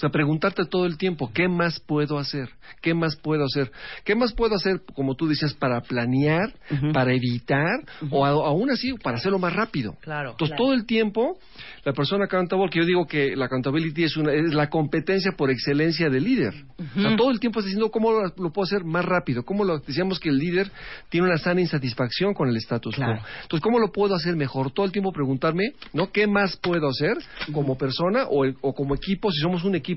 [0.00, 2.48] O sea, preguntarte todo el tiempo, ¿qué más puedo hacer?
[2.80, 3.70] ¿Qué más puedo hacer?
[4.02, 6.54] ¿Qué más puedo hacer, como tú decías, para planear,
[6.94, 9.96] para evitar, o a- aún así, para hacerlo más rápido?
[10.00, 10.30] Claro.
[10.30, 10.64] Entonces, claro.
[10.64, 11.38] todo el tiempo,
[11.84, 15.50] la persona accountable, que yo digo que la accountability es, una, es la competencia por
[15.50, 16.54] excelencia del líder.
[16.96, 19.42] O sea, todo el tiempo está diciendo cómo lo, lo puedo hacer más rápido.
[19.44, 20.70] Cómo lo, decíamos que el líder
[21.10, 23.04] tiene una sana insatisfacción con el status quo.
[23.04, 23.20] Claro.
[23.42, 24.70] Entonces, ¿cómo lo puedo hacer mejor?
[24.72, 26.10] Todo el tiempo preguntarme, ¿no?
[26.10, 27.18] ¿Qué más puedo hacer
[27.52, 29.30] como persona o, el- o como equipo?
[29.30, 29.89] Si somos un equipo,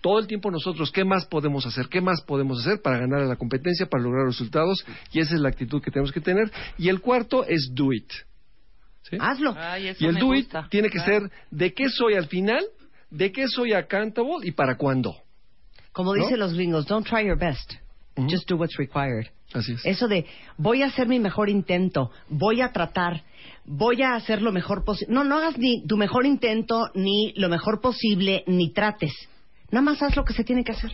[0.00, 3.26] todo el tiempo nosotros qué más podemos hacer, qué más podemos hacer para ganar a
[3.26, 6.50] la competencia, para lograr resultados, y esa es la actitud que tenemos que tener.
[6.78, 8.10] Y el cuarto es do it.
[9.02, 9.16] ¿Sí?
[9.20, 9.54] Hazlo.
[9.78, 12.64] y el do it tiene que ser de qué soy al final,
[13.10, 15.16] de qué soy accountable y para cuándo.
[15.92, 16.22] Como ¿No?
[16.22, 17.74] dicen los gringos, don't try your best.
[18.16, 19.30] Just do what's required.
[19.52, 19.84] Así es.
[19.84, 20.26] Eso de
[20.56, 23.24] voy a hacer mi mejor intento, voy a tratar,
[23.64, 25.14] voy a hacer lo mejor posible.
[25.14, 29.12] No, no hagas ni tu mejor intento, ni lo mejor posible, ni trates.
[29.70, 30.92] Nada más haz lo que se tiene que hacer.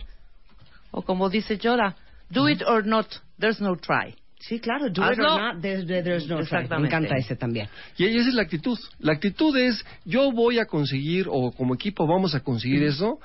[0.91, 1.95] O como dice Yoda,
[2.29, 3.07] do it or not,
[3.39, 4.15] there's no try.
[4.39, 5.37] Sí, claro, do it or Hazlo.
[5.53, 6.37] not, there's, there's no try.
[6.37, 6.87] Me Exactamente.
[6.95, 7.67] encanta ese también.
[7.97, 8.77] Y esa es la actitud.
[8.99, 13.19] La actitud es, yo voy a conseguir, o como equipo vamos a conseguir eso,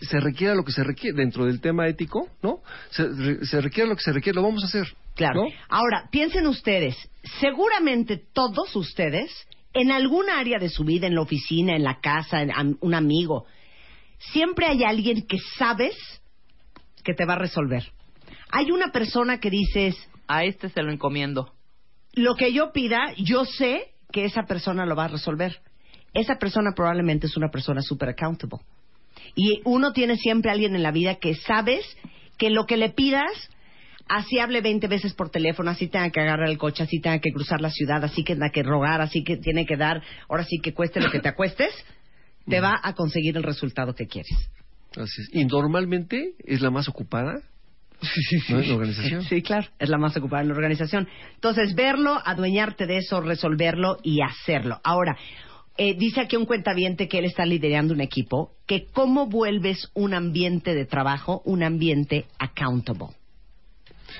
[0.00, 2.60] se requiera lo que se requiere, dentro del tema ético, ¿no?
[2.90, 4.86] Se, re- se requiere lo que se requiere, lo vamos a hacer.
[5.16, 5.42] Claro.
[5.44, 5.48] ¿no?
[5.68, 6.96] Ahora, piensen ustedes,
[7.40, 9.32] seguramente todos ustedes,
[9.74, 12.94] en algún área de su vida, en la oficina, en la casa, en am- un
[12.94, 13.46] amigo,
[14.32, 15.96] siempre hay alguien que sabes
[17.02, 17.82] que te va a resolver.
[18.52, 19.96] Hay una persona que dices,
[20.28, 21.52] A este se lo encomiendo.
[22.14, 25.60] lo que yo pida, yo sé que esa persona lo va a resolver.
[26.14, 28.60] Esa persona probablemente es una persona super accountable.
[29.34, 31.84] Y uno tiene siempre a alguien en la vida que sabes
[32.38, 33.50] que lo que le pidas,
[34.08, 37.32] así hable 20 veces por teléfono, así tenga que agarrar el coche, así tenga que
[37.32, 40.58] cruzar la ciudad, así que tenga que rogar, así que tiene que dar, ahora sí
[40.62, 41.72] que cueste lo que te acuestes,
[42.48, 44.32] te va a conseguir el resultado que quieres.
[44.92, 45.30] Así es.
[45.32, 47.42] Y normalmente es la más ocupada
[48.48, 48.60] ¿no?
[48.60, 49.22] en la organización.
[49.22, 51.08] Sí, claro, es la más ocupada en la organización.
[51.34, 54.80] Entonces, verlo, adueñarte de eso, resolverlo y hacerlo.
[54.84, 55.16] Ahora,
[55.78, 60.14] eh, dice aquí un cuentaviente que él está liderando un equipo, que cómo vuelves un
[60.14, 63.08] ambiente de trabajo un ambiente accountable.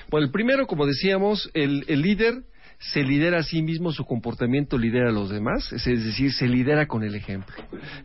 [0.09, 2.43] Bueno, el primero, como decíamos, el, el líder
[2.79, 6.47] se lidera a sí mismo, su comportamiento lidera a los demás, es es decir, se
[6.47, 7.55] lidera con el ejemplo.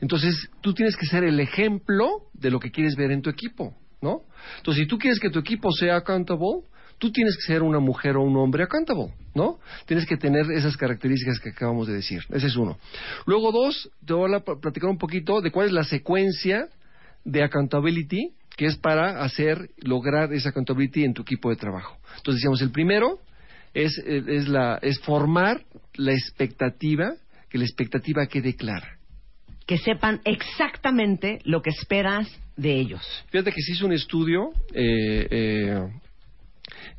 [0.00, 3.76] Entonces, tú tienes que ser el ejemplo de lo que quieres ver en tu equipo,
[4.02, 4.22] ¿no?
[4.58, 6.64] Entonces, si tú quieres que tu equipo sea accountable,
[6.98, 9.58] tú tienes que ser una mujer o un hombre accountable, ¿no?
[9.86, 12.20] Tienes que tener esas características que acabamos de decir.
[12.30, 12.76] Ese es uno.
[13.26, 16.68] Luego, dos, te voy a pl- platicar un poquito de cuál es la secuencia
[17.24, 21.96] de accountability que es para hacer, lograr esa accountability en tu equipo de trabajo.
[22.18, 23.18] Entonces, decíamos, el primero
[23.72, 25.62] es, es, la, es formar
[25.94, 27.14] la expectativa,
[27.48, 28.98] que la expectativa quede clara.
[29.66, 33.02] Que sepan exactamente lo que esperas de ellos.
[33.30, 35.80] Fíjate que se hizo un estudio, eh, eh,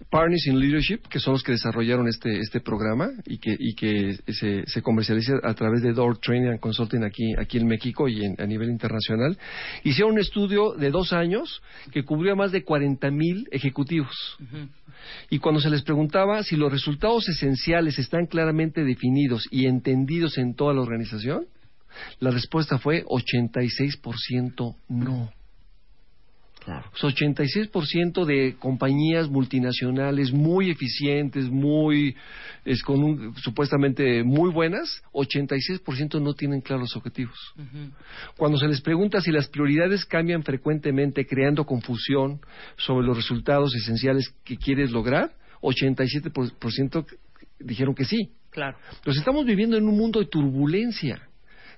[0.10, 4.15] Partners in Leadership, que son los que desarrollaron este, este programa y que, y que
[4.31, 8.23] se, se comercializa a través de Door Training and Consulting aquí, aquí en México y
[8.23, 9.38] en- a nivel internacional.
[9.84, 11.61] Hicieron un estudio de dos años
[11.91, 14.38] que cubrió a más de 40 mil ejecutivos.
[15.30, 20.53] Y cuando se les preguntaba si los resultados esenciales están claramente definidos y entendidos en
[20.56, 21.45] toda la organización,
[22.19, 25.31] la respuesta fue 86% no.
[26.63, 26.89] Claro.
[26.93, 32.15] O sea, 86% de compañías multinacionales muy eficientes, muy
[32.63, 37.37] es con un- supuestamente muy buenas, 86% no tienen claros los objetivos.
[38.37, 42.39] Cuando se les pregunta si las prioridades cambian frecuentemente, creando confusión
[42.77, 47.05] sobre los resultados esenciales que quieres lograr, 87%
[47.59, 48.31] dijeron que sí.
[48.51, 48.77] Claro.
[48.95, 51.27] Entonces estamos viviendo en un mundo de turbulencia.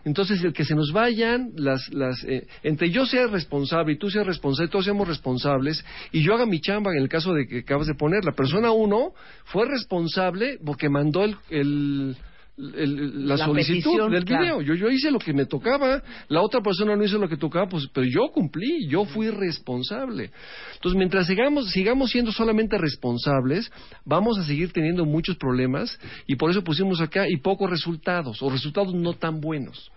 [0.05, 4.09] Entonces, el que se nos vayan las, las eh, entre yo sea responsable y tú
[4.09, 7.59] seas responsable, todos seamos responsables, y yo haga mi chamba en el caso de que
[7.59, 9.13] acabas de poner, la persona uno
[9.45, 12.15] fue responsable porque mandó el, el-
[12.57, 14.43] el- la, La solicitud petición, del claro.
[14.43, 14.61] video.
[14.61, 17.67] Yo, yo hice lo que me tocaba, la otra persona no hizo lo que tocaba,
[17.67, 20.31] pues, pero yo cumplí, yo fui responsable.
[20.75, 23.71] Entonces, mientras sigamos, sigamos siendo solamente responsables,
[24.05, 28.49] vamos a seguir teniendo muchos problemas y por eso pusimos acá y pocos resultados, o
[28.49, 29.91] resultados no tan buenos.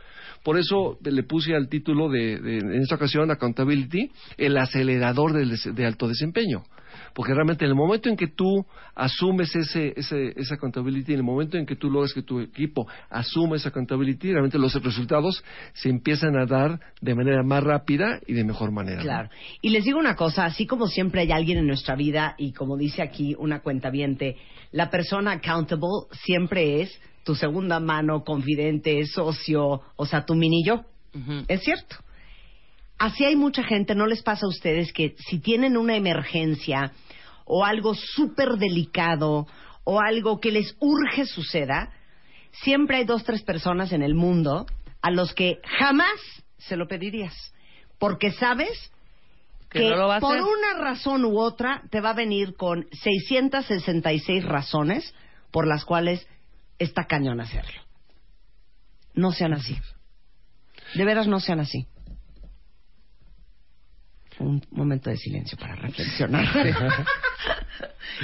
[0.45, 5.51] Por eso le puse al título de, de- en esta ocasión, Accountability, el acelerador del
[5.51, 6.63] des- de alto desempeño.
[7.15, 8.65] Porque realmente en el momento en que tú
[8.95, 12.87] asumes ese, ese, esa accountability, en el momento en que tú logras que tu equipo
[13.11, 15.43] asume esa accountability, realmente los resultados
[15.75, 18.99] se empiezan a dar de manera más rápida y de mejor manera.
[18.99, 19.03] ¿no?
[19.03, 19.31] Claro.
[19.61, 22.77] Y les digo una cosa, así como siempre hay alguien en nuestra vida y como
[22.77, 24.37] dice aquí una cuentaviente,
[24.73, 25.89] la persona accountable
[26.25, 30.85] siempre es tu segunda mano, confidente, socio, o sea, tu mini yo.
[31.47, 31.97] Es cierto.
[32.99, 36.93] Así hay mucha gente, ¿no les pasa a ustedes que si tienen una emergencia
[37.45, 39.47] o algo súper delicado
[39.85, 41.93] o algo que les urge suceda,
[42.51, 44.67] siempre hay dos, tres personas en el mundo
[45.01, 46.19] a los que jamás
[46.59, 47.35] se lo pedirías.
[47.99, 48.93] Porque sabes
[49.71, 50.45] Que que no lo va a por hacer.
[50.45, 55.15] una razón u otra te va a venir con 666 razones
[55.51, 56.27] por las cuales
[56.79, 57.81] está cañón hacerlo.
[59.15, 59.79] No sean así.
[60.95, 61.87] De veras no sean así.
[64.41, 66.45] Un momento de silencio para reflexionar.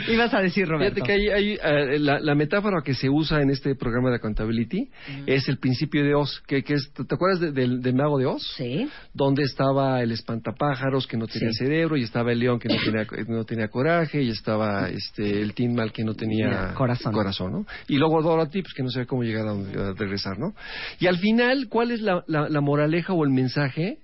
[0.09, 0.95] Ibas a decir, Roberto.
[0.95, 4.17] Fíjate que hay, hay, eh, la, la metáfora que se usa en este programa de
[4.17, 4.89] accountability
[5.27, 8.27] es el principio de Oz, que, que es, ¿te acuerdas de- del, del mago de
[8.27, 8.43] Oz?
[8.57, 8.89] Sí.
[9.13, 11.59] Donde estaba el espantapájaros que no tenía Sí.
[11.65, 15.55] cerebro, y estaba el león que no tenía, no tenía coraje, y estaba este el
[15.55, 17.53] Tin Mal que no tenía Mira, corazón.
[17.53, 17.67] ¿no?
[17.87, 20.55] Y luego Dorothy, pues que no sabía cómo llegar a, a regresar, ¿no?
[20.99, 23.99] Y al final, ¿cuál es la, la, la moraleja o el mensaje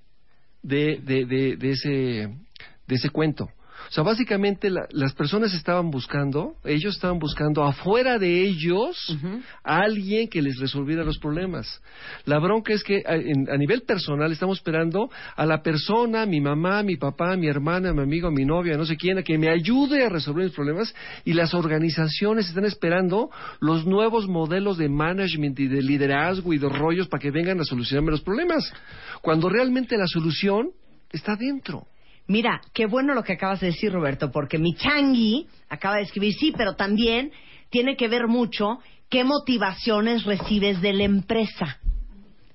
[0.63, 1.89] de, de, de, de ese,
[2.87, 3.49] de ese cuento?
[3.91, 8.95] O sea, básicamente la- las personas estaban buscando, ellos estaban buscando afuera de ellos
[9.65, 11.81] a alguien que les resolviera los problemas.
[12.23, 16.39] La bronca es que a, en- a nivel personal estamos esperando a la persona, mi
[16.39, 19.49] mamá, mi papá, mi hermana, mi amigo, mi novia, no sé quién, a que me
[19.49, 20.95] ayude a resolver mis problemas
[21.25, 26.69] y las organizaciones están esperando los nuevos modelos de management y de liderazgo y de
[26.69, 28.71] rollos para que vengan a solucionarme los problemas.
[29.21, 30.69] Cuando realmente la solución
[31.11, 31.87] está dentro.
[32.27, 36.33] Mira, qué bueno lo que acabas de decir, Roberto, porque mi changui acaba de escribir,
[36.33, 37.31] sí, pero también
[37.69, 38.79] tiene que ver mucho
[39.09, 41.79] qué motivaciones recibes de la empresa.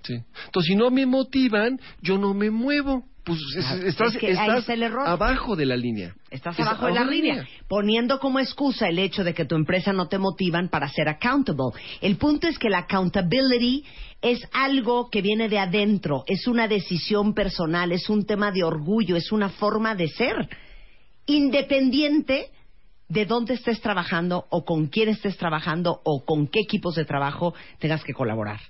[0.02, 0.14] Sí.
[0.46, 3.04] Entonces, si no me motivan, yo no me muevo.
[3.26, 5.04] Pues es- estás, es que ahí estás está el error.
[5.06, 6.14] abajo de la línea.
[6.30, 9.92] Estás Es abajo de la línea, poniendo como excusa el hecho de que tu empresa
[9.92, 11.80] no te motivan para ser accountable.
[12.00, 13.84] El punto es que la accountability
[14.22, 19.16] es algo que viene de adentro, es una decisión personal, es un tema de orgullo,
[19.16, 20.48] es una forma de ser,
[21.26, 22.50] independiente
[23.08, 27.54] de dónde estés trabajando o con quién estés trabajando o con qué equipos de trabajo
[27.78, 28.60] tengas que colaborar.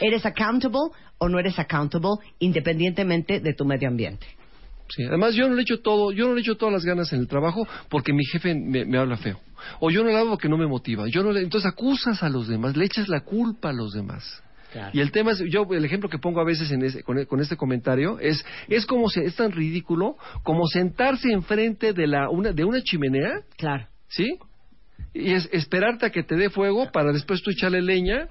[0.00, 4.26] ¿Eres accountable o no eres accountable independientemente de tu medio ambiente?
[4.88, 7.20] Sí, además yo no le echo todo, yo no le echo todas las ganas en
[7.20, 9.40] el trabajo porque mi jefe me, me habla feo.
[9.80, 11.06] O yo no lo hago porque no me motiva.
[11.08, 14.42] Yo no le, entonces acusas a los demás, le echas la culpa a los demás.
[14.92, 17.40] Y el tema es, yo el ejemplo que pongo a veces en ese- con, con
[17.40, 22.52] este comentario es, es como se, es tan ridículo como sentarse enfrente de la una,
[22.52, 23.86] de una chimenea, Claro.
[24.08, 24.36] ¿sí?
[25.14, 28.28] Y es esperarte a que te dé fuego para después tú echarle leña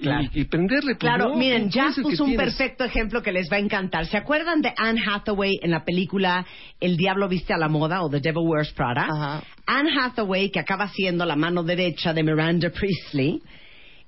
[0.00, 0.28] Claro.
[0.32, 0.94] y prenderle.
[0.94, 2.46] Pues Claro, no, miren, que puso un tienes.
[2.46, 4.06] perfecto ejemplo que les va a encantar.
[4.06, 6.46] ¿Se acuerdan de Anne Hathaway en la película
[6.80, 9.42] El Diablo Viste a la Moda o The Devil Wears Prada?
[9.66, 13.42] Anne Hathaway, que acaba siendo la mano derecha de Miranda Priestley,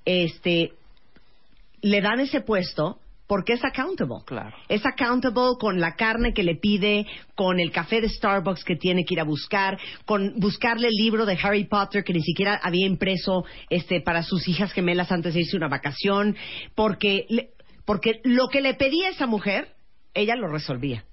[0.04, 0.72] este,
[1.82, 2.98] le dan ese puesto
[3.32, 4.16] porque es accountable.
[4.26, 4.54] Claro.
[4.68, 9.06] Es accountable con la carne que le pide, con el café de Starbucks que tiene
[9.06, 12.86] que ir a buscar, con buscarle el libro de Harry Potter que ni siquiera había
[12.86, 16.36] impreso este para sus hijas gemelas antes de irse una vacación,
[16.74, 17.52] porque le-
[17.86, 19.68] porque lo que le pedía esa mujer,
[20.12, 21.06] ella lo resolvía.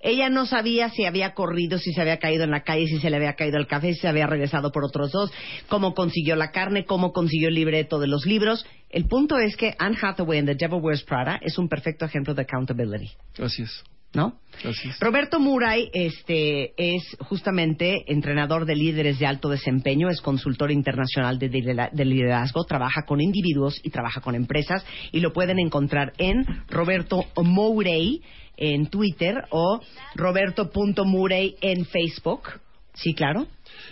[0.00, 3.10] Ella no sabía si había corrido, si se había caído en la calle, si se
[3.10, 5.32] le había caído el café, si se había regresado por otros dos,
[5.68, 8.66] cómo consiguió la carne, cómo consiguió el libreto de los libros.
[8.90, 12.34] El punto es que Anne Hathaway en The Devil Wears Prada es un perfecto ejemplo
[12.34, 13.84] de accountability, Así es.
[14.14, 14.38] ¿no?
[14.64, 14.98] Es.
[14.98, 21.50] Roberto Muray este, es justamente entrenador de líderes de alto desempeño, es consultor internacional de,
[21.50, 27.26] de liderazgo, trabaja con individuos y trabaja con empresas y lo pueden encontrar en Roberto
[27.36, 28.22] Mourey
[28.56, 29.80] en Twitter o
[30.14, 32.42] roberto.murey en Facebook.
[32.94, 33.46] Sí, claro.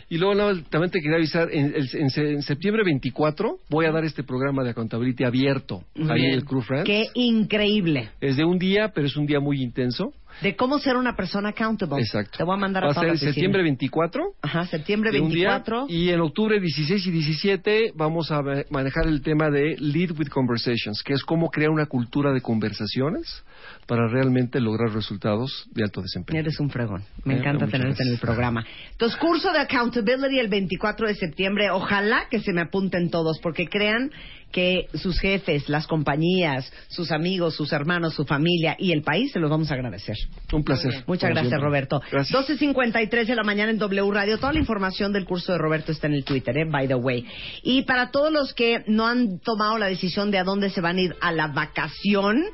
[0.09, 0.35] Y luego
[0.70, 4.65] también te quería avisar, en, en se- en septiembre 24 voy a dar este programa
[4.65, 6.86] de accountability abierto ahí en el Crew Friends.
[6.86, 8.09] Qué increíble.
[8.20, 10.12] Es de un día, pero es un día muy intenso.
[10.43, 12.02] De cómo ser una persona accountable.
[12.02, 12.39] Exacto.
[12.39, 13.32] Te voy a mandar a Va a ser oficina.
[13.32, 14.23] septiembre 24.
[14.43, 15.86] Ajá, septiembre de un día, 24.
[15.89, 20.28] y en octubre 16 y 17 vamos a ma- manejar el tema de Lead with
[20.28, 23.44] Conversations, que es cómo crear una cultura de conversaciones
[23.86, 26.40] para realmente lograr resultados de alto desempeño.
[26.40, 27.02] Eres un fregón.
[27.24, 28.65] Me Eh, encanta tenerte en el programa.
[28.93, 31.70] Entonces, curso de accountability el 24 de septiembre.
[31.70, 34.11] Ojalá que se me apunten todos, porque crean
[34.55, 39.41] que sus jefes, las compañías, sus amigos, sus hermanos, su familia y el país se
[39.41, 40.17] los vamos a agradecer.
[40.53, 41.03] Un placer.
[41.09, 41.67] Muchas gracias, siempre.
[41.67, 42.01] Roberto.
[42.13, 44.39] 12.53 de la mañana en W Radio.
[44.39, 46.67] Toda la información del curso de Roberto está en el Twitter, ¿eh?
[46.71, 47.27] by the way.
[47.65, 50.99] Y para todos los que no han tomado la decisión de a dónde se van
[50.99, 52.45] a ir a la vacación,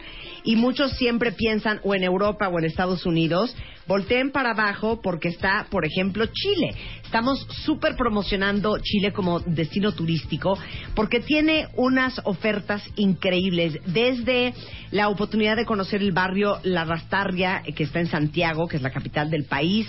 [0.44, 3.54] y muchos siempre piensan o en Europa o en Estados Unidos,
[3.86, 6.74] volteen para abajo porque está, por ejemplo, Chile.
[7.04, 10.56] Estamos súper promocionando Chile como destino turístico
[10.94, 14.54] porque tiene unas ofertas increíbles, desde
[14.90, 18.90] la oportunidad de conocer el barrio La Rastarria, que está en Santiago, que es la
[18.90, 19.88] capital del país,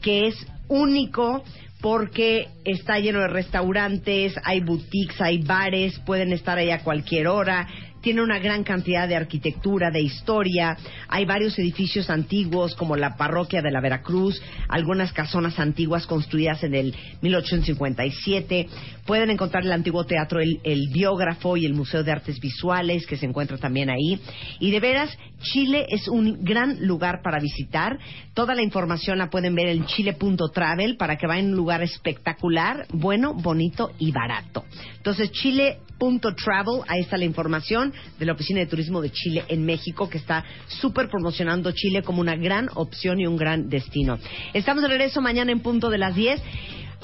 [0.00, 1.42] que es único
[1.80, 7.66] porque está lleno de restaurantes, hay boutiques, hay bares, pueden estar ahí a cualquier hora,
[8.00, 10.76] tiene una gran cantidad de arquitectura, de historia.
[11.08, 16.74] Hay varios edificios antiguos como la parroquia de la Veracruz, algunas casonas antiguas construidas en
[16.74, 18.68] el 1857.
[19.06, 23.16] Pueden encontrar el antiguo teatro el, el Biógrafo y el Museo de Artes Visuales que
[23.16, 24.20] se encuentra también ahí.
[24.58, 27.98] Y de veras, Chile es un gran lugar para visitar.
[28.34, 32.86] Toda la información la pueden ver en chile.travel para que vayan a un lugar espectacular,
[32.92, 34.64] bueno, bonito y barato.
[34.96, 40.08] Entonces, chile.travel, ahí está la información de la Oficina de Turismo de Chile en México,
[40.08, 44.18] que está súper promocionando Chile como una gran opción y un gran destino.
[44.52, 46.40] Estamos de regreso mañana en punto de las 10.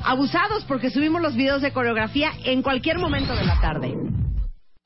[0.04, 3.94] Abusados porque subimos los videos de coreografía en cualquier momento de la tarde.